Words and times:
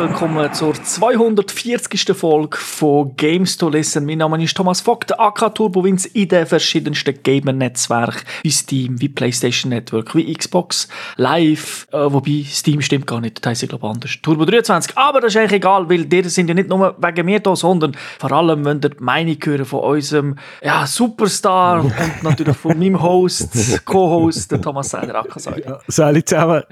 willkommen 0.00 0.50
zur 0.54 0.72
240. 0.72 2.16
Folge 2.16 2.56
von 2.56 3.14
Games 3.16 3.58
to 3.58 3.68
Listen. 3.68 4.06
Mein 4.06 4.16
Name 4.16 4.42
ist 4.42 4.56
Thomas 4.56 4.80
Vogt, 4.80 5.20
AK 5.20 5.54
Turbowins 5.54 6.06
in 6.06 6.26
den 6.26 6.46
verschiedensten 6.46 7.22
Gamer-Netzwerken 7.22 8.22
wie 8.42 8.50
Steam, 8.50 8.98
wie 8.98 9.10
PlayStation 9.10 9.68
Network, 9.68 10.14
wie 10.14 10.32
Xbox 10.32 10.88
Live, 11.16 11.86
äh, 11.92 11.98
wobei 11.98 12.46
Steam 12.48 12.80
stimmt 12.80 13.06
gar 13.06 13.20
nicht, 13.20 13.44
das 13.44 13.50
heisst 13.50 13.62
ich 13.64 13.68
glaube 13.68 13.86
anders. 13.86 14.12
Turbo 14.22 14.46
23, 14.46 14.96
aber 14.96 15.20
das 15.20 15.34
ist 15.34 15.36
eigentlich 15.36 15.52
egal, 15.52 15.86
weil 15.90 16.06
die 16.06 16.22
sind 16.30 16.48
ja 16.48 16.54
nicht 16.54 16.70
nur 16.70 16.96
wegen 16.96 17.26
mir 17.26 17.40
da, 17.40 17.54
sondern 17.54 17.94
vor 18.18 18.32
allem, 18.32 18.64
wenn 18.64 18.80
ihr 18.82 18.88
die 18.88 19.04
Meinung 19.04 19.36
hören 19.44 19.66
von 19.66 19.80
unserem 19.80 20.36
ja, 20.62 20.86
Superstar 20.86 21.84
und 21.84 21.92
natürlich 22.22 22.56
von 22.56 22.78
meinem 22.78 23.02
Host, 23.02 23.84
Co-Host, 23.84 24.50
Thomas 24.62 24.88
Seiler, 24.88 25.16
AK 25.16 25.38
Seiler. 25.38 25.66
Ja, 25.66 25.78
Sali 25.88 26.24
zusammen. 26.24 26.62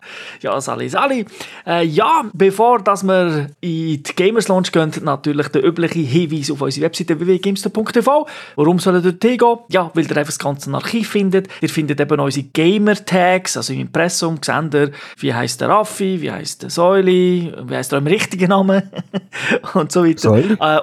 Ja, 0.41 0.59
Sali, 0.63 0.89
Sali. 0.89 1.27
Äh, 1.67 1.85
ja, 1.85 2.25
bevor 2.33 2.81
dass 2.81 3.03
wir 3.03 3.18
in 3.61 4.03
die 4.03 4.15
Gamers 4.17 4.49
Launch 4.49 4.73
gehen, 4.73 4.93
natürlich 5.03 5.49
der 5.49 5.65
übliche 5.65 6.01
Hinweis 6.01 6.51
auf 6.51 6.61
unsere 6.61 6.87
Webseite 6.87 7.19
www.gamester.tv. 7.19 8.27
Warum 8.57 8.79
sollen 8.79 9.05
ihr 9.05 9.13
dort 9.13 9.23
hingehen? 9.23 9.59
Ja, 9.69 9.91
weil 9.95 10.05
ihr 10.05 10.17
einfach 10.17 10.27
das 10.27 10.39
ganze 10.39 10.73
Archiv 10.73 11.11
findet. 11.11 11.49
Ihr 11.61 11.69
findet 11.69 12.01
eben 12.01 12.21
unsere 12.21 12.47
Gamer-Tags, 12.47 13.57
also 13.57 13.73
im 13.73 13.81
Impressum, 13.81 14.41
ihr, 14.47 14.91
wie 15.19 15.35
heisst 15.35 15.61
der 15.61 15.69
Raffi, 15.69 16.21
wie 16.21 16.31
heisst 16.31 16.63
der 16.63 16.71
Säuli, 16.71 17.53
wie 17.65 17.75
heisst 17.77 17.93
er 17.93 17.99
im 17.99 18.07
richtigen 18.07 18.49
Namen 18.49 18.91
und 19.75 19.93
so 19.93 20.05
weiter. 20.05 20.21
Säuli? 20.21 20.57
Äh, 20.61 20.81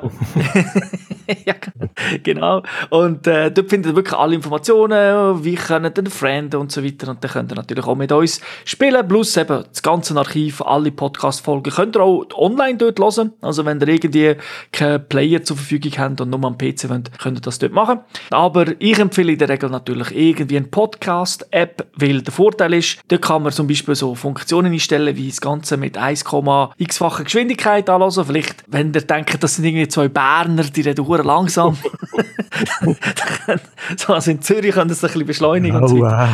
ja, 1.46 1.56
genau. 2.24 2.64
Und 2.90 3.28
äh, 3.28 3.52
dort 3.52 3.70
findet 3.70 3.92
ihr 3.92 3.96
wirklich 3.96 4.18
alle 4.18 4.36
Informationen, 4.36 5.44
wie 5.44 5.56
können 5.56 5.94
den 5.94 6.08
Friend 6.08 6.54
und 6.56 6.72
so 6.72 6.84
weiter. 6.84 7.10
Und 7.10 7.24
dann 7.24 7.32
könnt 7.32 7.52
ihr 7.52 7.56
natürlich 7.56 7.86
auch 7.86 7.96
mit 7.96 8.12
uns 8.12 8.42
spielen, 8.64 9.08
plus 9.08 9.38
eben 9.38 9.64
das 9.70 9.82
ganze 9.82 10.16
Archiv, 10.16 10.62
alle 10.62 10.92
Podcast-Folgen 10.92 11.72
könnt 11.72 11.96
ihr 11.96 12.02
auch 12.02 12.26
online 12.36 12.78
dort 12.78 13.00
hören. 13.00 13.34
Also 13.42 13.66
wenn 13.66 13.80
ihr 13.82 13.88
irgendwie 13.88 14.36
keinen 14.72 15.08
Player 15.08 15.44
zur 15.44 15.58
Verfügung 15.58 15.92
habt 15.98 16.22
und 16.22 16.30
nur 16.30 16.44
am 16.44 16.58
PC 16.58 16.90
wollt, 16.90 17.18
könnt 17.20 17.38
ihr 17.38 17.42
das 17.42 17.60
dort 17.60 17.74
machen. 17.74 18.00
Aber 18.30 18.66
ich 18.80 19.00
empfehle 19.00 19.34
in 19.34 19.40
der 19.40 19.50
Regel 19.50 19.70
natürlich 19.70 20.16
irgendwie 20.16 20.58
eine 20.58 20.68
Podcast-App, 20.68 21.88
weil 21.96 22.22
der 22.22 22.34
Vorteil 22.34 22.74
ist, 22.74 23.00
da 23.08 23.18
kann 23.18 23.44
man 23.44 23.52
zum 23.52 23.68
Beispiel 23.68 23.96
so 23.96 24.16
Funktionen 24.16 24.74
einstellen, 24.74 25.16
wie 25.16 25.30
das 25.30 25.42
Ganze 25.42 25.78
mit 25.78 25.98
1,x-facher 25.98 27.24
Geschwindigkeit 27.24 27.90
anlassen. 27.90 28.26
Vielleicht, 28.26 28.64
wenn 28.68 28.94
ihr 28.94 29.02
denkt, 29.02 29.44
das 29.44 29.56
sind 29.56 29.66
irgendwie 29.66 29.88
zwei 29.88 30.08
Berner, 30.08 30.64
die 30.64 30.82
reden 30.82 31.06
hure 31.18 31.24
langsam. 31.24 31.78
so, 33.98 34.14
also 34.14 34.32
in 34.32 34.42
Zürich 34.42 34.74
können 34.74 34.90
das 34.90 35.04
ein 35.04 35.08
bisschen 35.08 35.26
beschleunigen. 35.26 35.84
Oh, 35.84 36.06
äh. 36.06 36.28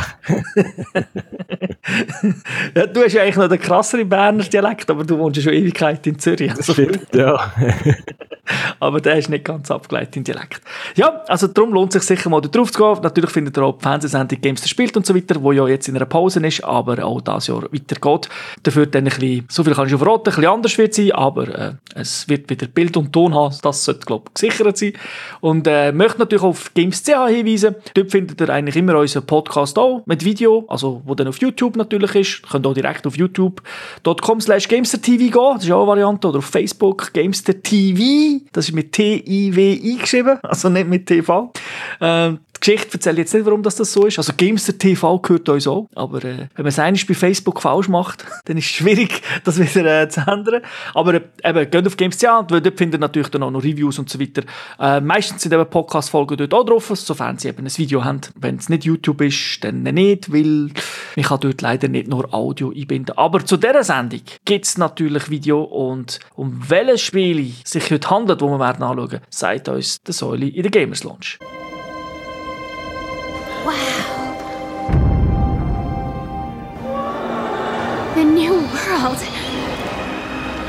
ja, 2.75 2.87
du 2.87 3.03
hast 3.03 3.13
ja 3.13 3.23
eigentlich 3.23 3.37
noch 3.37 3.47
den 3.47 3.59
krasseren 3.59 4.07
Berner 4.07 4.43
Dialekt, 4.43 4.89
aber 4.89 5.03
du 5.03 5.17
wohnst 5.17 5.37
ja 5.37 5.43
schon 5.43 5.53
Ewigkeit 5.53 6.05
in 6.07 6.19
Zürich. 6.19 6.51
Also, 6.51 6.73
Stimmt, 6.73 7.07
ja. 7.13 7.51
aber 8.79 9.01
der 9.01 9.17
ist 9.17 9.29
nicht 9.29 9.45
ganz 9.45 9.69
abgeleitet 9.71 10.17
in 10.17 10.23
Dialekt. 10.23 10.61
Ja, 10.95 11.21
also 11.27 11.47
darum 11.47 11.73
lohnt 11.73 11.95
es 11.95 12.05
sich 12.05 12.17
sicher 12.17 12.29
mal 12.29 12.41
da 12.41 12.49
drauf 12.49 12.71
zu 12.71 12.79
gehen. 12.79 13.03
Natürlich 13.03 13.29
findet 13.29 13.57
ihr 13.57 13.63
auch 13.63 13.77
die 13.77 13.83
Fernsehsendung 13.83 14.41
Games 14.41 14.67
spielt 14.67 14.95
und 14.97 15.05
so 15.05 15.15
weiter, 15.15 15.41
wo 15.41 15.51
ja 15.51 15.67
jetzt 15.67 15.87
in 15.87 15.95
einer 15.95 16.05
Pause 16.05 16.45
ist, 16.45 16.63
aber 16.63 17.03
auch 17.03 17.21
das 17.21 17.47
Jahr 17.47 17.63
weitergeht. 17.63 18.29
Dafür 18.63 18.85
dann 18.85 19.07
ein 19.07 19.09
bisschen, 19.09 19.45
so 19.49 19.63
viel 19.63 19.73
kann 19.73 19.85
ich 19.85 19.91
schon 19.91 19.99
verraten, 19.99 20.29
ein 20.29 20.35
bisschen 20.35 20.51
anders 20.51 20.77
wird 20.77 20.93
sein, 20.93 21.11
aber 21.11 21.47
äh, 21.47 21.73
es 21.95 22.27
wird 22.27 22.49
wieder 22.49 22.67
Bild 22.67 22.97
und 22.97 23.13
Ton 23.13 23.33
haben. 23.35 23.55
Das 23.61 23.85
sollte, 23.85 24.05
glaube 24.05 24.25
ich, 24.29 24.33
gesichert 24.33 24.77
sein. 24.77 24.93
Und 25.39 25.67
äh, 25.67 25.91
möchte 25.91 26.19
natürlich 26.19 26.43
auf 26.43 26.73
Games.ch 26.73 27.09
hinweisen. 27.27 27.75
Dort 27.93 28.11
findet 28.11 28.41
ihr 28.41 28.49
eigentlich 28.49 28.75
immer 28.75 28.97
unseren 28.97 29.25
Podcast 29.25 29.77
auch 29.77 30.03
mit 30.05 30.23
Video, 30.23 30.65
also 30.67 31.01
wo 31.05 31.15
dann 31.15 31.27
auf 31.27 31.39
YouTube 31.39 31.75
natürlich 31.75 32.15
ist. 32.15 32.41
Ihr 32.43 32.49
könnt 32.49 32.67
auch 32.67 32.73
direkt 32.73 33.05
auf 33.07 33.17
youtube.com 33.17 34.41
slash 34.41 34.67
GamesterTV 34.67 35.17
gehen, 35.17 35.53
das 35.55 35.63
ist 35.65 35.71
auch 35.71 35.79
eine 35.79 35.87
Variante, 35.87 36.27
oder 36.27 36.39
auf 36.39 36.45
Facebook 36.45 37.13
GamesterTV, 37.13 38.30
das 38.51 38.69
ist 38.69 38.73
mit 38.73 38.91
T-I-W-I 38.91 39.97
geschrieben, 39.97 40.39
also 40.43 40.69
nicht 40.69 40.87
mit 40.87 41.05
TV. 41.05 41.51
Ähm, 41.99 42.39
Geschichte 42.61 42.93
erzähle 42.93 43.15
ich 43.15 43.19
jetzt 43.19 43.33
nicht, 43.33 43.45
warum 43.45 43.63
das, 43.63 43.77
so 43.77 44.05
ist. 44.05 44.19
Also 44.19 44.33
Gamester 44.37 44.77
TV 44.77 45.17
gehört 45.19 45.49
uns 45.49 45.67
auch. 45.67 45.89
Aber 45.95 46.19
äh, 46.19 46.47
wenn 46.53 46.63
man 46.63 46.67
es 46.67 46.77
eigentlich 46.77 47.07
bei 47.07 47.15
Facebook 47.15 47.59
falsch 47.59 47.89
macht, 47.89 48.23
dann 48.45 48.57
ist 48.57 48.65
es 48.65 48.71
schwierig, 48.71 49.21
das 49.43 49.59
wieder 49.59 50.03
äh, 50.03 50.07
zu 50.07 50.21
ändern. 50.21 50.61
Aber 50.93 51.15
äh, 51.15 51.21
eben, 51.43 51.71
geht 51.71 51.87
auf 51.87 51.97
Games.ch 51.97 52.23
und 52.23 52.51
dort 52.51 52.77
findet 52.77 52.93
ihr 52.93 52.99
natürlich 52.99 53.29
dann 53.29 53.41
auch 53.43 53.51
noch 53.51 53.63
Reviews 53.63 53.97
und 53.97 54.09
so 54.09 54.19
weiter. 54.19 54.43
Äh, 54.79 55.01
meistens 55.01 55.41
sind 55.41 55.53
eben 55.53 55.65
Podcast-Folgen 55.65 56.37
dort 56.37 56.53
auch 56.53 56.63
drauf, 56.63 56.91
sofern 56.93 57.39
sie 57.39 57.47
eben 57.47 57.65
ein 57.65 57.77
Video 57.77 58.03
haben. 58.05 58.21
Wenn 58.35 58.57
es 58.57 58.69
nicht 58.69 58.85
YouTube 58.85 59.21
ist, 59.21 59.63
dann 59.63 59.81
nicht, 59.81 60.31
weil 60.31 60.69
ich 61.15 61.25
kann 61.25 61.39
dort 61.39 61.61
leider 61.61 61.87
nicht 61.87 62.07
nur 62.07 62.31
Audio 62.31 62.71
einbinden. 62.71 63.17
Aber 63.17 63.43
zu 63.43 63.57
dieser 63.57 63.83
Sendung 63.83 64.21
gibt 64.45 64.65
es 64.65 64.77
natürlich 64.77 65.31
Video 65.31 65.63
und 65.63 66.19
um 66.35 66.61
welches 66.67 67.01
Spiel 67.01 67.53
sich 67.65 67.89
heute 67.89 68.09
handelt, 68.11 68.41
wo 68.41 68.49
wir 68.49 68.59
werden 68.59 68.83
anschauen, 68.83 69.21
sagt 69.31 69.67
uns 69.67 70.03
der 70.03 70.13
Säuli 70.13 70.49
in 70.49 70.61
der 70.61 70.71
Gamers 70.71 71.03
Launch. 71.03 71.39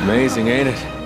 Amazing, 0.04 0.48
ain't 0.48 0.69
it? 0.69 1.01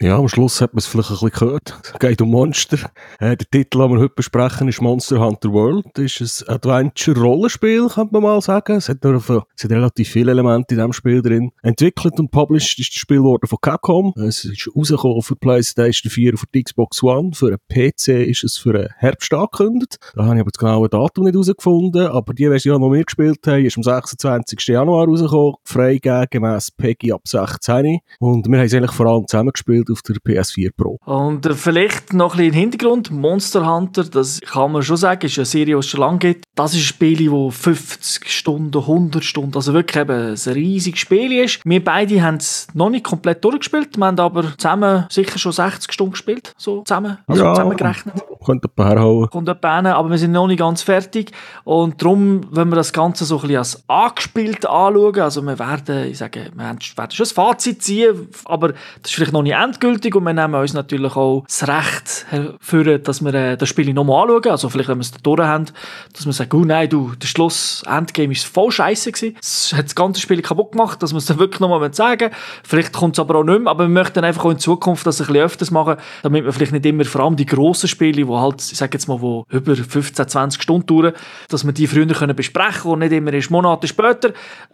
Ja, 0.00 0.16
am 0.16 0.28
Schluss 0.28 0.60
hat 0.60 0.74
man 0.74 0.78
es 0.78 0.86
vielleicht 0.86 1.10
ein 1.10 1.14
bisschen 1.14 1.30
gehört. 1.30 1.74
Es 1.82 1.98
geht 1.98 2.22
um 2.22 2.30
Monster. 2.30 2.78
Äh, 3.18 3.36
der 3.36 3.50
Titel, 3.50 3.78
den 3.78 3.90
wir 3.90 3.98
heute 3.98 4.14
besprechen, 4.14 4.68
ist 4.68 4.80
Monster 4.80 5.18
Hunter 5.18 5.52
World. 5.52 5.86
Das 5.94 6.20
ist 6.20 6.48
ein 6.48 6.54
Adventure-Rollenspiel, 6.54 7.88
könnte 7.88 8.12
man 8.12 8.22
mal 8.22 8.40
sagen. 8.40 8.76
Es 8.76 8.88
hat, 8.88 9.02
nur, 9.02 9.16
es 9.16 9.64
hat 9.64 9.70
relativ 9.72 10.08
viele 10.08 10.30
Elemente 10.30 10.74
in 10.74 10.78
diesem 10.78 10.92
Spiel 10.92 11.20
drin. 11.20 11.50
Entwickelt 11.62 12.16
und 12.20 12.30
published 12.30 12.78
ist 12.78 12.90
das 12.90 13.00
Spiel 13.00 13.24
worden 13.24 13.48
von 13.48 13.58
Capcom. 13.60 14.14
Es 14.16 14.44
ist 14.44 14.70
rausgekommen 14.76 15.22
für 15.22 15.34
PlayStation 15.34 16.12
4 16.12 16.30
und 16.30 16.38
für 16.38 16.46
die 16.54 16.62
Xbox 16.62 17.02
One. 17.02 17.32
Für 17.34 17.48
einen 17.48 17.58
PC 17.68 18.08
ist 18.28 18.44
es 18.44 18.56
für 18.56 18.78
einen 18.78 18.88
Herbst 18.98 19.34
angekündigt. 19.34 19.98
Da 20.14 20.26
habe 20.26 20.36
ich 20.36 20.40
aber 20.42 20.50
das 20.52 20.60
genaue 20.60 20.88
Datum 20.88 21.24
nicht 21.24 21.34
herausgefunden. 21.34 22.06
Aber 22.06 22.34
die 22.34 22.46
Version, 22.46 22.80
die 22.82 22.98
wir 22.98 23.04
gespielt 23.04 23.44
haben, 23.48 23.64
ist 23.64 23.76
am 23.76 23.82
26. 23.82 24.64
Januar 24.68 25.08
rausgekommen. 25.08 25.54
Freigegeben 25.64 26.26
gemäss 26.30 26.70
PEGI 26.70 27.14
ab 27.14 27.22
16. 27.26 27.98
Und 28.20 28.46
wir 28.46 28.58
haben 28.58 28.64
es 28.64 28.74
eigentlich 28.74 28.92
vor 28.92 29.06
allem 29.06 29.26
zusammengespielt 29.26 29.87
auf 29.90 30.02
der 30.02 30.16
PS4 30.16 30.70
Pro. 30.76 30.98
Und 31.04 31.46
äh, 31.46 31.54
vielleicht 31.54 32.12
noch 32.12 32.34
ein 32.34 32.38
bisschen 32.38 32.54
Hintergrund. 32.54 33.10
Monster 33.10 33.66
Hunter, 33.66 34.04
das 34.04 34.40
kann 34.40 34.72
man 34.72 34.82
schon 34.82 34.96
sagen, 34.96 35.26
ist 35.26 35.38
eine 35.38 35.46
Serie, 35.46 35.74
die 35.74 35.78
es 35.78 35.86
schon 35.86 36.00
lange 36.00 36.18
gibt. 36.18 36.44
Das 36.58 36.74
ist 36.74 36.80
ein 36.80 36.82
Spiel, 36.82 37.30
das 37.30 37.56
50 37.56 38.32
Stunden, 38.32 38.76
100 38.76 39.22
Stunden, 39.22 39.54
also 39.54 39.74
wirklich 39.74 40.02
eben 40.02 40.32
ein 40.32 40.52
riesiges 40.54 40.98
Spiel 40.98 41.32
ist. 41.44 41.60
Wir 41.64 41.84
beide 41.84 42.20
haben 42.20 42.38
es 42.38 42.66
noch 42.74 42.90
nicht 42.90 43.04
komplett 43.04 43.44
durchgespielt. 43.44 43.96
Wir 43.96 44.06
haben 44.06 44.18
aber 44.18 44.56
zusammen 44.58 45.06
sicher 45.08 45.38
schon 45.38 45.52
60 45.52 45.92
Stunden 45.92 46.12
gespielt. 46.12 46.52
So 46.56 46.82
zusammen, 46.82 47.18
also 47.28 47.44
Ja. 47.44 47.54
zusammengerechnet. 47.54 48.14
Könnte 48.44 48.68
jemand 48.76 48.92
herhauen. 48.96 49.30
kommt 49.30 49.48
etwa 49.48 49.76
hin, 49.76 49.86
aber 49.86 50.10
wir 50.10 50.18
sind 50.18 50.32
noch 50.32 50.48
nicht 50.48 50.58
ganz 50.58 50.82
fertig. 50.82 51.30
Und 51.62 52.02
darum, 52.02 52.40
wenn 52.50 52.68
wir 52.70 52.76
das 52.76 52.92
Ganze 52.92 53.24
so 53.24 53.36
ein 53.36 53.42
bisschen 53.42 53.58
als 53.58 53.84
angespielt 53.88 54.66
anschauen, 54.66 55.20
also 55.20 55.42
wir 55.42 55.58
werden, 55.60 56.10
ich 56.10 56.18
sage, 56.18 56.50
wir 56.52 56.64
werden 56.64 56.78
werden 56.96 57.10
schon 57.12 57.24
ein 57.26 57.34
Fazit 57.34 57.82
ziehen, 57.84 58.28
aber 58.46 58.68
das 58.68 59.10
ist 59.10 59.14
vielleicht 59.14 59.32
noch 59.32 59.42
nicht 59.42 59.54
endgültig 59.54 60.12
und 60.16 60.24
wir 60.24 60.32
nehmen 60.32 60.54
uns 60.56 60.72
natürlich 60.72 61.14
auch 61.14 61.44
das 61.46 61.68
Recht 61.68 62.26
hervor, 62.30 62.98
dass 62.98 63.22
wir 63.22 63.34
äh, 63.34 63.56
das 63.56 63.68
Spiel 63.68 63.92
nochmal 63.94 64.22
anschauen, 64.22 64.50
also 64.50 64.68
vielleicht, 64.68 64.88
wenn 64.88 64.98
wir 64.98 65.02
es 65.02 65.12
da 65.12 65.18
durch 65.22 65.40
haben, 65.40 65.66
dass 66.12 66.26
wir 66.26 66.32
sagen, 66.32 66.47
oh 66.54 66.64
nein, 66.64 66.88
du, 66.88 67.12
der 67.14 67.26
Schluss, 67.26 67.82
Endgame 67.86 68.32
ist 68.32 68.46
voll 68.46 68.70
scheiße 68.70 69.12
gewesen. 69.12 69.36
Es 69.40 69.72
hat 69.72 69.86
das 69.86 69.94
ganze 69.94 70.20
Spiel 70.20 70.42
kaputt 70.42 70.72
gemacht, 70.72 71.02
dass 71.02 71.12
wir 71.12 71.18
es 71.18 71.26
dann 71.26 71.38
wirklich 71.38 71.60
nochmal 71.60 71.92
sagen 71.94 72.30
Vielleicht 72.64 72.92
kommt 72.92 73.16
es 73.16 73.20
aber 73.20 73.36
auch 73.36 73.44
nicht 73.44 73.60
mehr, 73.60 73.70
aber 73.70 73.84
wir 73.84 73.88
möchten 73.88 74.24
einfach 74.24 74.44
auch 74.44 74.50
in 74.50 74.58
Zukunft 74.58 75.06
das 75.06 75.20
ein 75.20 75.26
bisschen 75.26 75.42
öfters 75.42 75.70
machen, 75.70 75.96
damit 76.22 76.44
wir 76.44 76.52
vielleicht 76.52 76.72
nicht 76.72 76.86
immer, 76.86 77.04
vor 77.04 77.22
allem 77.22 77.36
die 77.36 77.46
grossen 77.46 77.88
Spiele, 77.88 78.24
die 78.24 78.26
halt, 78.26 78.60
ich 78.60 78.78
sage 78.78 78.92
jetzt 78.94 79.08
mal, 79.08 79.20
wo 79.20 79.44
über 79.50 79.74
15, 79.74 80.28
20 80.28 80.62
Stunden 80.62 80.86
dauern, 80.86 81.12
dass 81.48 81.64
wir 81.64 81.72
die 81.72 81.86
früher 81.86 82.06
können 82.06 82.36
besprechen 82.36 82.82
können 82.82 82.92
und 82.94 82.98
nicht 83.00 83.12
immer 83.12 83.32
erst 83.32 83.50
Monate 83.50 83.88
später. 83.88 84.32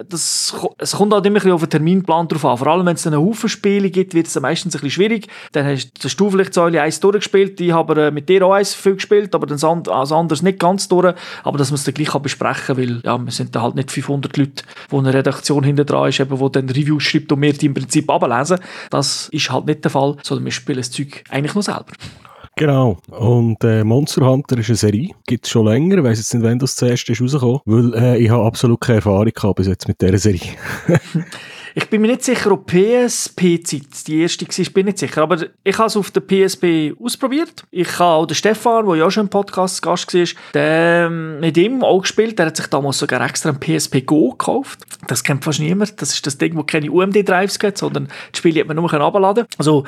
Das, 0.09 0.55
es 0.79 0.93
kommt 0.93 1.13
halt 1.13 1.27
immer 1.27 1.35
ein 1.35 1.41
bisschen 1.41 1.53
auf 1.53 1.61
den 1.61 1.71
Terminplan 1.71 2.29
drauf 2.29 2.45
an. 2.45 2.59
Vor 2.59 2.67
allem, 2.69 2.87
wenn 2.87 2.95
es 2.95 3.03
dann 3.03 3.17
Haufen 3.17 3.49
Spiele 3.49 3.91
gibt, 3.91 4.15
wird 4.15 4.27
es 4.27 4.39
meistens 4.41 4.75
ein 4.75 4.81
bisschen 4.81 4.91
schwierig. 4.91 5.29
Dann 5.53 5.67
hast, 5.67 5.93
hast 6.03 6.17
du 6.17 6.31
vielleicht 6.31 6.55
Säule 6.55 6.83
1 6.83 7.01
durchgespielt, 7.01 7.61
ich 7.61 7.73
habe 7.73 8.07
äh, 8.07 8.11
mit 8.11 8.29
dir 8.29 8.45
auch 8.47 8.53
eins 8.53 8.75
viel 8.75 8.95
gespielt, 8.95 9.35
aber 9.35 9.47
das 9.47 9.65
anderes 9.65 10.43
nicht 10.43 10.59
ganz 10.59 10.89
durch. 10.89 11.15
Aber 11.43 11.59
dass 11.65 11.71
man 11.71 11.77
es 11.77 11.85
dann 11.85 11.95
gleich 11.95 12.09
kann 12.09 12.23
besprechen 12.23 12.67
kann, 12.67 12.77
weil 12.77 13.01
ja, 13.05 13.19
wir 13.19 13.33
sind 13.33 13.55
dann 13.55 13.63
halt 13.63 13.75
nicht 13.75 13.91
500 13.91 14.37
Leute, 14.37 14.65
wo 14.89 14.99
eine 14.99 15.15
Redaktion 15.15 15.65
hinter 15.65 15.85
dran 15.85 16.09
ist, 16.09 16.21
eben, 16.21 16.39
wo 16.39 16.49
dann 16.49 16.69
Reviews 16.69 17.03
schreibt 17.03 17.33
und 17.33 17.41
wir 17.41 17.53
die 17.53 17.67
im 17.67 17.75
Prinzip 17.75 18.11
ablesen. 18.11 18.59
Das 18.91 19.29
ist 19.31 19.51
halt 19.51 19.67
nicht 19.67 19.83
der 19.83 19.91
Fall, 19.91 20.17
sondern 20.23 20.45
wir 20.45 20.53
spielen 20.53 20.79
das 20.79 20.91
Zeug 20.91 21.25
eigentlich 21.31 21.55
nur 21.55 21.63
selber. 21.63 21.87
Genau. 22.57 22.99
Und 23.09 23.65
äh, 23.65 23.83
Monster 23.83 24.27
Hunter 24.27 24.59
ist 24.59 24.69
eine 24.69 24.77
Serie. 24.77 25.09
Gibt 25.27 25.47
es 25.47 25.51
schon 25.51 25.67
länger. 25.67 25.99
Ich 25.99 26.05
weiss 26.05 26.19
jetzt 26.19 26.35
nicht, 26.35 26.45
wann 26.45 26.59
das 26.59 26.77
zuerst 26.77 27.09
ist 27.09 27.21
rausgekommen. 27.21 27.61
Weil 27.65 27.95
äh, 27.95 28.19
ich 28.19 28.31
habe 28.31 28.45
absolut 28.45 28.81
keine 28.81 28.97
Erfahrung 28.97 29.33
gehabt 29.35 29.57
bis 29.57 29.67
jetzt 29.67 29.89
mit 29.89 30.01
dieser 30.01 30.19
Serie. 30.19 30.53
Ich 31.77 31.91
bin 31.91 32.03
mir 32.03 32.07
nicht 32.07 32.23
sicher, 32.23 32.53
ob 32.53 32.67
PSP-Zeit 32.67 34.07
die 34.07 34.21
erste 34.21 34.47
war, 34.47 34.59
ich 34.59 34.73
bin 34.73 34.87
nicht 34.87 34.99
sicher. 34.99 35.23
Aber 35.23 35.45
ich 35.65 35.77
habe 35.77 35.89
es 35.89 35.97
auf 35.97 36.13
der 36.13 36.21
PSP 36.21 36.95
ausprobiert. 37.03 37.65
Ich 37.73 37.99
habe 37.99 38.15
auch 38.15 38.27
den 38.27 38.37
Stefan, 38.37 38.87
der 38.87 38.95
ja 38.95 39.11
schon 39.11 39.25
im 39.25 39.29
Podcast 39.29 39.83
Gast 39.83 40.15
war, 40.15 40.27
der, 40.55 41.07
ähm, 41.09 41.41
mit 41.41 41.57
ihm 41.57 41.83
auch 41.83 42.03
gespielt. 42.03 42.39
Der 42.39 42.47
hat 42.47 42.57
sich 42.57 42.69
damals 42.69 42.99
sogar 42.99 43.21
extra 43.27 43.51
ein 43.51 43.59
PSP 43.59 44.03
Go 44.03 44.31
gekauft. 44.31 44.85
Das 45.09 45.25
kennt 45.25 45.43
fast 45.43 45.59
niemand. 45.59 46.01
Das 46.01 46.13
ist 46.13 46.25
das 46.25 46.39
Ding, 46.39 46.55
wo 46.55 46.63
keine 46.63 46.93
UMD-Drives 46.93 47.59
gibt, 47.59 47.79
sondern 47.79 48.07
die 48.33 48.39
Spiele 48.39 48.61
hat 48.61 48.69
man 48.69 48.77
nur 48.77 48.93
herunterladen 48.93 49.47
Also 49.59 49.83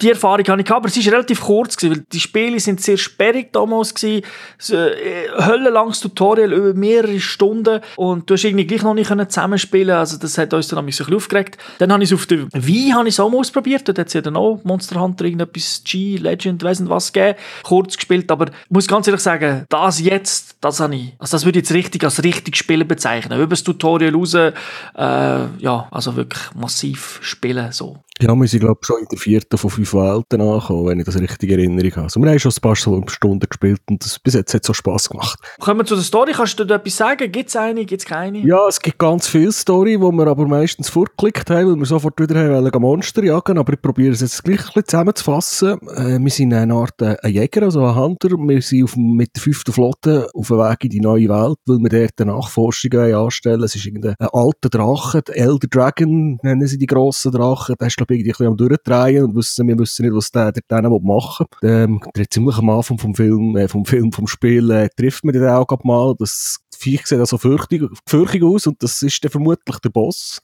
die 0.00 0.08
Erfahrung 0.08 0.46
habe 0.48 0.60
ich 0.62 0.66
gehabt, 0.66 0.70
aber 0.70 0.88
es 0.88 1.04
war 1.04 1.12
relativ 1.12 1.42
kurz, 1.42 1.76
weil 1.82 2.06
die 2.10 2.20
Spiele 2.20 2.58
sind 2.58 2.80
sehr 2.80 2.96
sperrig 2.96 3.52
damals 3.52 3.94
gewesen. 3.94 4.24
Äh, 4.70 5.44
höllenlanges 5.44 6.00
Tutorial 6.00 6.54
über 6.54 6.72
mehrere 6.72 7.20
Stunden 7.20 7.80
und 7.96 8.30
du 8.30 8.34
hast 8.34 8.44
irgendwie 8.44 8.66
gleich 8.66 8.82
noch 8.82 8.94
nicht 8.94 9.08
zusammenspielen 9.08 9.94
Also 9.94 10.16
das 10.16 10.38
hat 10.38 10.54
uns 10.54 10.68
dann 10.68 10.78
ein 10.78 10.86
bisschen 10.86 11.17
aufgeregt. 11.18 11.58
Dann 11.78 11.92
habe 11.92 12.02
ich 12.02 12.10
es 12.10 12.14
auf 12.14 12.26
der 12.26 12.46
Wii 12.52 12.90
habe 12.90 13.08
ich 13.08 13.20
ausprobiert. 13.20 13.86
Dort 13.86 13.98
hat 13.98 14.06
es 14.06 14.14
ja 14.14 14.20
dann 14.20 14.36
auch 14.36 14.60
Monster 14.64 15.00
Hunter 15.00 15.24
irgendetwas 15.24 15.82
G, 15.84 16.16
Legend, 16.16 16.62
weiss 16.62 16.80
nicht 16.80 16.90
was 16.90 17.12
gegeben. 17.12 17.38
Kurz 17.62 17.96
gespielt, 17.96 18.30
aber 18.30 18.46
ich 18.48 18.70
muss 18.70 18.88
ganz 18.88 19.06
ehrlich 19.06 19.22
sagen, 19.22 19.64
das 19.68 20.00
jetzt, 20.00 20.56
das 20.60 20.80
habe 20.80 20.96
ich, 20.96 21.12
also 21.18 21.36
das 21.36 21.44
würde 21.44 21.58
ich 21.58 21.64
jetzt 21.64 21.74
richtig 21.74 22.04
als 22.04 22.22
richtig 22.22 22.56
Spielen 22.56 22.88
bezeichnen. 22.88 23.38
Über 23.38 23.50
das 23.50 23.62
Tutorial 23.62 24.14
raus, 24.14 24.34
äh, 24.34 24.52
ja, 24.94 25.88
also 25.90 26.16
wirklich 26.16 26.42
massiv 26.54 27.18
spielen, 27.22 27.72
so. 27.72 27.98
Ja, 28.20 28.34
wir 28.34 28.48
sind, 28.48 28.60
glaube 28.60 28.78
ich, 28.82 28.86
schon 28.86 29.00
in 29.00 29.06
der 29.10 29.18
vierten 29.18 29.58
von 29.58 29.70
fünf 29.70 29.94
Welten 29.94 30.40
angekommen, 30.40 30.86
wenn 30.86 30.98
ich 30.98 31.06
das 31.06 31.20
richtig 31.20 31.50
in 31.50 31.58
Erinnerung 31.58 31.92
habe. 31.92 32.02
Also, 32.04 32.20
wir 32.20 32.30
haben 32.30 32.38
schon 32.38 32.52
ein 32.52 32.60
paar 32.60 32.76
Stunden 32.76 33.40
gespielt 33.48 33.80
und 33.88 34.04
das, 34.04 34.18
bis 34.18 34.34
jetzt 34.34 34.54
hat 34.54 34.62
es 34.62 34.66
so 34.66 34.72
Spass 34.72 35.08
gemacht. 35.08 35.38
Kommen 35.60 35.80
wir 35.80 35.84
zu 35.84 35.94
der 35.94 36.04
Story. 36.04 36.32
Kannst 36.32 36.58
du 36.58 36.64
da 36.64 36.76
etwas 36.76 36.96
sagen? 36.96 37.30
Gibt 37.30 37.48
es 37.48 37.56
eine, 37.56 37.84
gibt 37.84 38.02
es 38.02 38.06
keine? 38.06 38.38
Ja, 38.38 38.66
es 38.68 38.80
gibt 38.80 38.98
ganz 38.98 39.28
viel 39.28 39.52
Story, 39.52 40.00
wo 40.00 40.10
wir 40.10 40.26
aber 40.26 40.46
meistens 40.48 40.88
vorgeklickt 40.88 41.48
haben, 41.50 41.70
weil 41.70 41.76
wir 41.76 41.86
sofort 41.86 42.20
wieder 42.20 42.36
haben 42.38 42.80
Monster 42.80 43.22
jagen 43.22 43.58
aber 43.58 43.74
ich 43.74 43.82
probiere 43.82 44.12
es 44.12 44.20
jetzt 44.20 44.42
gleich 44.44 44.60
ein 44.60 44.66
bisschen 44.66 44.86
zusammenzufassen. 44.86 45.78
Äh, 45.96 46.18
wir 46.18 46.30
sind 46.30 46.54
eine 46.54 46.74
Art 46.74 47.00
äh, 47.02 47.16
ein 47.22 47.32
Jäger, 47.32 47.62
also 47.62 47.84
ein 47.84 47.94
Hunter. 47.94 48.30
Wir 48.30 48.62
sind 48.62 48.84
auf, 48.84 48.96
mit 48.96 49.36
der 49.36 49.42
fünften 49.42 49.72
Flotte 49.72 50.28
auf 50.34 50.48
dem 50.48 50.58
Weg 50.58 50.84
in 50.84 50.90
die 50.90 51.00
neue 51.00 51.28
Welt, 51.28 51.58
weil 51.66 51.78
wir 51.78 51.88
dort 51.88 52.20
eine 52.20 52.32
Nachforschung 52.32 52.92
anstellen. 52.92 53.62
Es 53.62 53.74
ist 53.74 53.86
irgendein 53.86 54.14
alter 54.18 54.68
Drache, 54.68 55.22
der 55.22 55.36
Elder 55.36 55.68
Dragon 55.68 56.38
nennen 56.42 56.66
sie 56.66 56.78
die 56.78 56.86
grossen 56.86 57.32
Drachen. 57.32 57.74
Der 57.78 57.88
ist, 57.88 57.96
irgendwie 58.10 58.30
ein 58.30 58.32
bisschen 58.32 58.46
am 58.46 58.56
Durchdrehen 58.56 59.24
und 59.24 59.34
wissen, 59.36 59.66
wir 59.68 59.78
wissen 59.78 60.04
nicht, 60.04 60.14
was 60.14 60.30
der, 60.30 60.52
der 60.52 60.62
denen 60.70 61.04
machen 61.04 61.46
will. 61.60 61.70
Ähm, 61.70 62.00
ziemlich 62.30 62.56
am 62.58 62.70
Anfang 62.70 62.98
vom 62.98 63.14
Film, 63.14 63.56
äh, 63.56 63.68
vom 63.68 63.84
Film, 63.84 64.12
vom 64.12 64.26
Spiel, 64.26 64.70
äh, 64.70 64.88
trifft 64.96 65.24
man 65.24 65.32
den 65.32 65.46
auch 65.46 65.66
mal. 65.84 66.14
Das 66.18 66.58
Viech 66.78 67.06
sieht 67.06 67.18
also 67.18 67.38
fürchtig, 67.38 67.82
fürchtig 68.06 68.42
aus 68.44 68.66
und 68.66 68.82
das 68.82 69.02
ist 69.02 69.22
dann 69.24 69.30
vermutlich 69.30 69.78
der 69.78 69.90
Boss. 69.90 70.40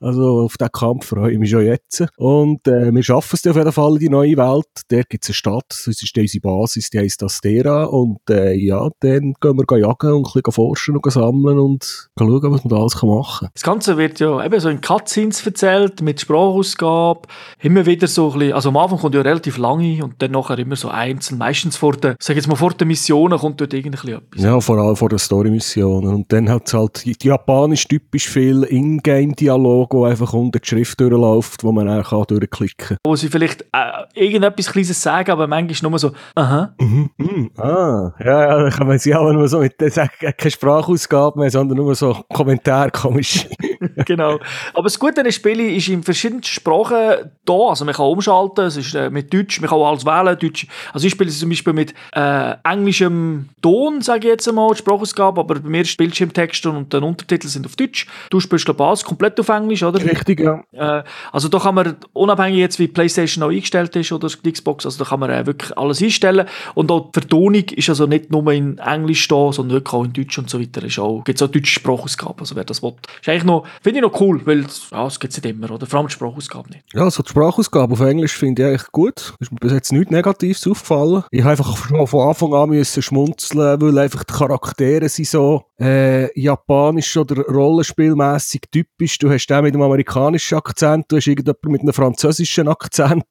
Also 0.00 0.40
auf 0.40 0.56
diesen 0.56 0.72
Kampf 0.72 1.06
freue 1.06 1.32
ich 1.32 1.38
mich 1.38 1.50
schon 1.50 1.64
jetzt. 1.64 2.04
Und 2.16 2.66
äh, 2.66 2.92
wir 2.92 3.02
schaffen 3.02 3.36
es 3.36 3.46
auf 3.46 3.56
jeden 3.56 3.72
Fall 3.72 3.92
in 3.94 3.98
die 3.98 4.08
neue 4.08 4.36
Welt. 4.36 4.66
Dort 4.88 5.08
gibt 5.08 5.24
es 5.24 5.30
eine 5.30 5.34
Stadt, 5.34 5.66
das 5.68 5.86
ist 5.86 6.16
unsere 6.16 6.40
Basis, 6.40 6.90
die 6.90 6.98
heisst 6.98 7.22
Astera. 7.22 7.84
Und 7.84 8.18
äh, 8.30 8.54
ja, 8.54 8.88
dann 9.00 9.34
gehen 9.40 9.58
wir 9.58 9.78
jagen 9.78 10.12
und 10.12 10.26
ein 10.26 10.32
bisschen 10.32 10.52
forschen 10.52 10.96
und 10.96 11.12
sammeln 11.12 11.58
und 11.58 12.08
schauen, 12.18 12.52
was 12.52 12.64
man 12.64 12.68
da 12.70 12.76
alles 12.76 13.02
machen 13.02 13.38
kann. 13.40 13.50
Das 13.52 13.62
Ganze 13.62 13.96
wird 13.96 14.20
ja 14.20 14.44
eben 14.44 14.60
so 14.60 14.68
in 14.68 14.80
Cutscenes 14.80 15.44
erzählt, 15.46 16.00
mit 16.00 16.20
Sprachausgabe. 16.20 17.22
Immer 17.60 17.84
wieder 17.86 18.06
so 18.06 18.32
ein 18.32 18.38
bisschen, 18.38 18.54
also 18.54 18.68
am 18.70 18.76
Anfang 18.76 18.98
kommt 18.98 19.14
ja 19.14 19.20
relativ 19.20 19.58
lange 19.58 20.02
und 20.02 20.20
dann 20.22 20.30
nachher 20.30 20.58
immer 20.58 20.76
so 20.76 20.88
einzeln. 20.88 21.38
Meistens 21.38 21.76
vor 21.76 21.92
der, 21.92 22.16
sag 22.20 22.36
jetzt 22.36 22.48
mal, 22.48 22.56
vor 22.56 22.72
der 22.72 22.86
Missionen 22.86 23.38
kommt 23.38 23.60
dort 23.60 23.74
irgendwie 23.74 24.12
etwas. 24.12 24.42
Ja, 24.42 24.60
vor 24.60 24.78
allem 24.78 24.96
vor 24.96 25.08
der 25.08 25.18
Story-Mission 25.18 25.73
Animationen. 25.74 26.14
Und 26.14 26.32
dann 26.32 26.48
hat 26.48 26.66
es 26.66 26.74
halt 26.74 27.04
die, 27.04 27.16
japanisch 27.22 27.86
typisch 27.86 28.28
viel 28.28 28.64
Ingame-Dialog, 28.64 29.92
wo 29.94 30.04
einfach 30.04 30.32
unter 30.32 30.58
die 30.58 30.68
Schrift 30.68 31.00
durchläuft, 31.00 31.64
wo 31.64 31.72
man 31.72 31.88
auch 31.88 32.08
kann 32.08 32.24
durchklicken 32.28 32.74
kann. 32.76 32.96
Wo 33.04 33.16
sie 33.16 33.28
vielleicht 33.28 33.62
äh, 33.72 34.04
irgendetwas 34.14 34.70
Kleines 34.70 35.00
sagen, 35.00 35.30
aber 35.30 35.46
manchmal 35.46 35.90
nur 35.90 35.98
so, 35.98 36.12
aha. 36.34 36.74
Mhm, 36.78 37.10
mhm, 37.16 37.50
ah, 37.56 38.12
ja, 38.20 38.48
ja, 38.48 38.62
dann 38.62 38.70
kann 38.70 38.86
man 38.86 38.98
sie 38.98 39.14
auch 39.14 39.32
nur 39.32 39.48
so 39.48 39.60
mit, 39.60 39.80
der 39.80 39.90
sagen, 39.90 40.12
keine 40.20 40.50
Sprachausgabe 40.50 41.38
mehr, 41.38 41.50
sondern 41.50 41.78
nur 41.78 41.94
so 41.94 42.16
Kommentar 42.32 42.90
komisch. 42.90 43.46
genau. 44.06 44.38
Aber 44.72 44.84
das 44.84 44.98
Gute 44.98 45.20
an 45.20 45.24
den 45.24 45.32
Spielen 45.32 45.74
ist 45.74 45.88
in 45.88 46.02
verschiedenen 46.02 46.42
Sprachen 46.42 47.30
da, 47.44 47.52
also 47.68 47.84
man 47.84 47.94
kann 47.94 48.06
umschalten, 48.06 48.66
es 48.66 48.76
ist 48.76 48.94
äh, 48.94 49.10
mit 49.10 49.32
Deutsch, 49.32 49.60
man 49.60 49.70
kann 49.70 49.80
alles 49.80 50.04
wählen, 50.04 50.38
Deutsch. 50.38 50.66
Also 50.92 51.06
ich 51.06 51.12
spiele 51.12 51.30
zum 51.30 51.48
Beispiel 51.48 51.72
mit 51.72 51.94
äh, 52.12 52.54
englischem 52.64 53.48
Ton, 53.60 54.00
sage 54.00 54.20
ich 54.20 54.32
jetzt 54.32 54.48
einmal, 54.48 54.70
die 54.70 54.78
Sprachausgabe, 54.78 55.40
aber 55.40 55.63
bei 55.64 55.70
mir 55.70 55.80
ist 55.80 55.96
Bildschirmtext 55.96 56.66
und 56.66 56.92
die 56.92 56.98
Untertitel 56.98 57.48
sind 57.48 57.66
auf 57.66 57.74
Deutsch. 57.76 58.06
Du 58.30 58.38
spielst 58.38 58.66
glaube 58.66 58.84
alles 58.84 59.02
komplett 59.02 59.40
auf 59.40 59.48
Englisch, 59.48 59.82
oder? 59.82 59.98
Richtig, 60.04 60.40
ja. 60.40 60.62
Äh, 60.72 61.02
also 61.32 61.48
da 61.48 61.58
kann 61.58 61.74
man, 61.74 61.96
unabhängig 62.12 62.58
jetzt 62.58 62.78
wie 62.78 62.86
PlayStation 62.86 63.42
auch 63.42 63.48
eingestellt 63.48 63.96
ist 63.96 64.12
oder 64.12 64.28
die 64.28 64.52
Xbox, 64.52 64.84
also 64.84 65.02
da 65.02 65.08
kann 65.08 65.20
man 65.20 65.30
äh, 65.30 65.46
wirklich 65.46 65.76
alles 65.76 66.02
einstellen 66.02 66.46
und 66.74 66.90
auch 66.90 67.10
die 67.12 67.20
Vertonung 67.20 67.54
ist 67.54 67.88
also 67.88 68.06
nicht 68.06 68.30
nur 68.30 68.52
in 68.52 68.78
Englisch 68.78 69.26
da, 69.28 69.52
sondern 69.52 69.76
wirklich 69.76 69.94
auch 69.94 70.04
in 70.04 70.12
Deutsch 70.12 70.38
und 70.38 70.50
so 70.50 70.60
weiter. 70.60 70.82
Auch, 71.02 71.24
gibt 71.24 71.40
es 71.40 71.42
auch 71.42 71.50
deutsche 71.50 71.72
Sprachausgabe, 71.72 72.40
also 72.40 72.54
wer 72.56 72.64
das 72.64 72.82
will. 72.82 72.94
Ist 73.20 73.28
eigentlich 73.28 73.44
noch, 73.44 73.64
finde 73.82 74.00
ich 74.00 74.02
noch 74.04 74.20
cool, 74.20 74.40
weil 74.44 74.60
ja, 74.60 75.04
das 75.04 75.18
gibt 75.18 75.32
es 75.32 75.42
nicht 75.42 75.50
immer, 75.50 75.70
oder? 75.70 75.86
Vor 75.86 76.00
allem 76.00 76.08
die 76.08 76.14
Sprachausgabe 76.14 76.70
nicht. 76.70 76.84
Ja, 76.92 77.04
also 77.04 77.22
die 77.22 77.30
Sprachausgabe 77.30 77.92
auf 77.92 78.00
Englisch 78.00 78.32
finde 78.32 78.62
ich 78.62 78.68
eigentlich 78.68 78.92
gut. 78.92 79.34
Ist 79.40 79.50
mir 79.50 79.58
bis 79.58 79.72
jetzt 79.72 79.92
nichts 79.92 80.10
Negatives 80.10 80.66
aufgefallen. 80.66 81.24
Ich 81.30 81.40
habe 81.40 81.52
einfach 81.52 81.76
schon 81.76 82.06
von 82.06 82.28
Anfang 82.28 82.54
an 82.54 82.68
müssen 82.68 83.02
schmunzeln, 83.02 83.80
weil 83.80 83.98
einfach 83.98 84.24
die 84.24 84.34
Charaktere 84.34 85.08
sind 85.08 85.28
so 85.28 85.53
äh, 85.80 86.40
japanisch 86.40 87.16
oder 87.16 87.42
rollenspielmäßig 87.42 88.62
typisch. 88.70 89.18
Du 89.18 89.30
hast 89.30 89.46
den 89.46 89.62
mit 89.62 89.74
einem 89.74 89.82
amerikanischen 89.82 90.58
Akzent, 90.58 91.06
du 91.08 91.16
hast 91.16 91.26
irgendjemand 91.26 91.64
mit 91.64 91.80
einem 91.82 91.92
französischen 91.92 92.68
Akzent 92.68 93.24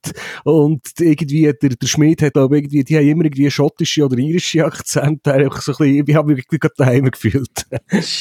und 0.43 0.81
irgendwie 0.99 1.53
der, 1.61 1.69
der 1.69 1.87
Schmied 1.87 2.21
hat 2.21 2.35
aber 2.37 2.55
irgendwie, 2.55 2.83
die 2.83 2.97
haben 2.97 3.07
immer 3.07 3.25
irgendwie 3.25 3.49
schottische 3.49 4.05
oder 4.05 4.17
irische 4.17 4.65
Akzente. 4.65 5.31
so 5.61 5.71
ein 5.71 5.77
bisschen, 5.77 6.07
ich 6.07 6.15
habe 6.15 6.33
mich 6.33 6.47
gerade 6.47 6.73
daheim 6.77 7.09
gefühlt. 7.09 7.65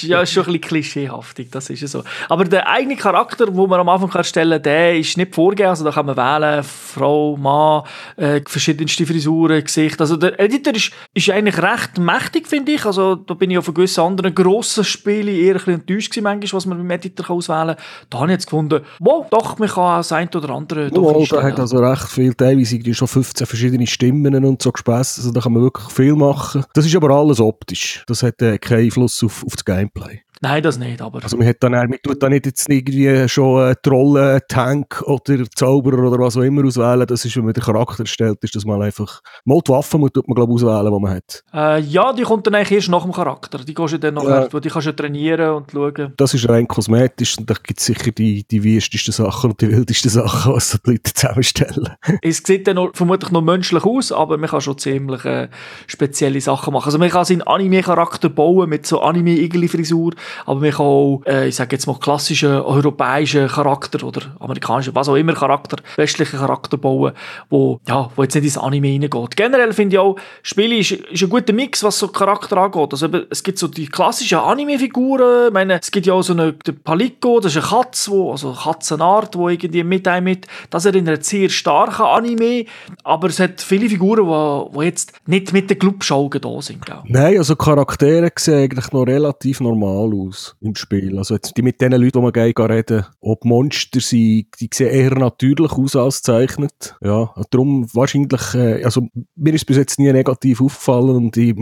ja, 0.02 0.22
ist 0.22 0.32
schon 0.32 0.42
ein 0.42 0.46
bisschen 0.46 0.60
klischeehaftig, 0.60 1.50
das 1.50 1.70
ist 1.70 1.80
ja 1.80 1.88
so. 1.88 2.04
Aber 2.28 2.44
der 2.44 2.68
eigene 2.68 2.96
Charakter, 2.96 3.46
den 3.46 3.56
man 3.56 3.80
am 3.80 3.88
Anfang 3.88 4.10
kann 4.10 4.62
der 4.62 4.96
ist 4.96 5.16
nicht 5.16 5.34
vorgegeben, 5.34 5.70
also 5.70 5.84
da 5.84 5.90
kann 5.90 6.06
man 6.06 6.16
wählen, 6.16 6.62
Frau, 6.62 7.36
Mann, 7.36 7.82
äh, 8.16 8.40
verschiedenste 8.46 9.06
Frisuren, 9.06 9.62
Gesicht. 9.62 10.00
Also 10.00 10.16
der 10.16 10.38
Editor 10.38 10.74
ist, 10.74 10.92
ist 11.14 11.30
eigentlich 11.30 11.58
recht 11.62 11.98
mächtig, 11.98 12.46
finde 12.46 12.72
ich. 12.72 12.84
Also 12.84 13.16
da 13.16 13.34
bin 13.34 13.50
ich 13.50 13.58
auf 13.58 13.68
einen 13.68 13.74
gewissen 13.92 14.04
anderen 14.04 14.34
grossen 14.34 14.84
Spielen 14.84 15.34
eher 15.34 15.56
ein 15.66 15.74
enttäuscht 15.74 16.10
gewesen, 16.10 16.24
manchmal, 16.24 16.56
was 16.56 16.66
man 16.66 16.78
beim 16.78 16.90
Editor 16.90 17.30
auswählen 17.30 17.76
kann. 17.76 17.84
Da 18.10 18.18
habe 18.18 18.28
ich 18.28 18.32
jetzt 18.32 18.46
gefunden, 18.46 18.80
wow, 18.98 19.26
doch, 19.30 19.58
man 19.58 19.68
kann 19.68 19.98
das 19.98 20.12
ein 20.12 20.28
oder 20.34 20.50
andere 20.50 20.90
doch 20.90 21.02
oh, 21.02 21.26
Da 21.28 21.42
hat 21.42 21.60
also 21.60 21.78
recht 21.78 22.08
viel, 22.08 22.34
teilweise 22.34 22.94
schon 22.94 23.08
15 23.08 23.46
verschiedene 23.46 23.86
Stimmen 23.86 24.44
und 24.44 24.62
so 24.62 24.72
gespässt, 24.72 25.18
also 25.18 25.32
da 25.32 25.40
kann 25.40 25.52
man 25.52 25.62
wirklich 25.62 25.90
viel 25.90 26.14
machen. 26.14 26.64
Das 26.74 26.86
ist 26.86 26.96
aber 26.96 27.10
alles 27.10 27.40
optisch. 27.40 28.04
Das 28.06 28.22
hat 28.22 28.40
äh, 28.42 28.58
keinen 28.58 28.84
Einfluss 28.84 29.22
auf, 29.22 29.44
auf 29.44 29.54
das 29.54 29.64
Gameplay. 29.64 30.22
Nein, 30.42 30.60
das 30.60 30.76
nicht, 30.76 31.00
aber... 31.00 31.22
Also 31.22 31.36
man, 31.36 31.46
hat 31.46 31.58
dann, 31.60 31.70
man 31.70 31.96
tut 32.02 32.20
da 32.20 32.28
nicht 32.28 32.46
jetzt 32.46 32.68
irgendwie 32.68 33.28
schon 33.28 33.62
einen 33.62 33.76
Trollen, 33.80 34.40
Tank 34.48 35.00
oder 35.06 35.44
Zauberer 35.54 36.08
oder 36.08 36.18
was 36.18 36.36
auch 36.36 36.42
immer 36.42 36.66
auswählen. 36.66 37.06
Das 37.06 37.24
ist, 37.24 37.36
wenn 37.36 37.44
man 37.44 37.54
den 37.54 37.62
Charakter 37.62 38.00
erstellt, 38.00 38.38
ist 38.42 38.56
das 38.56 38.64
mal 38.64 38.82
einfach... 38.82 39.20
Mal 39.44 39.60
die 39.64 39.70
Waffen 39.70 40.00
tut 40.12 40.26
man, 40.26 40.34
glaube 40.34 40.52
ich, 40.52 40.64
auswählen, 40.64 40.92
die 40.92 41.00
man 41.00 41.14
hat. 41.14 41.44
Äh, 41.54 41.80
ja, 41.82 42.12
die 42.12 42.22
kommt 42.22 42.44
dann 42.48 42.56
eigentlich 42.56 42.72
erst 42.72 42.88
nach 42.88 43.04
dem 43.04 43.12
Charakter. 43.12 43.58
Die 43.58 43.72
kannst 43.72 43.94
du 43.94 43.98
dann 43.98 44.14
nachher, 44.14 44.48
ja. 44.52 44.60
die 44.60 44.68
kannst 44.68 44.88
du 44.88 44.96
trainieren 44.96 45.50
und 45.54 45.70
schauen. 45.70 46.12
Das 46.16 46.34
ist 46.34 46.48
rein 46.48 46.66
kosmetisch 46.66 47.38
und 47.38 47.48
da 47.48 47.54
gibt 47.62 47.78
es 47.78 47.86
sicher 47.86 48.10
die, 48.10 48.44
die 48.44 48.64
wüstesten 48.64 49.12
Sachen 49.12 49.52
und 49.52 49.60
die 49.60 49.70
wildesten 49.70 50.10
Sachen, 50.10 50.54
was 50.54 50.76
die 50.84 50.90
Leute 50.90 51.14
zusammenstellen. 51.14 51.88
es 52.22 52.38
sieht 52.38 52.66
dann 52.66 52.76
noch, 52.76 52.90
vermutlich 52.94 53.30
noch 53.30 53.42
menschlich 53.42 53.84
aus, 53.84 54.10
aber 54.10 54.38
man 54.38 54.50
kann 54.50 54.60
schon 54.60 54.76
ziemlich 54.76 55.24
äh, 55.24 55.48
spezielle 55.86 56.40
Sachen 56.40 56.72
machen. 56.72 56.86
Also 56.86 56.98
man 56.98 57.10
kann 57.10 57.24
seinen 57.24 57.42
Anime-Charakter 57.42 58.28
bauen 58.28 58.68
mit 58.68 58.86
so 58.86 59.00
Anime-Igeli-Frisur 59.00 60.14
aber 60.46 60.60
man 60.60 60.70
kann 60.70 60.86
auch, 60.86 61.22
äh, 61.26 61.48
ich 61.48 61.56
sage 61.56 61.76
jetzt 61.76 61.86
mal, 61.86 61.98
klassischen 61.98 62.50
europäischen 62.50 63.48
Charakter 63.48 64.04
oder 64.06 64.22
amerikanischen, 64.40 64.94
was 64.94 65.08
auch 65.08 65.16
immer 65.16 65.34
Charakter, 65.34 65.76
westlichen 65.96 66.38
Charakter 66.38 66.76
bauen, 66.76 67.12
wo, 67.50 67.80
ja, 67.86 68.10
wo 68.16 68.22
jetzt 68.22 68.34
nicht 68.34 68.44
ins 68.44 68.58
Anime 68.58 68.88
reingeht. 68.88 69.36
Generell 69.36 69.72
finde 69.72 69.96
ich 69.96 70.00
auch, 70.00 70.16
Spiele 70.42 70.76
ist, 70.76 70.92
ist 70.92 71.22
ein 71.22 71.28
guter 71.28 71.52
Mix, 71.52 71.82
was 71.82 71.98
so 71.98 72.08
Charakter 72.08 72.56
angeht. 72.56 72.92
Also 72.92 73.08
es 73.30 73.42
gibt 73.42 73.58
so 73.58 73.68
die 73.68 73.86
klassischen 73.86 74.38
Anime-Figuren, 74.38 75.48
ich 75.48 75.52
meine, 75.52 75.80
es 75.80 75.90
gibt 75.90 76.06
ja 76.06 76.14
auch 76.14 76.22
so 76.22 76.32
eine, 76.32 76.52
der 76.52 76.72
Palico, 76.72 77.40
das 77.40 77.56
ist 77.56 77.62
eine 77.62 77.82
Katze, 77.82 78.10
wo, 78.10 78.32
also 78.32 78.52
Katzenart, 78.52 79.36
wo 79.36 79.48
irgendwie 79.48 79.84
mit 79.84 80.06
einem 80.08 80.24
mit, 80.24 80.46
das 80.70 80.84
erinnert 80.84 81.24
sehr 81.24 81.48
stark 81.48 82.00
an 82.00 82.24
Anime, 82.24 82.64
aber 83.04 83.28
es 83.28 83.40
hat 83.40 83.60
viele 83.60 83.88
Figuren, 83.88 84.26
die, 84.26 84.78
die 84.78 84.84
jetzt 84.84 85.12
nicht 85.26 85.52
mit 85.52 85.70
den 85.70 85.78
Glubschaugen 85.78 86.40
da 86.40 86.62
sind, 86.62 86.84
glaube 86.84 87.02
Nein, 87.06 87.38
also 87.38 87.56
Charaktere 87.56 88.30
sehen 88.36 88.62
eigentlich 88.62 88.92
noch 88.92 89.06
relativ 89.06 89.60
normal 89.60 90.12
aus 90.14 90.21
im 90.60 90.74
Spiel. 90.74 91.18
Also 91.18 91.34
jetzt, 91.34 91.56
die 91.56 91.62
mit 91.62 91.80
den 91.80 91.92
Leuten, 91.92 92.18
die 92.18 92.20
man 92.20 92.32
geht, 92.32 92.58
reden, 92.58 93.06
ob 93.20 93.44
Monster 93.44 94.00
sind, 94.00 94.46
die 94.60 94.70
sehen 94.72 94.90
eher 94.90 95.14
natürlich 95.14 95.72
aus 95.72 95.96
als 95.96 96.22
zeichnet. 96.22 96.96
Ja, 97.00 97.34
darum 97.50 97.86
wahrscheinlich, 97.94 98.54
äh, 98.54 98.84
also 98.84 99.08
mir 99.36 99.54
ist 99.54 99.66
bis 99.66 99.76
jetzt 99.76 99.98
nie 99.98 100.12
negativ 100.12 100.60
aufgefallen 100.60 101.16
und 101.16 101.36
ich 101.36 101.54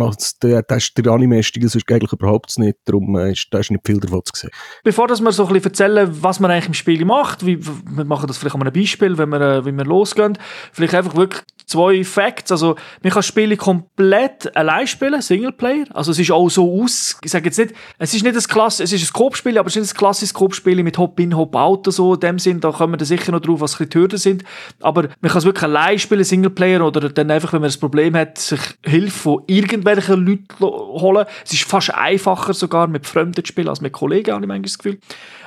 der, 0.42 0.62
der, 0.62 0.78
der 0.96 1.12
Anime-Stil 1.12 1.64
ist 1.64 1.76
eigentlich 1.90 2.12
überhaupt 2.12 2.58
nicht, 2.58 2.78
darum 2.84 3.16
äh, 3.16 3.32
ist, 3.32 3.48
da 3.50 3.58
ist 3.58 3.70
nicht 3.70 3.86
viel 3.86 4.00
davon 4.00 4.22
zu 4.24 4.40
sehen. 4.40 4.50
Bevor 4.84 5.08
wir 5.08 5.16
so 5.32 5.46
ein 5.46 5.52
bisschen 5.52 5.70
erzählen, 5.70 6.08
was 6.22 6.40
man 6.40 6.50
eigentlich 6.50 6.68
im 6.68 6.74
Spiel 6.74 7.04
macht, 7.04 7.44
wie, 7.44 7.58
wir 7.64 8.04
machen 8.04 8.26
das 8.26 8.38
vielleicht 8.38 8.54
an 8.54 8.62
einem 8.62 8.72
Beispiel, 8.72 9.18
wenn 9.18 9.28
wir, 9.30 9.40
äh, 9.40 9.64
wenn 9.64 9.76
wir 9.76 9.84
losgehen, 9.84 10.38
vielleicht 10.72 10.94
einfach 10.94 11.16
wirklich 11.16 11.42
zwei 11.70 12.04
Facts. 12.04 12.52
Also, 12.52 12.76
man 13.02 13.12
kann 13.12 13.22
Spiele 13.22 13.56
komplett 13.56 14.54
allein 14.56 14.86
spielen, 14.86 15.22
Singleplayer. 15.22 15.86
Also, 15.90 16.10
es 16.10 16.18
ist 16.18 16.30
auch 16.30 16.48
so 16.48 16.82
aus, 16.82 17.16
ich 17.22 17.30
sage 17.30 17.46
jetzt 17.46 17.58
nicht, 17.58 17.74
es 17.98 18.12
ist 18.12 18.24
nicht 18.24 18.36
ein 18.40 18.52
Klass, 18.52 18.80
es 18.80 18.92
ist 18.92 19.08
ein 19.08 19.12
Coop-Spiel, 19.12 19.58
aber 19.58 19.68
es 19.68 19.76
ist 19.76 19.92
ein 19.92 19.96
klassisches 19.96 20.34
Coop-Spiel 20.34 20.82
mit 20.82 20.98
Hop-in, 20.98 21.36
Hop-out 21.36 21.86
so. 21.92 22.14
In 22.14 22.20
dem 22.20 22.38
Sinn, 22.38 22.60
da 22.60 22.72
kommen 22.72 22.98
wir 22.98 23.06
sicher 23.06 23.32
noch 23.32 23.40
drauf, 23.40 23.60
was 23.60 23.76
die 23.76 23.86
Hürden 23.92 24.18
sind. 24.18 24.44
Aber 24.80 25.08
man 25.20 25.30
kann 25.30 25.38
es 25.38 25.44
wirklich 25.44 25.64
allein 25.64 25.98
spielen, 25.98 26.24
Singleplayer, 26.24 26.84
oder 26.84 27.08
dann 27.08 27.30
einfach, 27.30 27.52
wenn 27.52 27.60
man 27.60 27.68
das 27.68 27.78
Problem 27.78 28.16
hat, 28.16 28.38
sich 28.38 28.60
Hilfe 28.84 29.18
von 29.18 29.42
irgendwelchen 29.46 30.26
Leuten 30.26 30.46
holen. 30.60 31.26
Es 31.44 31.52
ist 31.52 31.64
fast 31.64 31.94
einfacher 31.94 32.54
sogar 32.54 32.86
mit 32.86 33.06
Fremden 33.06 33.44
zu 33.44 33.46
spielen 33.46 33.68
als 33.68 33.80
mit 33.80 33.92
Kollegen, 33.92 34.32
habe 34.32 34.44
ich 34.44 34.48
manchmal 34.48 34.62
das 34.62 34.78
Gefühl. 34.78 34.98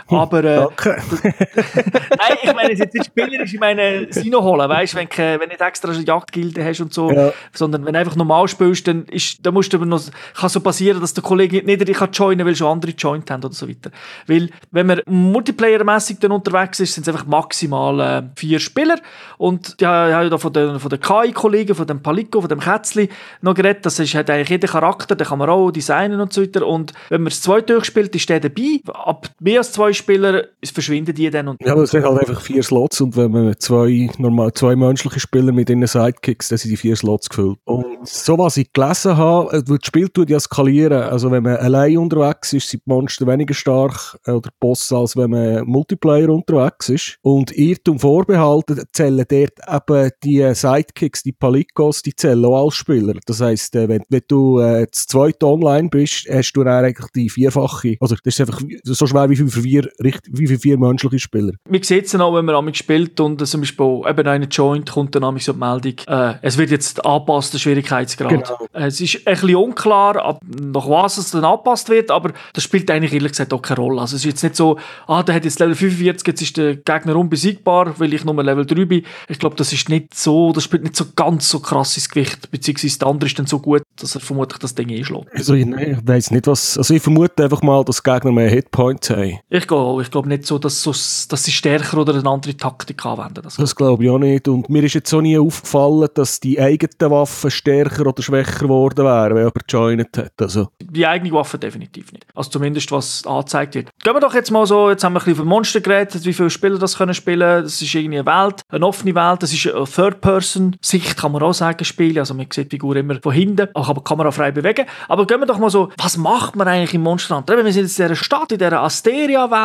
Aber 0.07 0.43
äh, 0.43 0.57
okay. 0.59 0.95
nein, 1.23 2.37
ich 2.41 2.53
meine, 2.53 2.73
es 2.73 2.79
ist 2.79 2.93
nicht 2.93 3.05
spielerisch, 3.05 3.53
ich 3.53 3.59
meine, 3.59 4.07
Sino 4.09 4.41
holen, 4.43 4.69
weißt 4.69 4.93
du, 4.93 4.97
wenn, 4.97 5.09
wenn 5.09 5.39
du 5.39 5.47
nicht 5.47 5.61
extra 5.61 5.91
eine 5.91 6.03
Jagdgilde 6.03 6.63
hast 6.63 6.81
und 6.81 6.93
so, 6.93 7.11
ja. 7.11 7.31
sondern 7.53 7.85
wenn 7.85 7.93
du 7.93 7.99
einfach 7.99 8.15
normal 8.15 8.47
spielst, 8.47 8.87
dann, 8.87 9.05
ist, 9.05 9.45
dann 9.45 9.53
musst 9.53 9.71
du 9.71 9.77
noch, 9.85 10.01
kann 10.35 10.49
so 10.49 10.59
passieren, 10.59 10.99
dass 11.01 11.13
der 11.13 11.23
Kollege 11.23 11.63
nicht 11.63 11.87
dich 11.87 11.97
joinen 12.13 12.45
weil 12.45 12.55
schon 12.55 12.67
andere 12.67 12.91
joint 12.91 13.29
haben 13.31 13.43
oder 13.43 13.53
so 13.53 13.67
weiter. 13.67 13.91
Weil, 14.27 14.49
wenn 14.71 14.87
man 14.87 15.01
multiplayermäßig 15.05 16.19
dann 16.19 16.31
unterwegs 16.31 16.79
ist, 16.79 16.93
sind 16.93 17.07
es 17.07 17.13
einfach 17.13 17.25
maximal 17.25 17.99
äh, 17.99 18.23
vier 18.35 18.59
Spieler 18.59 18.99
und 19.37 19.75
ja, 19.79 20.09
ich 20.09 20.13
habe 20.13 20.29
da 20.29 20.37
von 20.37 20.53
den, 20.53 20.79
von 20.79 20.89
den 20.89 20.99
KI-Kollegen, 20.99 21.75
von 21.75 21.87
dem 21.87 22.01
Palico, 22.01 22.41
von 22.41 22.49
dem 22.49 22.59
Kätzli 22.59 23.09
noch 23.41 23.53
geredet, 23.53 23.85
das 23.85 23.99
ist, 23.99 24.13
hat 24.15 24.29
eigentlich 24.29 24.49
jeder 24.49 24.67
Charakter, 24.67 25.15
den 25.15 25.27
kann 25.27 25.39
man 25.39 25.49
auch 25.49 25.71
designen 25.71 26.19
und 26.19 26.33
so 26.33 26.41
weiter 26.41 26.65
und 26.67 26.93
wenn 27.09 27.21
man 27.21 27.31
es 27.31 27.41
zwei 27.41 27.61
durchspielt, 27.61 28.15
ist 28.15 28.29
der 28.29 28.39
dabei, 28.39 28.79
ab 28.93 29.29
mehr 29.39 29.59
als 29.59 29.71
zwei 29.71 29.92
Spieler 29.93 30.45
verschwinden 30.63 31.13
die 31.13 31.29
dann. 31.29 31.47
Und 31.47 31.61
ja, 31.61 31.73
aber 31.73 31.83
es 31.83 31.91
sind 31.91 32.05
halt 32.05 32.19
einfach 32.19 32.41
vier 32.41 32.63
Slots 32.63 33.01
und 33.01 33.15
wenn 33.15 33.31
man 33.31 33.55
zwei, 33.59 34.09
normal, 34.17 34.53
zwei 34.53 34.75
menschliche 34.75 35.19
Spieler 35.19 35.51
mit 35.51 35.69
ihren 35.69 35.85
Sidekicks, 35.85 36.49
dann 36.49 36.57
sind 36.57 36.71
die 36.71 36.77
vier 36.77 36.95
Slots 36.95 37.29
gefüllt. 37.29 37.57
Und 37.65 38.07
so 38.07 38.37
was 38.37 38.57
ich 38.57 38.71
gelesen 38.73 39.17
habe, 39.17 39.57
äh, 39.57 39.63
das 39.63 39.79
Spiel 39.83 40.09
tut 40.09 40.29
ja 40.29 40.39
skalieren. 40.39 41.03
Also 41.03 41.31
wenn 41.31 41.43
man 41.43 41.57
allein 41.57 41.97
unterwegs 41.97 42.53
ist, 42.53 42.69
sind 42.69 42.83
die 42.85 42.89
Monster 42.89 43.27
weniger 43.27 43.53
stark 43.53 44.17
äh, 44.25 44.31
oder 44.31 44.49
Boss, 44.59 44.91
als 44.91 45.15
wenn 45.15 45.31
man 45.31 45.65
Multiplayer 45.65 46.29
unterwegs 46.29 46.89
ist. 46.89 47.17
Und 47.21 47.51
Irrtum 47.57 47.99
vorbehalten, 47.99 48.83
zählen 48.91 49.25
dort 49.27 49.59
eben 49.67 50.11
die 50.23 50.53
Sidekicks, 50.53 51.23
die 51.23 51.31
Palikos, 51.31 52.01
die 52.01 52.15
zählen 52.15 52.45
auch 52.45 52.65
als 52.65 52.75
Spieler. 52.75 53.15
Das 53.25 53.41
heisst, 53.41 53.75
äh, 53.75 53.87
wenn, 53.87 54.03
wenn 54.09 54.21
du 54.27 54.59
äh, 54.59 54.87
das 54.91 55.07
zweite 55.07 55.45
online 55.45 55.89
bist, 55.89 56.27
hast 56.29 56.53
du 56.53 56.63
dann 56.63 56.85
eigentlich 56.85 57.09
die 57.15 57.29
vierfache. 57.29 57.97
Also 57.99 58.15
das 58.23 58.39
ist 58.39 58.41
einfach 58.41 58.61
so 58.83 59.07
schwer 59.07 59.29
wie 59.29 59.35
für 59.35 59.47
vier 59.47 59.82
vier, 60.01 60.13
wie 60.29 60.47
viele 60.47 60.59
vier 60.59 60.77
menschliche 60.77 61.19
Spieler. 61.19 61.53
Wir 61.67 61.83
sehen 61.83 62.03
es 62.05 62.15
auch, 62.15 62.33
wenn 62.35 62.45
man 62.45 62.55
damit 62.55 62.77
spielt 62.77 63.19
und 63.19 63.45
zum 63.45 63.61
Beispiel 63.61 64.01
eben 64.07 64.27
eine 64.27 64.45
Joint 64.45 64.89
kommt 64.91 65.15
dann 65.15 65.37
so 65.39 65.53
die 65.53 65.59
Meldung, 65.59 65.93
äh, 66.07 66.35
es 66.41 66.57
wird 66.57 66.71
jetzt 66.71 67.05
angepasst, 67.05 67.53
der 67.53 67.59
Schwierigkeitsgrad. 67.59 68.29
Genau. 68.29 68.67
Äh, 68.73 68.87
es 68.87 69.01
ist 69.01 69.27
ein 69.27 69.33
bisschen 69.33 69.55
unklar, 69.55 70.17
ab, 70.17 70.41
nach 70.45 70.87
was 70.89 71.17
es 71.17 71.31
dann 71.31 71.45
angepasst 71.45 71.89
wird, 71.89 72.11
aber 72.11 72.31
das 72.53 72.63
spielt 72.63 72.89
eigentlich 72.91 73.13
ehrlich 73.13 73.31
gesagt 73.31 73.53
auch 73.53 73.61
keine 73.61 73.79
Rolle. 73.79 74.01
Also 74.01 74.15
es 74.15 74.21
ist 74.21 74.31
jetzt 74.31 74.43
nicht 74.43 74.55
so, 74.55 74.77
ah, 75.07 75.23
der 75.23 75.35
hat 75.35 75.45
jetzt 75.45 75.59
Level 75.59 75.75
45, 75.75 76.27
jetzt 76.27 76.41
ist 76.41 76.57
der 76.57 76.75
Gegner 76.75 77.15
unbesiegbar, 77.15 77.99
weil 77.99 78.13
ich 78.13 78.25
nur 78.25 78.41
Level 78.43 78.65
3 78.65 78.85
bin. 78.85 79.05
Ich 79.27 79.39
glaube, 79.39 79.55
das 79.55 79.73
ist 79.73 79.89
nicht 79.89 80.15
so, 80.15 80.51
das 80.51 80.63
spielt 80.63 80.83
nicht 80.83 80.95
so 80.95 81.05
ganz 81.15 81.49
so 81.49 81.59
krasses 81.59 82.09
Gewicht, 82.09 82.51
beziehungsweise 82.51 82.99
der 82.99 83.07
andere 83.07 83.27
ist 83.27 83.39
dann 83.39 83.47
so 83.47 83.59
gut, 83.59 83.83
dass 83.95 84.15
er 84.15 84.21
vermutlich 84.21 84.59
das 84.59 84.75
Ding 84.75 84.89
eh 84.89 85.03
schlägt. 85.03 85.27
Also 85.33 85.53
ich, 85.53 85.67
ich 85.67 85.97
weiß 86.07 86.31
nicht, 86.31 86.47
was, 86.47 86.77
also 86.77 86.93
ich 86.93 87.01
vermute 87.01 87.43
einfach 87.43 87.61
mal, 87.61 87.83
dass 87.83 88.03
Gegner 88.03 88.31
mehr 88.31 88.49
Hitpoints 88.49 89.09
haben. 89.09 89.39
Ich 89.49 89.67
gehe 89.73 89.81
auch. 89.81 89.99
Ich 89.99 90.11
glaube 90.11 90.29
nicht 90.29 90.45
so, 90.45 90.59
dass, 90.59 90.81
so, 90.81 90.91
dass 90.91 91.43
sie 91.43 91.51
stärker 91.51 91.97
oder 91.97 92.13
eine 92.15 92.29
andere 92.29 92.55
Taktik 92.55 93.05
anwenden. 93.05 93.41
Das, 93.43 93.55
das 93.55 93.75
glaube 93.75 94.03
ich 94.03 94.09
auch 94.09 94.17
nicht. 94.17 94.47
Und 94.47 94.69
mir 94.69 94.83
ist 94.83 94.93
jetzt 94.93 95.13
auch 95.13 95.21
nie 95.21 95.37
aufgefallen, 95.37 96.07
dass 96.13 96.39
die 96.39 96.59
eigenen 96.59 97.11
Waffen 97.11 97.51
stärker 97.51 98.07
oder 98.07 98.21
schwächer 98.21 98.59
geworden 98.59 99.05
wären, 99.05 99.35
wenn 99.35 99.43
jemand 99.43 99.63
joined 99.67 100.17
hat. 100.17 100.33
Also. 100.39 100.69
Die 100.81 101.05
eigene 101.05 101.31
Waffe 101.31 101.57
definitiv 101.57 102.11
nicht. 102.11 102.25
Also 102.35 102.51
zumindest, 102.51 102.91
was 102.91 103.25
angezeigt 103.25 103.75
wird. 103.75 103.89
Gehen 104.03 104.13
wir 104.13 104.19
doch 104.19 104.33
jetzt 104.33 104.51
mal 104.51 104.65
so, 104.65 104.89
jetzt 104.89 105.03
haben 105.03 105.13
wir 105.13 105.19
ein 105.19 105.25
bisschen 105.25 105.41
über 105.41 105.49
Monster 105.49 105.81
geredet, 105.81 106.25
wie 106.25 106.33
viele 106.33 106.49
Spieler 106.49 106.77
das 106.77 106.97
können 106.97 107.13
spielen. 107.13 107.63
Das 107.63 107.81
ist 107.81 107.93
irgendwie 107.93 108.19
eine 108.19 108.25
Welt, 108.25 108.61
eine 108.69 108.85
offene 108.85 109.15
Welt. 109.15 109.43
Das 109.43 109.53
ist 109.53 109.67
eine 109.67 109.85
Third-Person-Sicht, 109.85 111.17
kann 111.17 111.31
man 111.31 111.41
auch 111.43 111.53
sagen, 111.53 111.83
spielen. 111.85 112.19
Also 112.19 112.33
man 112.33 112.47
sieht 112.51 112.71
die 112.71 112.77
Figur 112.83 112.95
immer 112.95 113.15
von 113.21 113.33
hinten, 113.33 113.69
auch 113.73 113.89
aber 113.89 114.03
Kamera 114.03 114.31
frei 114.31 114.51
bewegen. 114.51 114.85
Aber 115.07 115.25
gehen 115.25 115.39
wir 115.39 115.45
doch 115.45 115.57
mal 115.57 115.69
so, 115.69 115.89
was 115.97 116.17
macht 116.17 116.55
man 116.55 116.67
eigentlich 116.67 116.93
im 116.93 117.01
Monster 117.01 117.37
Hunter? 117.37 117.55
Wir 117.55 117.71
sind 117.71 117.83
jetzt 117.83 117.99
in 117.99 118.07
dieser 118.07 118.15
Stadt, 118.15 118.51
in 118.51 118.57
dieser 118.57 118.81
Asteria-Welt, 118.81 119.62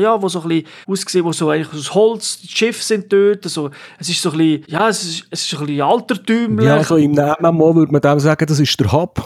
ja, 0.00 0.20
wo 0.20 0.28
so 0.28 0.42
ein 0.42 0.64
bisschen 0.86 1.24
wo 1.24 1.32
so 1.32 1.50
eigentlich 1.50 1.72
aus 1.72 1.94
Holz, 1.94 2.40
die 2.40 2.48
Schiffe 2.48 2.82
sind 2.82 3.12
dort, 3.12 3.44
so, 3.44 3.70
es 3.98 4.08
ist 4.08 4.22
so 4.22 4.30
ein 4.30 4.38
bisschen, 4.38 4.64
ja, 4.68 4.88
es 4.88 5.02
ist, 5.04 5.26
es 5.30 5.44
ist 5.44 5.54
ein 5.58 5.66
bisschen 5.66 5.82
altertümlich. 5.82 6.66
Ja, 6.66 6.82
so 6.82 6.96
im 6.96 7.12
Namen 7.12 7.58
würde 7.58 7.92
man 7.92 8.00
dem 8.00 8.20
sagen, 8.20 8.46
das 8.46 8.60
ist 8.60 8.78
der 8.80 8.92
Hub. 8.92 9.22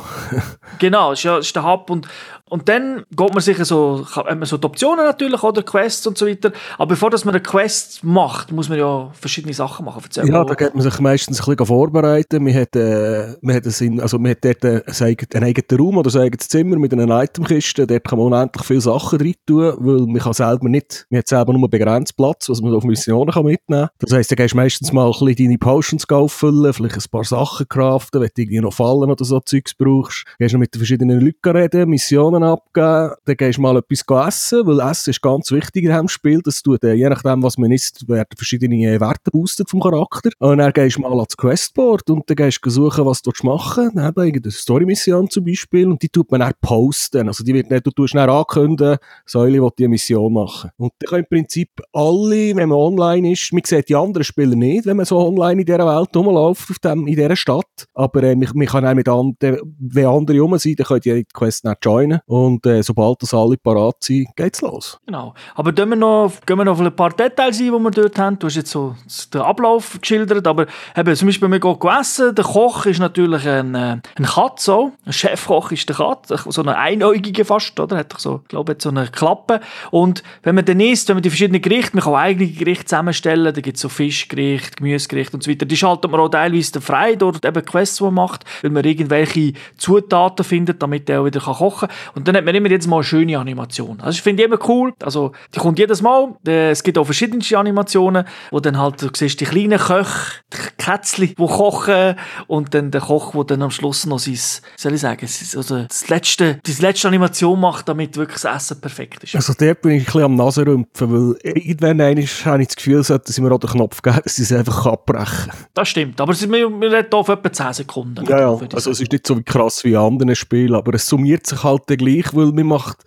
genau, 0.78 1.12
es 1.12 1.21
ist, 1.21 1.25
ja, 1.25 1.38
es 1.38 1.47
ist 1.47 1.57
der 1.57 1.64
Hub 1.64 1.90
und 1.90 2.07
und 2.52 2.68
dann 2.68 3.04
geht 3.11 3.32
man 3.32 3.40
sicher 3.40 3.64
so, 3.64 4.04
hat 4.14 4.26
man 4.26 4.44
so 4.44 4.59
die 4.59 4.66
Optionen 4.66 5.06
natürlich, 5.06 5.42
oder 5.42 5.62
Quests 5.62 6.06
und 6.06 6.18
so 6.18 6.26
weiter. 6.26 6.52
Aber 6.76 6.88
bevor 6.88 7.09
dass 7.09 7.25
man 7.25 7.35
eine 7.35 7.42
Quest 7.42 8.04
macht, 8.04 8.52
muss 8.52 8.68
man 8.68 8.78
ja 8.78 9.11
verschiedene 9.14 9.54
Sachen 9.54 9.87
machen. 9.87 10.02
Erzähl 10.04 10.28
ja, 10.28 10.44
da 10.44 10.52
geht 10.52 10.75
man 10.75 10.82
sich 10.82 11.00
meistens 11.00 11.40
ein 11.40 11.47
bisschen 11.47 11.64
vorbereiten. 11.64 12.44
Man 12.44 12.54
hat, 12.54 12.76
äh, 12.76 13.37
man 13.40 13.56
hat, 13.56 13.80
einen, 13.80 14.00
also 14.00 14.18
man 14.18 14.32
hat 14.32 14.44
dort 14.44 14.62
einen, 14.66 14.82
einen 14.85 15.44
eigenen 15.44 15.80
Raum 15.80 15.97
oder 15.97 16.14
ein 16.14 16.26
eigenes 16.26 16.49
Zimmer 16.49 16.76
mit 16.76 16.92
einer 16.92 17.23
Itemkiste. 17.23 17.87
Dort 17.87 18.04
kann 18.04 18.18
man 18.18 18.26
unendlich 18.26 18.66
viele 18.66 18.82
Sachen 18.82 19.18
rein 19.18 19.35
tun, 19.47 19.73
weil 19.78 20.06
man 20.06 20.21
kann 20.21 20.35
selber 20.35 20.68
nicht, 20.68 21.06
man 21.09 21.21
hat 21.21 21.28
selber 21.28 21.54
nur 21.54 21.71
begrenzt 21.71 22.18
Platz, 22.18 22.50
was 22.50 22.61
man 22.61 22.75
auf 22.75 22.85
Missionen 22.85 23.32
kann 23.32 23.47
mitnehmen 23.47 23.87
kann. 23.87 23.97
Das 23.99 24.12
heisst, 24.12 24.30
du 24.30 24.37
gehst 24.37 24.54
meistens 24.54 24.92
mal 24.92 25.06
ein 25.06 25.12
bisschen 25.12 25.47
deine 25.47 25.56
Potions 25.56 26.06
auffüllen, 26.06 26.75
vielleicht 26.75 26.97
ein 26.97 27.11
paar 27.11 27.25
Sachen 27.25 27.66
craften, 27.66 28.21
wenn 28.21 28.28
du 28.37 28.42
irgendwie 28.42 28.61
noch 28.61 28.75
Fallen 28.75 29.11
oder 29.11 29.25
so 29.25 29.40
Zeugs 29.40 29.73
brauchst. 29.73 30.26
Gehst 30.38 30.52
noch 30.52 30.61
mit 30.61 30.75
den 30.75 30.80
verschiedenen 30.80 31.18
Leuten 31.18 31.56
reden, 31.56 31.88
Missionen 31.88 32.41
Missionen 32.42 32.44
abgeben, 32.44 33.14
dann 33.25 33.37
gehst 33.37 33.58
du 33.58 33.62
mal 33.62 33.76
etwas 33.76 34.28
essen, 34.28 34.66
weil 34.66 34.90
Essen 34.90 35.11
ist 35.11 35.22
ganz 35.22 35.50
wichtig 35.50 35.84
in 35.84 35.90
diesem 35.90 36.08
Spiel. 36.08 36.40
Das 36.42 36.62
tut, 36.62 36.82
äh, 36.84 36.94
je 36.94 37.08
nachdem, 37.08 37.42
was 37.42 37.58
man 37.58 37.70
isst, 37.70 38.08
werden 38.08 38.28
verschiedene 38.37 38.76
äh, 38.76 39.00
Werte 39.00 39.30
boostet 39.30 39.70
vom 39.70 39.80
Charakter. 39.80 40.30
Und 40.38 40.58
dann 40.58 40.72
gehst 40.72 40.96
du 40.96 41.02
mal 41.02 41.12
ans 41.12 41.37
Questboard 41.37 42.11
und 42.11 42.28
dann 42.28 42.37
gehst 42.37 42.61
du 42.62 42.70
suchen, 42.70 43.06
was 43.06 43.22
du 43.22 43.30
machen 43.42 43.90
willst. 43.94 44.18
Eben 44.18 44.42
eine 44.42 44.50
Story-Mission 44.50 45.30
zum 45.30 45.44
Beispiel. 45.44 45.88
Und 45.88 46.02
die 46.02 46.08
tut 46.08 46.30
man 46.30 46.40
dann 46.40 46.52
posten. 46.61 47.28
Also 47.28 47.44
die 47.44 47.54
wird 47.54 47.70
nicht, 47.70 47.87
du 47.87 47.90
tust 47.90 48.14
dann 48.14 48.28
ankündigen, 48.28 48.99
Säule 49.26 49.62
will 49.62 49.70
die 49.78 49.88
Mission 49.88 50.32
machen. 50.32 50.70
Und 50.76 50.92
dann 50.99 51.08
können 51.08 51.26
im 51.28 51.37
Prinzip 51.37 51.70
alle, 51.92 52.56
wenn 52.56 52.68
man 52.68 52.78
online 52.78 53.32
ist, 53.32 53.52
man 53.52 53.62
sieht 53.64 53.88
die 53.88 53.96
anderen 53.96 54.25
Spieler 54.25 54.56
nicht, 54.56 54.87
wenn 54.87 54.96
man 54.96 55.06
so 55.06 55.18
online 55.18 55.61
in 55.61 55.66
dieser 55.66 55.87
Welt 55.87 56.14
rumläuft, 56.14 56.70
auf 56.70 56.78
dem, 56.78 57.06
in 57.06 57.16
dieser 57.16 57.37
Stadt. 57.37 57.87
Aber 57.94 58.22
äh, 58.22 58.34
man, 58.34 58.49
man 58.54 58.66
kann 58.66 58.87
auch 58.87 58.94
mit 58.94 59.08
anderen, 59.08 59.75
wenn 59.78 60.06
andere 60.06 60.40
rum 60.40 60.56
sind, 60.58 60.78
dann 60.78 60.87
können 60.87 61.00
die 61.00 61.12
die 61.12 61.32
Quest 61.32 61.64
nicht 61.64 61.84
joinen. 61.84 62.20
Und 62.26 62.64
äh, 62.67 62.83
sobald 62.83 63.23
das 63.23 63.35
alle 63.35 63.57
parat 63.57 63.97
sind, 64.00 64.29
geht's 64.37 64.61
los. 64.61 64.99
Genau. 65.07 65.35
Aber 65.55 65.73
gehen 65.73 65.88
wir 65.91 65.97
noch, 65.97 66.33
gehen 66.47 66.59
wir 66.59 66.64
noch 66.64 66.73
auf 66.73 66.81
ein 66.81 66.95
paar 66.95 67.11
Details 67.11 67.59
ein, 67.59 67.67
die 67.67 67.71
wir 67.71 67.91
dort 67.91 68.19
haben. 68.19 68.38
Du 68.38 68.47
hast 68.47 68.57
jetzt 68.57 68.71
so 68.71 68.95
den 69.33 69.41
Ablauf 69.41 69.99
geschildert, 70.00 70.47
aber 70.47 70.67
eben, 70.97 71.17
zum 71.17 71.26
Beispiel, 71.26 71.49
wir 71.49 71.61
gehen 71.61 71.76
essen. 72.00 72.35
Der 72.35 72.45
Koch 72.45 72.87
ist 72.87 73.00
natürlich 73.00 73.47
ein, 73.47 73.75
äh, 73.75 73.99
ein 74.17 74.25
Katz, 74.25 74.64
so. 74.64 74.93
Ein 75.05 75.12
Chefkoch 75.12 75.73
ist 75.73 75.88
der 75.88 75.97
Katz, 75.97 76.29
so 76.29 76.62
eine 76.62 76.76
Einäugige 76.76 77.45
fast, 77.45 77.79
oder? 77.79 77.97
Hat 77.97 78.14
so, 78.19 78.41
ich 78.43 78.49
glaube, 78.49 78.76
so 78.79 78.88
eine 78.88 79.09
Klappe. 79.09 79.61
Und 79.91 80.23
wenn 80.43 80.55
man 80.55 80.64
dann 80.64 80.81
isst, 80.81 81.09
wenn 81.09 81.17
man 81.17 81.23
die 81.23 81.31
verschiedenen 81.31 81.61
Gerichte, 81.61 81.97
man 81.97 82.05
kann 82.05 82.14
auch 82.14 82.19
eigene 82.19 82.50
Gerichte 82.50 82.87
zusammenstellen, 82.87 83.52
da 83.52 83.61
gibt 83.61 83.76
es 83.76 83.83
so 83.83 83.88
Fischgericht, 83.88 84.76
Gemüsegericht 84.76 85.35
und 85.35 85.43
so 85.43 85.50
weiter. 85.50 85.67
Die 85.67 85.76
schaltet 85.76 86.11
man 86.11 86.21
auch 86.21 86.29
teilweise 86.29 86.81
frei 86.81 87.17
dort 87.17 87.45
eben 87.45 87.64
Quests, 87.64 87.97
die 87.97 88.05
man 88.05 88.14
macht, 88.14 88.45
weil 88.62 88.71
man 88.71 88.85
irgendwelche 88.85 89.52
Zutaten 89.76 90.45
findet, 90.45 90.83
damit 90.83 91.09
er 91.11 91.21
auch 91.21 91.25
wieder 91.25 91.41
kochen 91.41 91.88
kann. 91.88 91.97
Und 92.14 92.28
dann 92.28 92.37
hat 92.37 92.45
man 92.45 92.54
immer 92.54 92.69
jedes 92.69 92.87
Mal 92.87 92.97
eine 92.97 93.04
schöne 93.04 93.38
Animation. 93.38 94.00
Also 94.00 94.16
ich 94.16 94.23
finde 94.23 94.42
die 94.42 94.47
immer 94.47 94.59
cool. 94.69 94.92
Also 95.02 95.33
die 95.54 95.59
kommt 95.59 95.78
jedes 95.78 96.02
Mal. 96.02 96.35
Äh, 96.47 96.71
es 96.71 96.83
gibt 96.83 96.99
auch 96.99 97.04
verschiedene 97.04 97.42
Animationen, 97.57 98.25
wo 98.50 98.61
dann 98.61 98.78
halt, 98.78 99.02
du 99.02 99.09
siehst 99.14 99.40
die 99.40 99.45
kleinen 99.45 99.78
Köche, 99.78 100.42
die 100.52 100.57
Kätzchen, 100.78 101.28
die 101.28 101.35
kochen 101.35 102.16
und 102.47 102.75
dann 102.75 102.90
der 102.90 103.00
Koch, 103.00 103.33
der 103.33 103.45
dann 103.45 103.62
am 103.62 103.71
Schluss 103.71 104.07
noch 104.07 104.19
sein, 104.19 104.38
soll 104.76 104.95
ich 104.95 105.00
sagen, 105.00 105.26
also 105.57 105.83
das 105.85 106.09
letzte, 106.09 106.61
die 106.66 106.83
letzte 106.83 107.09
Animation 107.09 107.61
macht, 107.61 107.88
damit 107.88 108.16
wirklich 108.16 108.40
das 108.40 108.57
Essen 108.57 108.81
perfekt 108.81 109.25
ist. 109.25 109.35
Also 109.35 109.54
dort 109.59 109.83
bin 109.83 109.92
ich 109.92 110.02
ein 110.02 110.04
bisschen 110.04 110.23
am 110.23 110.35
Nasenrümpfen, 110.37 111.12
weil 111.12 111.37
irgendwann 111.42 112.00
habe 112.00 112.21
ich 112.21 112.69
das 112.69 112.76
Gefühl, 112.76 113.02
dass 113.02 113.21
sie 113.26 113.40
mir 113.40 113.52
auch 113.52 113.59
den 113.59 113.71
Knopf 113.71 114.02
geben, 114.02 114.21
dass 114.23 114.37
sie 114.37 114.42
es 114.42 114.52
einfach 114.52 114.87
abbrechen 114.87 115.50
kann. 115.50 115.66
Das 115.75 115.88
stimmt, 115.88 116.21
aber 116.21 116.38
wir, 116.38 116.49
wir 116.49 116.92
reden 116.92 117.09
hier 117.11 117.19
auf 117.19 117.28
etwa 117.28 117.52
10 117.52 117.73
Sekunden. 117.73 118.25
Ja, 118.26 118.40
ja. 118.40 118.59
also 118.75 118.90
es 118.90 119.00
ist 119.00 119.12
nicht 119.12 119.26
so 119.26 119.40
krass 119.45 119.85
wie 119.85 119.90
in 119.90 119.97
anderen 119.97 120.35
Spielen, 120.35 120.75
aber 120.75 120.95
es 120.95 121.07
summiert 121.07 121.47
sich 121.47 121.62
halt 121.62 121.90
gleich, 122.04 122.35
weil 122.35 122.52
man 122.52 122.66
macht 122.66 122.99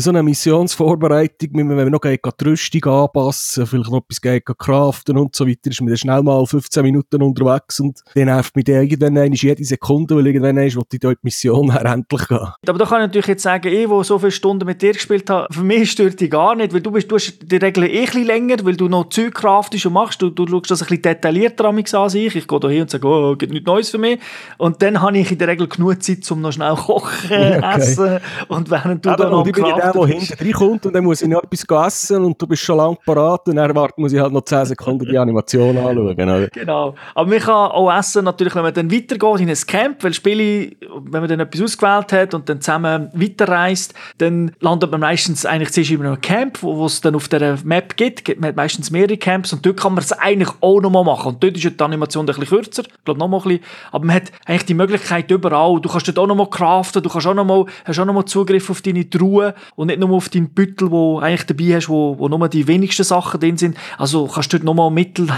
so 0.00 0.10
eine 0.10 0.22
Missionsvorbereitung, 0.22 1.50
wenn 1.54 1.66
man 1.66 1.90
noch 1.90 2.00
die 2.00 2.44
Rüstung 2.44 2.84
anpassen, 2.84 3.66
vielleicht 3.66 3.90
noch 3.90 3.98
etwas 3.98 4.20
gegen 4.20 4.56
craften 4.58 5.16
und 5.16 5.34
so 5.34 5.46
weiter, 5.46 5.70
ist 5.70 5.80
man 5.80 5.88
dann 5.88 5.96
schnell 5.96 6.22
mal 6.22 6.44
15 6.46 6.82
Minuten 6.82 7.22
unterwegs 7.22 7.80
und 7.80 8.00
dann 8.14 8.26
nervt 8.26 8.54
mich 8.54 8.64
dann 8.64 8.82
irgendwann 8.82 9.32
jede 9.32 9.64
Sekunde, 9.64 10.16
weil 10.16 10.26
irgendwann 10.26 10.58
ist, 10.58 10.76
wo 10.76 10.82
die 10.90 10.98
dort 10.98 11.22
Mission 11.22 11.70
endlich 11.84 12.28
gehen. 12.28 12.48
Aber 12.66 12.78
da 12.78 12.84
kann 12.84 13.00
ich 13.00 13.06
natürlich 13.08 13.26
jetzt 13.26 13.42
sagen, 13.42 13.72
ich, 13.72 13.88
der 13.88 14.04
so 14.04 14.18
viele 14.18 14.30
Stunden 14.30 14.66
mit 14.66 14.82
dir 14.82 14.92
gespielt 14.92 15.28
habe, 15.30 15.52
für 15.52 15.62
mich 15.62 15.90
stört 15.90 16.20
dich 16.20 16.30
gar 16.30 16.54
nicht, 16.54 16.72
weil 16.72 16.80
du 16.80 16.90
bist, 16.90 17.10
du 17.10 17.16
hast 17.16 17.38
die 17.42 17.56
Regel 17.56 17.84
eh 17.84 18.00
ein 18.00 18.04
bisschen 18.04 18.24
länger, 18.24 18.56
weil 18.62 18.76
du 18.76 18.88
noch 18.88 19.08
Zeug 19.08 19.34
craftest 19.34 19.86
und 19.86 19.94
machst, 19.94 20.22
du, 20.22 20.30
du 20.30 20.46
schaust 20.46 20.70
das 20.70 20.82
ein 20.82 20.88
bisschen 20.88 21.02
detaillierter 21.02 21.64
an 21.66 21.74
mich 21.74 21.94
an 21.94 22.08
sich. 22.08 22.34
Ich 22.36 22.46
gehe 22.46 22.60
da 22.60 22.68
hin 22.68 22.82
und 22.82 22.90
sage, 22.90 23.06
oh, 23.06 23.34
gibt 23.36 23.52
nichts 23.52 23.66
Neues 23.66 23.90
für 23.90 23.98
mich. 23.98 24.20
Und 24.58 24.82
dann 24.82 25.00
habe 25.00 25.18
ich 25.18 25.30
in 25.30 25.38
der 25.38 25.48
Regel 25.48 25.68
genug 25.68 26.02
Zeit, 26.02 26.30
um 26.30 26.40
noch 26.40 26.52
schnell 26.52 26.74
kochen, 26.74 27.10
okay. 27.24 27.60
essen 27.76 28.20
und 28.48 28.70
während 28.70 29.04
du 29.04 29.10
Aber 29.10 29.24
da 29.24 29.30
noch 29.30 29.46
ich 29.46 29.52
bin 29.52 29.64
ja 29.64 29.87
der, 29.92 30.06
der 30.06 30.16
hinten 30.16 30.44
reinkommt 30.44 30.86
und 30.86 30.92
dann 30.92 31.04
muss 31.04 31.22
ich 31.22 31.28
noch 31.28 31.42
etwas 31.42 31.86
essen 31.86 32.24
und 32.24 32.40
du 32.40 32.46
bist 32.46 32.62
schon 32.62 32.76
lange 32.76 32.96
parat 33.04 33.48
und 33.48 33.56
dann 33.56 33.90
muss 33.96 34.12
ich 34.12 34.20
halt 34.20 34.32
noch 34.32 34.42
10 34.42 34.66
Sekunden 34.66 35.06
die 35.08 35.18
Animation 35.18 35.76
anschauen. 35.76 36.16
Genau. 36.16 36.46
genau. 36.52 36.94
Aber 37.14 37.28
man 37.28 37.38
kann 37.38 37.70
auch 37.70 37.92
essen, 37.92 38.24
natürlich, 38.24 38.54
wenn 38.54 38.62
man 38.62 38.74
dann 38.74 38.90
weitergeht 38.90 39.40
in 39.40 39.48
ein 39.48 39.56
Camp, 39.66 40.04
weil 40.04 40.14
Spiele, 40.14 40.76
wenn 41.04 41.20
man 41.20 41.28
dann 41.28 41.40
etwas 41.40 41.62
ausgewählt 41.62 42.12
hat 42.12 42.34
und 42.34 42.48
dann 42.48 42.60
zusammen 42.60 43.10
weiterreist, 43.12 43.94
dann 44.18 44.52
landet 44.60 44.90
man 44.90 45.00
meistens 45.00 45.46
eigentlich 45.46 45.72
zuerst 45.72 45.90
in 45.90 46.04
einem 46.04 46.20
Camp, 46.20 46.62
wo 46.62 46.86
es 46.86 47.00
dann 47.00 47.14
auf 47.14 47.28
der 47.28 47.58
Map 47.64 47.96
gibt. 47.96 48.28
Man 48.40 48.48
hat 48.48 48.56
meistens 48.56 48.90
mehrere 48.90 49.16
Camps 49.16 49.52
und 49.52 49.64
dort 49.64 49.78
kann 49.78 49.94
man 49.94 50.02
es 50.02 50.12
eigentlich 50.12 50.50
auch 50.60 50.80
nochmal 50.80 51.04
machen. 51.04 51.34
Und 51.34 51.42
dort 51.42 51.56
ist 51.56 51.64
die 51.64 51.84
Animation 51.84 52.24
ein 52.24 52.26
bisschen 52.26 52.46
kürzer, 52.46 52.82
ich 52.82 53.04
glaube 53.04 53.20
noch 53.20 53.28
mal 53.28 53.38
ein 53.38 53.42
bisschen. 53.42 53.64
Aber 53.92 54.04
man 54.04 54.16
hat 54.16 54.32
eigentlich 54.44 54.66
die 54.66 54.74
Möglichkeit 54.74 55.30
überall. 55.30 55.80
Du 55.80 55.88
kannst 55.88 56.08
dort 56.08 56.18
auch 56.18 56.26
nochmal 56.26 56.50
craften, 56.50 57.02
du 57.02 57.08
kannst 57.08 57.26
auch 57.26 57.34
nochmal, 57.34 57.66
hast 57.84 57.98
auch 57.98 58.04
nochmal 58.04 58.24
Zugriff 58.24 58.70
auf 58.70 58.82
deine 58.82 59.08
Truhe 59.08 59.54
und 59.76 59.88
nicht 59.88 60.00
nur 60.00 60.10
auf 60.10 60.28
deinen 60.28 60.50
Büttel, 60.50 60.90
wo 60.90 61.18
eigentlich 61.18 61.46
dabei 61.46 61.76
hast, 61.76 61.88
wo, 61.88 62.18
wo 62.18 62.28
nur 62.28 62.48
die 62.48 62.66
wenigsten 62.66 63.04
Sachen 63.04 63.40
drin 63.40 63.56
sind. 63.56 63.76
Also 63.96 64.26
kannst 64.26 64.52
du 64.52 64.58
dort 64.58 64.64
nochmal 64.64 64.90
Mittel 64.90 65.28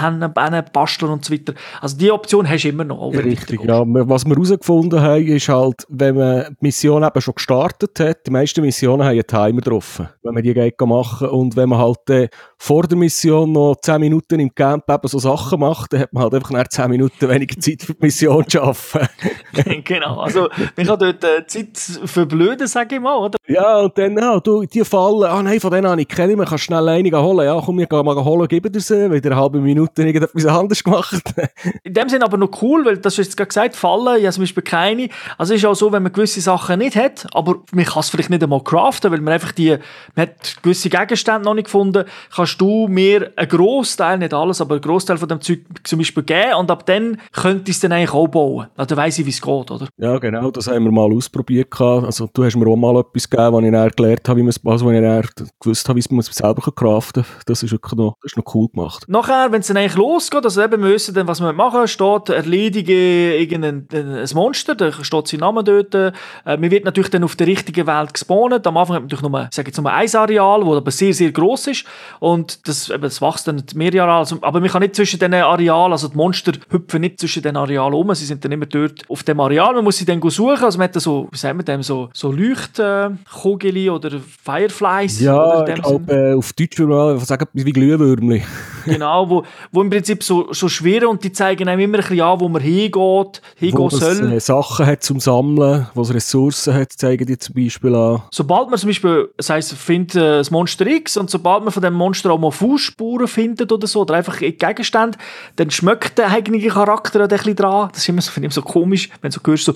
basteln 0.72 1.12
und 1.12 1.24
so 1.24 1.32
weiter. 1.32 1.54
Also 1.80 1.96
die 1.96 2.10
Option 2.10 2.48
hast 2.48 2.64
du 2.64 2.68
immer 2.68 2.84
noch. 2.84 3.12
Richtig, 3.12 3.62
ja. 3.64 3.82
Was 3.86 4.24
wir 4.24 4.34
herausgefunden 4.34 5.00
haben, 5.00 5.26
ist 5.26 5.48
halt, 5.48 5.86
wenn 5.88 6.16
man 6.16 6.44
die 6.50 6.56
Mission 6.60 7.02
eben 7.02 7.20
schon 7.20 7.34
gestartet 7.34 7.98
hat, 8.00 8.26
die 8.26 8.30
meisten 8.30 8.60
Missionen 8.62 9.04
haben 9.04 9.12
einen 9.12 9.26
Timer 9.26 9.60
drauf, 9.60 10.02
wenn 10.22 10.34
man 10.34 10.42
die 10.42 10.54
geht 10.54 10.80
machen 10.80 11.28
und 11.28 11.56
wenn 11.56 11.68
man 11.68 11.78
halt 11.78 12.10
äh, 12.10 12.28
vor 12.62 12.82
der 12.82 12.98
Mission 12.98 13.52
noch 13.52 13.76
10 13.80 13.98
Minuten 13.98 14.38
im 14.38 14.54
Camp 14.54 14.84
eben 14.86 15.08
so 15.08 15.18
Sachen 15.18 15.60
macht, 15.60 15.94
dann 15.94 16.00
hat 16.00 16.12
man 16.12 16.24
halt 16.24 16.34
einfach 16.34 16.50
nach 16.50 16.68
10 16.68 16.90
Minuten 16.90 17.26
weniger 17.26 17.58
Zeit 17.58 17.82
für 17.82 17.94
die 17.94 18.04
Mission 18.04 18.46
zu 18.46 18.60
arbeiten. 18.60 19.08
genau, 19.84 20.20
also 20.20 20.50
man 20.76 20.86
kann 20.86 20.98
dort 20.98 21.24
äh, 21.24 21.46
Zeit 21.46 21.78
verblöden, 22.04 22.66
sage 22.66 22.96
ich 22.96 23.00
mal, 23.00 23.16
oder? 23.16 23.38
Ja, 23.48 23.78
und 23.78 23.96
dann, 23.96 24.14
ja, 24.18 24.38
du, 24.40 24.64
die 24.66 24.84
fallen, 24.84 25.24
ah 25.24 25.42
nein, 25.42 25.58
von 25.58 25.70
denen 25.70 25.88
habe 25.88 26.02
ich 26.02 26.08
keine 26.08 26.36
mehr, 26.36 26.44
kannst 26.44 26.64
schnell 26.64 26.86
einige 26.86 27.22
holen, 27.22 27.46
ja, 27.46 27.58
komm, 27.64 27.80
ich 27.80 27.88
gehe 27.88 28.02
mal 28.04 28.22
holen, 28.22 28.46
gib 28.46 28.70
dir 28.70 28.80
sie, 28.80 29.10
wieder 29.10 29.30
eine 29.30 29.40
halbe 29.40 29.58
Minute 29.58 30.02
irgendetwas 30.02 30.44
anderes 30.44 30.84
gemacht. 30.84 31.22
In 31.82 31.94
dem 31.94 32.10
Sinne 32.10 32.26
aber 32.26 32.36
noch 32.36 32.60
cool, 32.60 32.84
weil 32.84 32.98
das 32.98 33.14
hast 33.14 33.16
du 33.16 33.22
jetzt 33.22 33.36
gerade 33.38 33.48
gesagt, 33.48 33.74
fallen, 33.74 34.22
ja 34.22 34.30
zum 34.30 34.42
Beispiel 34.42 34.62
keine, 34.62 35.08
also 35.38 35.54
ist 35.54 35.64
auch 35.64 35.74
so, 35.74 35.92
wenn 35.92 36.02
man 36.02 36.12
gewisse 36.12 36.42
Sachen 36.42 36.80
nicht 36.80 36.94
hat, 36.94 37.26
aber 37.32 37.62
man 37.72 37.86
kann 37.86 38.00
es 38.00 38.10
vielleicht 38.10 38.28
nicht 38.28 38.42
einmal 38.42 38.62
craften, 38.62 39.10
weil 39.10 39.22
man 39.22 39.32
einfach 39.32 39.52
die, 39.52 39.78
man 40.14 40.26
hat 40.26 40.58
gewisse 40.62 40.90
Gegenstände 40.90 41.46
noch 41.46 41.54
nicht 41.54 41.64
gefunden, 41.64 42.04
kannst 42.50 42.60
du 42.60 42.88
mir 42.88 43.32
einen 43.36 43.48
Großteil, 43.48 44.18
nicht 44.18 44.34
alles, 44.34 44.60
aber 44.60 44.74
einen 44.74 44.82
Großteil 44.82 45.18
von 45.18 45.28
dem 45.28 45.40
Zeug 45.40 45.60
zum 45.84 45.98
Beispiel 45.98 46.22
geben 46.22 46.54
und 46.58 46.70
ab 46.70 46.84
dann 46.86 47.18
könnte 47.32 47.70
ich 47.70 47.76
es 47.76 47.80
dann 47.80 47.92
eigentlich 47.92 48.12
auch 48.12 48.28
bauen. 48.28 48.66
Also, 48.76 48.94
dann 48.94 48.98
weiss 48.98 49.18
ich, 49.18 49.26
wie 49.26 49.30
es 49.30 49.40
geht, 49.40 49.70
oder? 49.70 49.88
Ja, 49.96 50.18
genau, 50.18 50.50
das 50.50 50.66
haben 50.66 50.84
wir 50.84 50.92
mal 50.92 51.12
ausprobiert. 51.12 51.68
Also 51.80 52.28
du 52.32 52.44
hast 52.44 52.56
mir 52.56 52.66
auch 52.66 52.76
mal 52.76 52.98
etwas 52.98 53.28
gegeben, 53.28 53.52
was 53.52 53.64
ich 53.64 53.70
dann 53.70 53.90
gelernt 53.90 54.28
habe, 54.28 54.38
wie 54.38 54.42
man 54.42 54.50
es, 54.50 54.60
also 54.64 54.86
wenn 54.86 54.96
ich 54.96 55.02
dann 55.02 55.48
gewusst 55.60 55.88
habe, 55.88 55.98
wie 55.98 56.04
man 56.10 56.20
es 56.20 56.26
selber 56.26 56.72
craften 56.72 57.22
kann. 57.22 57.32
Das 57.46 57.62
ist 57.62 57.72
wirklich 57.72 57.94
noch, 57.94 58.16
das 58.22 58.32
ist 58.32 58.36
noch 58.36 58.54
cool 58.54 58.68
gemacht. 58.68 59.04
Nachher, 59.08 59.52
wenn 59.52 59.60
es 59.60 59.68
dann 59.68 59.76
eigentlich 59.76 59.96
losgeht, 59.96 60.44
also 60.44 60.62
eben 60.62 60.80
müssen 60.80 61.14
dann, 61.14 61.26
was 61.26 61.40
wir 61.40 61.52
machen, 61.52 61.86
steht, 61.86 62.28
erledige 62.28 63.36
irgendein 63.36 63.86
ein 63.90 64.28
Monster, 64.34 64.74
da 64.74 64.92
steht 64.92 65.28
sein 65.28 65.40
Name 65.40 65.64
dort. 65.64 65.94
Äh, 65.94 66.12
man 66.44 66.70
wird 66.70 66.84
natürlich 66.84 67.10
dann 67.10 67.24
auf 67.24 67.36
der 67.36 67.46
richtigen 67.46 67.86
Welt 67.86 68.14
gespawnt. 68.14 68.66
Am 68.66 68.76
Anfang 68.76 68.96
hat 68.96 69.02
man 69.02 69.08
natürlich 69.08 69.22
nur, 69.22 69.48
sage 69.52 69.68
jetzt 69.68 69.80
nur 69.80 69.92
ein 69.92 70.14
Areal, 70.14 70.60
das 70.60 70.76
aber 70.76 70.90
sehr, 70.90 71.14
sehr 71.14 71.32
gross 71.32 71.66
ist. 71.66 71.84
Und 72.18 72.39
das, 72.64 72.90
eben, 72.90 73.02
das 73.02 73.20
wächst 73.20 73.48
dann 73.48 73.62
mehrere 73.74 74.02
Areale. 74.02 74.18
Also, 74.18 74.38
aber 74.40 74.60
man 74.60 74.68
kann 74.68 74.82
nicht 74.82 74.94
zwischen 74.94 75.18
diesen 75.18 75.34
Arealen, 75.34 75.92
also 75.92 76.08
die 76.08 76.16
Monster 76.16 76.52
hüpfen 76.70 77.00
nicht 77.00 77.20
zwischen 77.20 77.42
den 77.42 77.56
Arealen 77.56 77.94
um, 77.94 78.14
sie 78.14 78.26
sind 78.26 78.44
dann 78.44 78.52
immer 78.52 78.66
dort 78.66 79.02
auf 79.08 79.22
dem 79.22 79.40
Areal. 79.40 79.74
Man 79.74 79.84
muss 79.84 79.98
sie 79.98 80.04
dann 80.04 80.20
suchen. 80.20 80.64
Also 80.64 80.78
man 80.78 80.88
hat 80.88 81.00
so, 81.00 81.28
wie 81.30 81.36
sagen 81.36 81.58
wir 81.58 81.64
dem, 81.64 81.82
so, 81.82 82.08
so 82.12 82.30
Leuchtkugel 82.32 83.90
oder 83.90 84.20
Fireflies. 84.44 85.20
Ja, 85.20 85.66
ich 85.66 85.74
glaube, 85.82 86.12
äh, 86.12 86.34
auf 86.34 86.52
Deutsch 86.52 86.78
würde 86.78 86.92
man 86.92 87.18
sagen, 87.20 87.46
wie 87.52 87.72
Glühwürmchen. 87.72 88.42
genau, 88.84 89.28
wo, 89.28 89.44
wo 89.72 89.82
im 89.82 89.90
Prinzip 89.90 90.22
so, 90.22 90.52
so 90.52 90.68
schwirren 90.68 91.08
und 91.08 91.22
die 91.24 91.32
zeigen 91.32 91.68
einem 91.68 91.80
immer 91.80 91.98
ein 91.98 92.02
bisschen 92.02 92.20
an, 92.20 92.40
wo 92.40 92.48
man 92.48 92.62
hingeht, 92.62 93.42
hingehen 93.56 93.78
wo 93.78 93.90
soll. 93.90 94.32
Äh, 94.32 94.40
Sachen 94.40 94.86
hat 94.86 95.02
zum 95.02 95.20
Sammeln, 95.20 95.86
wo 95.94 96.02
es 96.02 96.12
Ressourcen 96.12 96.74
hat, 96.74 96.92
zeigen 96.92 97.26
die 97.26 97.38
zum 97.38 97.54
Beispiel 97.54 97.94
an. 97.94 98.22
Sobald 98.30 98.70
man 98.70 98.78
zum 98.78 98.88
Beispiel, 98.88 99.28
das 99.36 99.50
heisst, 99.50 99.72
findet 99.74 100.16
äh, 100.16 100.38
das 100.38 100.50
Monster 100.50 100.86
X 100.86 101.16
und 101.16 101.30
sobald 101.30 101.64
man 101.64 101.72
von 101.72 101.82
dem 101.82 101.94
Monster 101.94 102.29
auch 102.30 102.38
mal 102.38 102.50
Fußspuren 102.50 103.28
findet 103.28 103.72
oder 103.72 103.86
so, 103.86 104.00
oder 104.00 104.14
einfach 104.14 104.38
Gegenstände, 104.38 105.18
dann 105.56 105.70
schmeckt 105.70 106.18
der 106.18 106.30
eigentliche 106.30 106.68
Charakter 106.68 107.20
ein 107.20 107.28
bisschen 107.28 107.56
dran. 107.56 107.88
Das 107.92 108.02
ist 108.02 108.08
immer 108.08 108.22
so, 108.22 108.30
finde 108.30 108.48
ich 108.48 108.54
so 108.54 108.62
komisch, 108.62 109.08
wenn 109.20 109.30
du 109.30 109.38
so 109.38 109.50
hörst, 109.50 109.64
so 109.64 109.74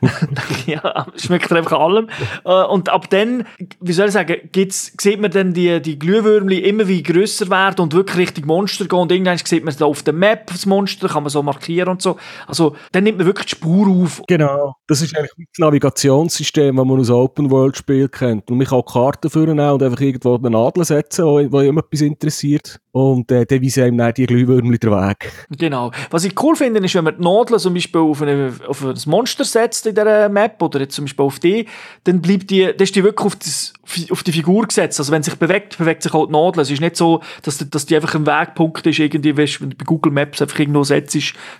ja, 0.66 1.06
schmeckt 1.16 1.52
einfach 1.52 1.78
allem. 1.78 2.08
Äh, 2.44 2.64
und 2.64 2.88
ab 2.88 3.10
dann, 3.10 3.46
wie 3.80 3.92
soll 3.92 4.06
ich 4.06 4.12
sagen, 4.12 4.36
gibt's, 4.52 4.92
sieht 5.00 5.20
man 5.20 5.30
dann 5.30 5.52
die, 5.52 5.80
die 5.80 5.98
Glühwürmchen 5.98 6.64
immer 6.64 6.88
wie 6.88 7.02
grösser 7.02 7.50
werden 7.50 7.80
und 7.80 7.92
wirklich 7.92 8.18
Richtung 8.18 8.46
Monster 8.46 8.86
gehen. 8.86 8.98
Und 8.98 9.12
irgendwann 9.12 9.38
sieht 9.38 9.64
man 9.64 9.74
da 9.76 9.84
auf 9.84 10.02
der 10.02 10.14
Map 10.14 10.46
das 10.46 10.66
Monster, 10.66 11.08
kann 11.08 11.22
man 11.22 11.30
so 11.30 11.42
markieren 11.42 11.88
und 11.88 12.02
so. 12.02 12.16
Also, 12.46 12.76
dann 12.92 13.04
nimmt 13.04 13.18
man 13.18 13.26
wirklich 13.26 13.46
die 13.46 13.56
Spur 13.56 13.88
auf. 13.88 14.22
Genau. 14.26 14.74
Das 14.86 15.02
ist 15.02 15.16
eigentlich 15.16 15.32
das 15.36 15.58
Navigationssystem, 15.58 16.76
das 16.76 16.86
man 16.86 17.00
aus 17.00 17.10
Open 17.10 17.50
World 17.50 17.76
Spiel 17.76 18.08
kennt. 18.08 18.50
Und 18.50 18.58
man 18.58 18.66
kann 18.66 18.82
Karten 18.84 19.30
führen 19.30 19.58
und 19.60 19.82
einfach 19.82 20.00
irgendwo 20.00 20.36
eine 20.36 20.50
Nadel 20.50 20.84
setzen, 20.84 21.24
wo, 21.24 21.40
wo 21.52 21.60
etwas 21.60 22.00
interessiert. 22.00 22.80
Und 22.92 23.30
äh, 23.30 23.46
dann 23.46 23.62
weisen 23.62 23.84
einem 23.84 23.98
dann 23.98 24.14
die 24.14 24.26
Glühwürmchen 24.26 24.78
den 24.78 24.90
Weg. 24.90 25.32
Genau. 25.50 25.92
Was 26.10 26.24
ich 26.24 26.40
cool 26.42 26.56
finde, 26.56 26.80
ist, 26.80 26.94
wenn 26.94 27.04
man 27.04 27.16
die 27.16 27.22
Nadel 27.22 27.58
zum 27.58 27.74
Beispiel 27.74 28.00
auf, 28.00 28.22
eine, 28.22 28.52
auf 28.66 28.84
ein 28.84 28.96
Monster 29.06 29.44
setzt 29.44 29.86
in 29.90 29.94
dieser 29.94 30.28
Map 30.28 30.62
oder 30.62 30.80
jetzt 30.80 30.94
zum 30.94 31.04
Beispiel 31.04 31.24
auf 31.24 31.38
die, 31.38 31.66
dann 32.04 32.20
bleibt 32.20 32.50
die, 32.50 32.64
dann 32.64 32.78
ist 32.78 32.96
die 32.96 33.04
wirklich 33.04 33.26
auf, 33.26 33.36
das, 33.36 33.72
auf 34.10 34.22
die 34.22 34.32
Figur 34.32 34.66
gesetzt. 34.66 34.98
Also 34.98 35.12
wenn 35.12 35.22
sich 35.22 35.34
bewegt, 35.34 35.78
bewegt 35.78 36.02
sich 36.02 36.14
auch 36.14 36.26
die 36.26 36.32
Nadel. 36.32 36.62
Es 36.62 36.70
ist 36.70 36.80
nicht 36.80 36.96
so, 36.96 37.20
dass, 37.42 37.58
dass 37.58 37.86
die 37.86 37.96
einfach 37.96 38.14
ein 38.14 38.26
Wegpunkt 38.26 38.86
ist, 38.86 38.98
irgendwie, 38.98 39.36
weißt, 39.36 39.60
wenn 39.60 39.70
du 39.70 39.76
bei 39.76 39.84
Google 39.84 40.12
Maps 40.12 40.40
einfach 40.40 40.58
irgendwo 40.58 40.84
setzt, 40.84 41.10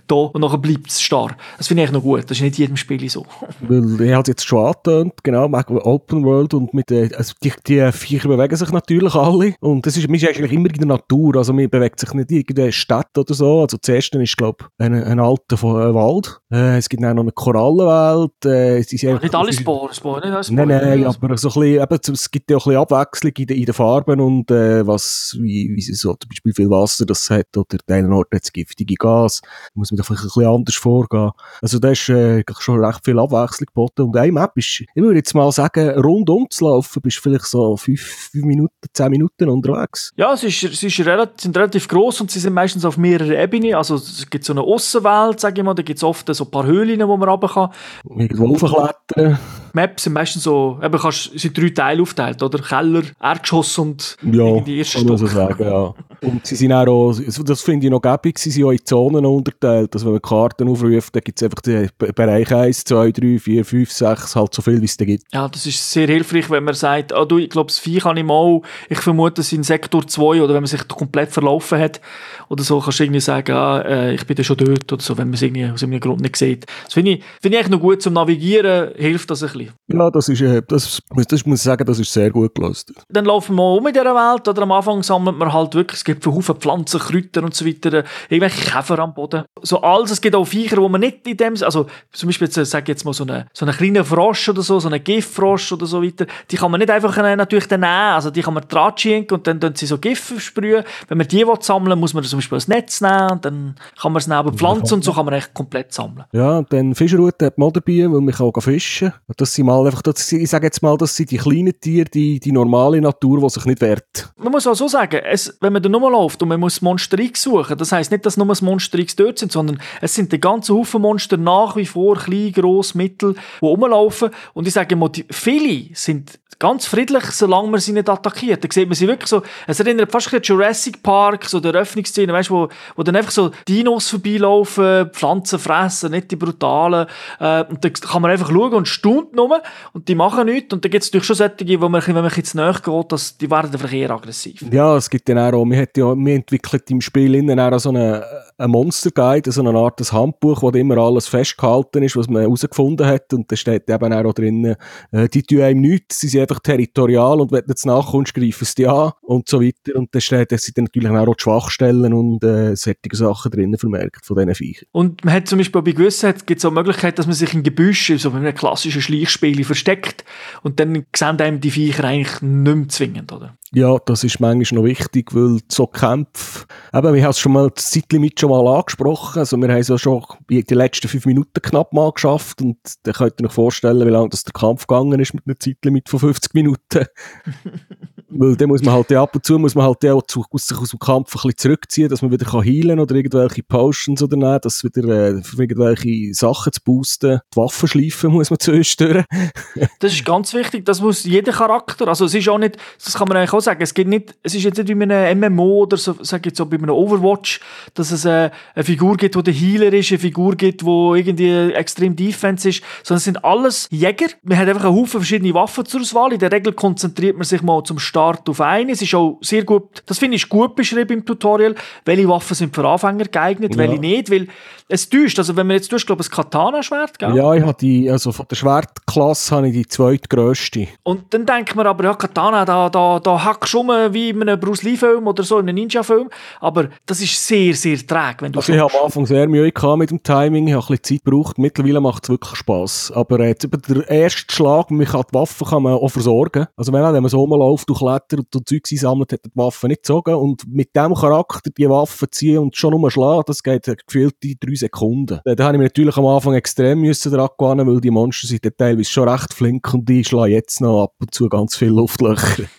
da 0.07 0.15
und 0.15 0.41
nachher 0.41 0.59
bleibt 0.59 0.89
es 0.89 1.03
starr. 1.03 1.37
Das 1.59 1.69
finde 1.69 1.85
ich 1.85 1.91
noch 1.91 2.03
gut. 2.03 2.25
Das 2.25 2.33
ist 2.33 2.43
nicht 2.43 2.59
in 2.59 2.65
jedem 2.65 2.77
Spiel 2.77 3.09
so. 3.09 3.27
Weil, 3.61 4.15
habe 4.15 4.31
jetzt 4.31 4.47
schon 4.47 4.65
angetönt, 4.65 5.15
genau, 5.23 5.45
Open 5.45 6.25
World 6.25 6.55
und 6.55 6.75
mit, 6.75 6.91
äh, 6.91 7.11
also 7.17 7.35
die, 7.43 7.53
die 7.67 7.91
Viecher 7.93 8.29
bewegen 8.29 8.57
sich 8.57 8.71
natürlich 8.71 9.15
alle 9.15 9.55
und 9.61 9.87
das 9.87 9.97
ist, 9.97 10.09
man 10.09 10.17
ist 10.17 10.29
eigentlich 10.29 10.53
immer 10.53 10.69
in 10.69 10.75
der 10.75 10.87
Natur. 10.87 11.37
Also 11.37 11.53
man 11.53 11.69
bewegt 11.69 12.01
sich 12.01 12.13
nicht 12.15 12.31
in 12.31 12.39
irgendeine 12.39 12.73
Stadt 12.73 13.17
oder 13.17 13.35
so. 13.35 13.63
Also 13.63 13.79
zuerst 13.79 14.15
ist, 14.15 14.37
glaube 14.37 14.59
ich, 14.61 14.85
ein, 14.85 14.95
ein 14.95 15.21
alter 15.21 15.57
äh, 15.57 15.95
Wald. 15.95 16.41
Äh, 16.53 16.79
es 16.79 16.89
gibt 16.89 17.03
dann 17.03 17.17
noch 17.17 17.23
eine 17.23 17.33
Korallenwelt. 17.33 18.20
Äh, 18.45 18.83
sie 18.83 18.97
sind 18.97 19.23
nicht 19.23 19.35
alle 19.35 19.53
Sporen, 19.53 19.93
Sporen, 19.95 20.23
nicht 20.23 20.33
alle 20.33 20.45
Sporen. 20.45 20.69
Nein, 20.69 21.01
nein, 21.01 21.05
aber 21.05 21.37
so 21.37 21.49
ein 21.49 21.55
bisschen, 21.55 21.83
eben, 21.83 22.15
es 22.15 22.31
gibt 22.31 22.51
ja 22.51 22.57
auch 22.57 22.67
ein 22.67 22.71
bisschen 22.71 22.83
Abwechslung 22.83 23.33
in, 23.37 23.49
in 23.49 23.65
den 23.65 23.75
Farben 23.75 24.21
und 24.21 24.51
äh, 24.51 24.87
was, 24.87 25.37
wie, 25.41 25.71
wie 25.75 25.81
so 25.81 26.15
zum 26.15 26.29
Beispiel 26.29 26.55
viel 26.55 26.71
Wasser 26.71 27.07
das 27.07 27.29
hat 27.31 27.57
oder 27.57 27.79
an 27.89 27.95
einem 27.95 28.13
Ort 28.13 28.29
hat 28.35 28.43
es 28.45 28.53
giftige 28.53 28.95
Gas. 28.95 29.41
Da 29.43 29.49
muss 29.75 29.91
man 29.91 29.97
da 29.97 30.03
vielleicht 30.03 30.23
ein 30.23 30.27
bisschen 30.27 30.47
anders 30.47 30.77
vorgehen. 30.77 31.31
Also 31.63 31.79
da 31.79 31.91
ist 31.91 32.09
äh, 32.09 32.43
schon 32.59 32.85
recht 32.85 33.05
viel 33.05 33.19
Abwechslung 33.19 33.67
geboten 33.67 34.03
und 34.03 34.17
eine 34.17 34.33
Map 34.33 34.53
ist, 34.57 34.81
ich 34.81 34.89
würde 34.95 35.17
jetzt 35.17 35.35
mal 35.35 35.51
sagen, 35.53 35.91
rundum 35.91 36.47
zu 36.51 36.65
laufen, 36.65 37.03
bist 37.03 37.19
vielleicht 37.19 37.47
so 37.47 37.77
fünf, 37.77 38.01
fünf 38.01 38.45
Minuten, 38.45 38.75
zehn 38.93 39.11
Minuten 39.11 39.49
unterwegs. 39.49 40.13
Ja, 40.17 40.33
es 40.33 40.43
ist, 40.45 40.63
es 40.63 40.83
ist 40.83 41.01
relativ, 41.01 41.41
sind 41.41 41.57
relativ 41.57 41.89
groß 41.89 42.21
und 42.23 42.31
sie 42.31 42.41
sind 42.41 42.53
meistens 42.53 42.85
auf 42.85 42.97
mehreren 42.97 43.33
Ebenen. 43.33 43.75
Also 43.75 43.97
es 43.97 44.29
gibt 44.29 44.45
so 44.45 44.53
eine 44.53 44.63
Aussenwelt, 44.63 45.41
sage 45.41 45.61
ich 45.61 45.65
mal, 45.65 45.75
da 45.75 45.83
gibt 45.83 45.99
es 45.99 46.05
oft 46.05 46.33
so 46.35 46.45
ein 46.45 46.51
paar 46.51 46.67
Höhlen, 46.67 47.07
wo 47.07 47.17
man 47.17 47.29
runter 47.29 47.49
kann. 47.49 47.71
Irgendwo 48.17 48.49
hochklettern. 48.49 49.39
Maps 49.73 50.05
sind 50.05 50.13
meistens 50.13 50.45
so, 50.45 50.79
eben 50.83 50.99
kannst, 50.99 51.39
sind 51.39 51.57
drei 51.57 51.71
Teile 51.71 52.03
aufgeteilt, 52.03 52.43
oder? 52.43 52.59
Keller, 52.59 53.03
Erdgeschoss 53.21 53.79
und 53.79 54.17
ja, 54.23 54.61
die 54.61 54.79
erste 54.79 55.01
Stock. 55.01 55.19
So 55.19 55.27
sagen, 55.27 55.65
ja. 55.65 55.95
Und 56.23 56.47
sie 56.47 56.55
sind 56.55 56.73
auch, 56.73 57.15
das 57.15 57.63
finde 57.63 57.87
ich 57.87 57.91
noch 57.91 58.03
gäbig, 58.03 58.39
sie 58.39 58.51
sind 58.51 58.65
auch 58.65 58.73
in 58.73 58.85
Zonen 58.85 59.25
unterteilt. 59.25 59.95
Also 59.95 60.07
wenn 60.07 60.13
man 60.15 60.23
Karten 60.23 60.69
aufruft, 60.69 61.17
dann 61.17 61.23
gibt 61.23 61.41
es 61.41 61.43
einfach 61.43 61.63
den 61.63 61.89
Bereich 61.97 62.53
1, 62.53 62.85
2, 62.85 63.13
3, 63.13 63.39
4, 63.39 63.65
5, 63.65 63.91
6, 63.91 64.37
halt 64.37 64.55
so 64.55 64.61
viel, 64.61 64.81
wie 64.83 64.85
es 64.85 64.97
da 64.99 65.07
gibt. 65.07 65.25
Ja, 65.33 65.49
das 65.49 65.65
ist 65.65 65.91
sehr 65.91 66.07
hilfreich, 66.07 66.51
wenn 66.51 66.65
man 66.65 66.75
sagt, 66.75 67.15
ah, 67.15 67.25
du, 67.25 67.39
ich 67.39 67.49
glaube, 67.49 67.69
das 67.69 67.79
Vieh 67.79 68.01
kann 68.01 68.19
ich 68.19 68.25
mal, 68.25 68.61
ich 68.91 68.99
vermute, 68.99 69.41
es 69.41 69.53
in 69.53 69.63
Sektor 69.63 70.07
2, 70.07 70.43
oder 70.43 70.49
wenn 70.49 70.63
man 70.63 70.67
sich 70.67 70.87
komplett 70.89 71.31
verlaufen 71.31 71.79
hat, 71.79 72.01
oder 72.49 72.63
so, 72.63 72.81
kannst 72.81 72.99
du 72.99 73.05
irgendwie 73.05 73.21
sagen, 73.21 73.53
ah, 73.53 73.81
äh, 73.81 74.15
ich 74.15 74.27
bin 74.27 74.37
da 74.37 74.45
schon 74.45 74.59
dort, 74.59 74.93
oder 74.93 75.03
so, 75.03 75.17
wenn 75.17 75.29
man 75.29 75.35
es 75.35 75.43
irgendwie 75.43 75.65
aus 75.65 75.81
irgendeinem 75.83 76.01
Grund 76.01 76.21
nicht 76.21 76.37
sieht. 76.37 76.67
Das 76.85 76.95
finde 76.95 77.13
ich, 77.13 77.25
find 77.41 77.55
ich 77.55 77.61
eigentlich 77.61 77.71
noch 77.71 77.81
gut 77.81 78.03
zum 78.03 78.13
Navigieren, 78.15 78.91
hilft 78.97 79.31
das 79.31 79.43
ein 79.43 79.53
bisschen. 79.53 79.60
Bisschen. 79.67 79.99
Ja, 79.99 80.11
das 80.11 80.29
ist, 80.29 80.41
äh, 80.41 80.63
das, 80.67 81.01
das 81.29 81.47
muss 81.47 81.61
ich 81.61 81.65
sagen, 81.65 81.85
das 81.85 81.99
ist 81.99 82.13
sehr 82.13 82.31
gut 82.31 82.55
gelöst. 82.55 82.93
Dann 83.09 83.25
laufen 83.25 83.57
wir 83.57 83.63
um 83.63 83.87
in 83.87 83.93
dieser 83.93 84.15
Welt, 84.15 84.47
oder 84.47 84.63
am 84.63 84.73
Anfang 84.73 85.03
sammelt 85.03 85.37
man 85.37 85.53
halt 85.53 85.75
wirklich, 85.75 85.99
es 85.99 86.05
gibt 86.05 86.27
Haufen 86.27 86.57
Pflanzen, 86.57 87.01
Kräuter 87.01 87.43
und 87.43 87.55
so 87.55 87.67
weiter, 87.67 88.05
irgendwelche 88.29 88.71
Käfer 88.71 88.99
am 88.99 89.15
Boden. 89.15 89.45
So 89.63 89.81
alles, 89.81 90.11
es 90.11 90.21
gibt 90.21 90.35
auch 90.35 90.45
Viecher, 90.45 90.79
wo 90.79 90.89
man 90.89 91.01
nicht 91.01 91.27
in 91.27 91.37
dem, 91.37 91.55
also 91.63 91.87
zum 92.13 92.29
Beispiel, 92.29 92.49
jetzt, 92.49 92.71
sag 92.71 92.89
jetzt 92.89 93.05
mal 93.05 93.13
so 93.13 93.25
einen 93.25 93.45
so 93.53 93.65
eine 93.65 93.75
kleinen 93.75 94.05
Frosch 94.05 94.49
oder 94.49 94.63
so, 94.63 94.79
so 94.81 94.89
einen 94.89 95.03
Giftfrosch 95.03 95.73
oder 95.73 95.87
so 95.87 96.03
weiter, 96.03 96.27
die 96.51 96.57
kann 96.57 96.71
man 96.71 96.79
nicht 96.79 96.91
einfach 96.91 97.17
äh, 97.17 97.37
natürlich 97.37 97.67
dann 97.67 97.81
nehmen, 97.81 97.93
also 97.93 98.31
die 98.31 98.43
kann 98.43 98.55
man 98.55 98.65
dran 98.69 98.93
schinken 98.97 99.39
und 99.39 99.47
dann 99.47 99.61
tun 99.61 99.73
sie 99.75 99.87
so 99.87 99.99
Gift 99.99 100.41
sprühen. 100.41 100.85
Wenn 101.09 101.19
man 101.19 101.29
die 101.29 101.47
will 101.47 101.57
sammeln 101.61 101.99
muss 101.99 102.15
man 102.15 102.25
zum 102.25 102.39
Beispiel 102.39 102.59
ein 102.59 102.65
Netz 102.69 103.01
nehmen 103.01 103.31
und 103.31 103.45
dann 103.45 103.75
kann 104.01 104.13
man 104.13 104.21
es 104.21 104.27
neben 104.27 104.57
Pflanzen 104.57 104.95
und 104.95 105.05
so 105.05 105.13
kann 105.13 105.25
man 105.25 105.35
echt 105.35 105.53
komplett 105.55 105.93
sammeln. 105.93 106.25
Ja, 106.33 106.59
und 106.59 106.73
dann 106.73 106.95
Fischerroute 106.95 107.47
hat 107.47 107.59
man 107.59 107.73
dabei, 107.73 108.11
weil 108.11 108.21
man 108.21 108.35
kann 108.35 108.47
auch 108.47 108.61
fischen. 108.61 109.13
Und 109.27 109.41
das 109.51 109.57
sind 109.57 109.67
mal 109.67 109.85
einfach, 109.85 110.03
das, 110.03 110.31
ich 110.31 110.49
sage 110.49 110.67
jetzt 110.67 110.81
mal, 110.81 110.97
das 110.97 111.17
sind 111.17 111.33
die 111.33 111.37
kleinen 111.37 111.79
Tiere, 111.81 112.09
die, 112.09 112.39
die 112.39 112.53
normale 112.53 113.01
Natur, 113.01 113.41
die 113.41 113.51
sich 113.51 113.65
nicht 113.65 113.81
wehrt. 113.81 114.33
Man 114.37 114.53
muss 114.53 114.65
auch 114.67 114.75
so 114.75 114.87
sagen, 114.87 115.21
es, 115.25 115.59
wenn 115.61 115.73
man 115.73 115.83
da 115.83 115.89
nur 115.89 116.09
läuft 116.09 116.41
und 116.41 116.49
man 116.51 116.61
muss 116.61 116.81
Monster 116.81 117.19
X 117.19 117.43
suchen, 117.43 117.77
das 117.77 117.91
heisst 117.91 118.13
nicht, 118.13 118.25
dass 118.25 118.37
nur 118.37 118.47
das 118.47 118.63
Monster 118.63 118.99
X 119.01 119.17
dort 119.17 119.39
sind, 119.39 119.51
sondern 119.51 119.81
es 120.01 120.15
sind 120.15 120.31
die 120.31 120.41
ganzen 120.41 120.77
Haufen 120.77 121.03
Monster 121.03 121.37
nach 121.37 121.75
wie 121.75 121.87
vor, 121.87 122.17
klein, 122.17 122.53
gross, 122.53 122.95
mittel, 122.95 123.35
die 123.35 123.67
rumlaufen. 123.67 124.31
Und 124.55 124.69
ich 124.69 124.75
sage 124.75 124.97
die, 124.97 125.25
viele 125.31 125.95
sind 125.95 126.39
ganz 126.61 126.87
friedlich, 126.87 127.25
solange 127.33 127.69
man 127.69 127.81
sie 127.81 127.93
nicht 127.93 128.09
attackiert. 128.09 128.63
Da 128.63 128.69
sieht 128.71 128.87
man 128.87 128.95
sie 128.95 129.09
wirklich 129.09 129.29
so, 129.29 129.43
es 129.67 129.81
erinnert 129.81 130.13
fast 130.13 130.33
an 130.33 130.41
Jurassic 130.43 131.03
Park, 131.03 131.47
so 131.47 131.59
der 131.59 131.73
Öffnungsszene, 131.73 132.33
weißt 132.33 132.51
wo, 132.51 132.69
wo 132.95 133.03
dann 133.03 133.17
einfach 133.17 133.31
so 133.33 133.51
Dinos 133.67 134.11
vorbeilaufen, 134.11 135.11
Pflanzen 135.11 135.59
fressen, 135.59 136.13
nicht 136.13 136.31
die 136.31 136.37
brutalen. 136.37 137.07
Äh, 137.41 137.65
und 137.65 137.83
da 137.83 137.89
kann 137.89 138.23
man 138.23 138.31
einfach 138.31 138.51
schauen 138.51 138.75
und 138.75 138.87
staunt 138.87 139.35
nur 139.35 139.63
und 139.95 140.07
die 140.07 140.15
machen 140.15 140.47
nichts. 140.47 140.73
Und 140.73 140.85
da 140.85 140.91
gibt 140.91 141.03
es 141.03 141.09
natürlich 141.09 141.27
schon 141.27 141.37
solche, 141.37 141.81
wo 141.81 141.89
man, 141.89 142.07
wenn 142.07 142.15
man 142.15 142.31
jetzt 142.37 142.55
näher 142.55 142.79
geht, 142.85 143.13
dass, 143.13 143.39
die 143.39 143.51
werden 143.51 143.73
einfach 143.73 143.93
eher 143.93 144.11
aggressiv. 144.11 144.63
Ja, 144.71 144.97
es 144.97 145.09
gibt 145.09 145.29
dann 145.31 145.39
auch, 145.39 145.65
wir, 145.65 145.89
ja, 145.97 146.15
wir 146.15 146.35
entwickelt 146.35 146.91
im 146.91 147.01
Spiel 147.01 147.35
innen 147.35 147.59
auch 147.59 147.79
so 147.79 147.89
eine, 147.89 148.23
eine 148.59 148.69
Monster 148.69 149.11
Guide, 149.11 149.51
so 149.51 149.63
eine 149.63 149.79
Art 149.79 149.99
des 149.99 150.13
Handbuch, 150.13 150.61
wo 150.61 150.69
immer 150.69 150.99
alles 150.99 151.27
festgehalten 151.27 152.03
ist, 152.03 152.17
was 152.17 152.29
man 152.29 152.43
herausgefunden 152.43 153.07
hat. 153.07 153.33
Und 153.33 153.51
da 153.51 153.57
steht 153.57 153.89
eben 153.89 154.13
auch 154.13 154.35
drin, 154.35 154.77
äh, 155.11 155.29
die 155.29 155.43
tun 155.43 155.63
einem 155.63 155.81
nichts, 155.81 156.21
sie 156.21 156.29
sind 156.29 156.50
einfach 156.51 156.61
territorial 156.61 157.41
und 157.41 157.53
wenn 157.53 157.61
du 157.61 157.69
jetzt 157.69 157.87
nachkommst, 157.87 158.35
greifen 158.35 158.65
sie 158.65 158.75
dich 158.75 158.89
an 158.89 159.13
und 159.23 159.49
so 159.49 159.61
weiter. 159.61 159.95
Und 159.95 160.15
da 160.15 160.21
steht, 160.21 160.53
dass 160.53 160.63
sie 160.63 160.73
dann 160.73 160.85
natürlich 160.85 161.11
auch 161.11 161.35
die 161.35 161.43
Schwachstellen 161.43 162.13
und 162.13 162.43
äh, 162.45 162.75
solche 162.77 162.99
Sachen 163.13 163.51
drinnen 163.51 163.79
vermerkt 163.79 164.27
von 164.27 164.37
diesen 164.37 164.55
Viechern. 164.55 164.89
Und 164.93 165.25
man 165.25 165.35
hat 165.35 165.49
zum 165.49 165.59
Beispiel 165.59 165.83
bei 165.83 165.93
gewissen 165.93 166.35
gibt 166.47 166.59
es 166.59 166.65
auch 166.65 166.71
die 166.71 166.75
Möglichkeit, 166.75 167.19
dass 167.19 167.27
man 167.27 167.35
sich 167.35 167.55
in 167.55 167.63
Gebüschen, 167.63 168.19
so 168.19 168.31
bei 168.31 168.39
einem 168.39 168.55
klassischen 168.55 169.03
Schleichspiel, 169.03 169.65
versteckt 169.65 170.25
und 170.63 170.81
dann 170.81 171.07
sehen 171.15 171.41
einem 171.41 171.61
die 171.61 171.71
Viecher 171.71 172.05
eigentlich 172.05 172.41
nicht 172.41 172.77
mehr 172.77 172.89
zwingend, 172.89 173.33
oder? 173.33 173.57
Ja, 173.73 173.99
das 174.05 174.25
ist 174.25 174.41
manchmal 174.41 174.81
noch 174.81 174.89
wichtig, 174.89 175.33
weil 175.33 175.61
so 175.71 175.87
Kämpfe, 175.87 176.67
eben, 176.93 177.15
wir 177.15 177.23
haben 177.23 177.31
es 177.31 177.39
schon 177.39 177.53
mal 177.53 177.71
das 177.71 177.91
Zeitlimit 177.91 178.41
schon 178.41 178.51
mal 178.51 178.67
angesprochen, 178.67 179.39
also 179.39 179.57
wir 179.57 179.69
haben 179.69 179.79
es 179.79 179.87
ja 179.87 179.97
schon 179.97 180.25
die 180.49 180.63
letzten 180.75 181.07
fünf 181.07 181.25
Minuten 181.25 181.63
knapp 181.63 181.93
mal 181.93 182.11
geschafft 182.11 182.61
und 182.63 182.79
dann 183.05 183.15
könnt 183.15 183.41
ihr 183.41 183.47
euch 183.47 183.53
vorstellen, 183.53 184.05
wie 184.05 184.11
lange 184.11 184.31
das 184.31 184.43
der 184.43 184.55
Kampf 184.55 184.89
gegangen 184.89 185.21
ist 185.21 185.35
mit 185.35 185.47
einem 185.47 185.61
Zeitlimit 185.61 186.09
von 186.09 186.19
50 186.19 186.53
Minuten. 186.55 187.07
weil 188.31 188.57
dann 188.57 188.69
muss 188.69 188.83
man 188.83 188.95
halt 188.95 189.13
ab 189.13 189.35
und 189.35 189.45
zu 189.45 189.59
muss 189.59 189.75
man 189.75 189.87
halt 189.87 190.05
auch 190.07 190.23
zu, 190.23 190.45
aus, 190.51 190.73
aus 190.73 190.91
dem 190.91 190.99
Kampf 190.99 191.35
ein 191.35 191.41
bisschen 191.43 191.57
zurückziehen, 191.57 192.09
dass 192.09 192.23
man 192.23 192.31
wieder 192.31 192.47
kann 192.47 192.65
heilen 192.65 193.01
oder 193.01 193.15
irgendwelche 193.15 193.63
Potions 193.63 194.23
oder 194.23 194.37
nehmen, 194.37 194.61
dass 194.63 194.85
wieder 194.85 195.03
äh, 195.05 195.43
irgendwelche 195.59 196.33
Sachen 196.35 196.73
zu 196.73 196.81
boosten. 196.83 197.41
Die 197.53 197.57
Waffen 197.57 197.89
schleifen 197.89 198.33
muss 198.33 198.51
man 198.51 198.59
zuerst 198.59 199.01
durch. 199.01 199.25
das 199.99 200.13
ist 200.13 200.25
ganz 200.25 200.55
wichtig, 200.55 200.85
das 200.85 201.01
muss 201.01 201.25
jeder 201.25 201.53
Charakter, 201.53 202.09
also 202.09 202.25
es 202.25 202.35
ist 202.35 202.49
auch 202.49 202.59
nicht, 202.59 202.77
das 203.05 203.15
kann 203.15 203.29
man 203.29 203.37
eigentlich 203.37 203.53
auch 203.53 203.61
sagen, 203.61 203.83
es 203.83 203.95
gibt 203.95 204.09
nicht, 204.09 204.35
es 204.43 204.55
ist 204.55 204.63
jetzt 204.63 204.79
nicht 204.79 204.89
wie 204.89 205.03
einem 205.03 205.55
MMO 205.55 205.83
oder 205.83 205.97
so, 205.97 206.15
sag 206.21 206.47
jetzt 206.47 206.59
so 206.59 206.67
bei 206.67 206.77
einem 206.77 206.91
Overwatch, 206.91 207.61
dass 207.95 208.13
es 208.13 208.25
äh, 208.25 208.51
eine 208.75 208.85
Figur 208.85 209.17
gibt, 209.17 209.35
die 209.35 209.43
der 209.43 209.55
Healer 209.55 209.93
ist, 209.93 210.11
eine 210.11 210.19
Figur 210.19 210.55
gibt, 210.55 210.83
die 210.83 210.87
irgendwie 210.87 211.73
extrem 211.73 212.15
Defense 212.15 212.69
ist, 212.69 212.83
sondern 213.03 213.19
es 213.19 213.25
sind 213.25 213.45
alles 213.45 213.89
Jäger. 213.91 214.29
Man 214.43 214.57
hat 214.57 214.69
einfach 214.69 214.85
einen 214.85 214.95
Haufen 214.95 215.21
verschiedene 215.21 215.55
Waffen 215.55 215.85
zur 215.85 216.01
Auswahl. 216.01 216.33
In 216.33 216.39
der 216.39 216.53
Regel 216.53 216.73
konzentriert 216.73 217.37
man 217.37 217.45
sich 217.45 217.63
mal 217.63 217.83
zum 217.83 217.99
Start 217.99 218.20
auf 218.21 218.61
eine. 218.61 218.93
Es 218.93 219.03
ist 219.03 219.15
auch 219.15 219.39
sehr 219.41 219.65
gut, 219.65 220.03
das 220.07 220.19
finde 220.19 220.37
ich 220.37 220.49
gut 220.49 220.75
beschrieben 220.75 221.19
im 221.19 221.25
Tutorial, 221.25 221.75
welche 222.05 222.29
Waffen 222.29 222.55
sind 222.55 222.75
für 222.75 222.87
Anfänger 222.87 223.25
geeignet, 223.25 223.75
ja. 223.75 223.79
welche 223.79 223.99
nicht, 223.99 224.31
weil 224.31 224.49
es 224.91 225.09
täuscht. 225.09 225.39
Also 225.39 225.57
wenn 225.57 225.67
man 225.67 225.77
jetzt 225.77 225.91
durch, 225.93 226.05
glaube 226.05 226.23
ich, 226.23 226.29
ein 226.29 226.35
Katana-Schwert, 226.35 227.19
gell? 227.19 227.37
Ja, 227.37 227.55
ich 227.55 227.63
habe 227.63 227.77
die, 227.81 228.11
also 228.11 228.33
von 228.33 228.47
der 228.51 228.57
Schwertklasse 228.57 229.57
habe 229.57 229.69
ich 229.69 229.75
die 229.75 229.87
zweitgrößte. 229.87 230.89
Und 231.03 231.33
dann 231.33 231.47
denkt 231.47 231.75
man 231.77 231.87
aber, 231.87 232.05
ja, 232.05 232.15
Katana, 232.15 232.65
da, 232.65 232.91
da, 232.91 233.21
da 233.21 233.45
hackst 233.45 233.73
du 233.73 233.81
wie 233.81 234.31
in 234.31 234.43
einem 234.43 234.59
Bruce 234.59 234.83
Lee-Film 234.83 235.27
oder 235.27 235.43
so, 235.43 235.59
in 235.59 235.69
einem 235.69 235.77
Ninja-Film. 235.77 236.29
Aber 236.61 236.89
das 237.07 237.21
ist 237.21 237.47
sehr, 237.47 237.75
sehr 237.75 237.99
träge, 237.99 238.39
wenn 238.41 238.53
du 238.53 238.59
Also 238.59 238.73
ich 238.73 238.81
habe 238.81 238.93
am 238.99 239.07
Anfang 239.07 239.27
sehr 239.27 239.49
Mühe 239.49 239.71
gehabt 239.71 239.99
mit 239.99 240.11
dem 240.11 240.23
Timing, 240.23 240.67
ich 240.67 240.75
habe 240.75 240.85
ein 240.85 240.99
bisschen 240.99 241.19
Zeit 241.19 241.25
gebraucht. 241.25 241.59
Mittlerweile 241.59 242.01
macht 242.01 242.25
es 242.25 242.31
wirklich 242.31 242.57
Spass. 242.57 243.13
Aber 243.15 243.41
äh, 243.41 243.55
der 243.55 244.09
erste 244.09 244.53
Schlag, 244.53 244.91
man 244.91 245.07
kann 245.07 245.25
die 245.31 245.35
Waffen 245.35 245.67
kann 245.67 245.83
man 245.83 245.95
auch 245.95 246.09
versorgen. 246.09 246.67
Also 246.77 246.93
wenn, 246.93 247.03
wenn 247.03 247.23
man 247.23 247.29
so 247.29 247.39
rumläuft, 247.39 247.89
du 247.89 247.95
klettert 248.19 248.55
und 248.55 248.69
Zeug 248.69 248.87
sammelt, 248.87 249.33
hat 249.33 249.45
die 249.45 249.51
Waffe 249.55 249.89
nicht 249.89 250.03
gezogen. 250.03 250.35
Und 250.35 250.67
mit 250.67 250.95
dem 250.95 251.15
Charakter 251.15 251.71
die 251.71 251.89
Waffen 251.89 252.29
ziehen 252.31 252.59
und 252.59 252.77
schon 252.77 252.99
nur 252.99 253.11
schlagen, 253.11 253.43
das 253.47 253.63
geht 253.63 253.85
gefühlt 254.07 254.37
in 254.43 254.57
drei 254.61 254.75
Sekunden. 254.75 255.41
Da 255.45 255.65
habe 255.65 255.77
ich 255.77 255.79
mich 255.79 255.91
natürlich 255.91 256.17
am 256.17 256.27
Anfang 256.27 256.55
extrem 256.55 257.01
müssen 257.01 257.33
daran 257.33 257.49
gewöhnen, 257.59 257.87
weil 257.87 258.01
die 258.01 258.11
Monster 258.11 258.47
sind 258.47 258.63
teilweise 258.77 259.11
schon 259.11 259.29
recht 259.29 259.55
flink 259.55 259.93
und 259.95 260.09
die 260.09 260.25
schlagen 260.25 260.53
jetzt 260.53 260.81
noch 260.81 261.05
ab 261.05 261.13
und 261.21 261.35
zu 261.35 261.49
ganz 261.49 261.77
viele 261.77 261.93
Luftlöcher. 261.93 262.65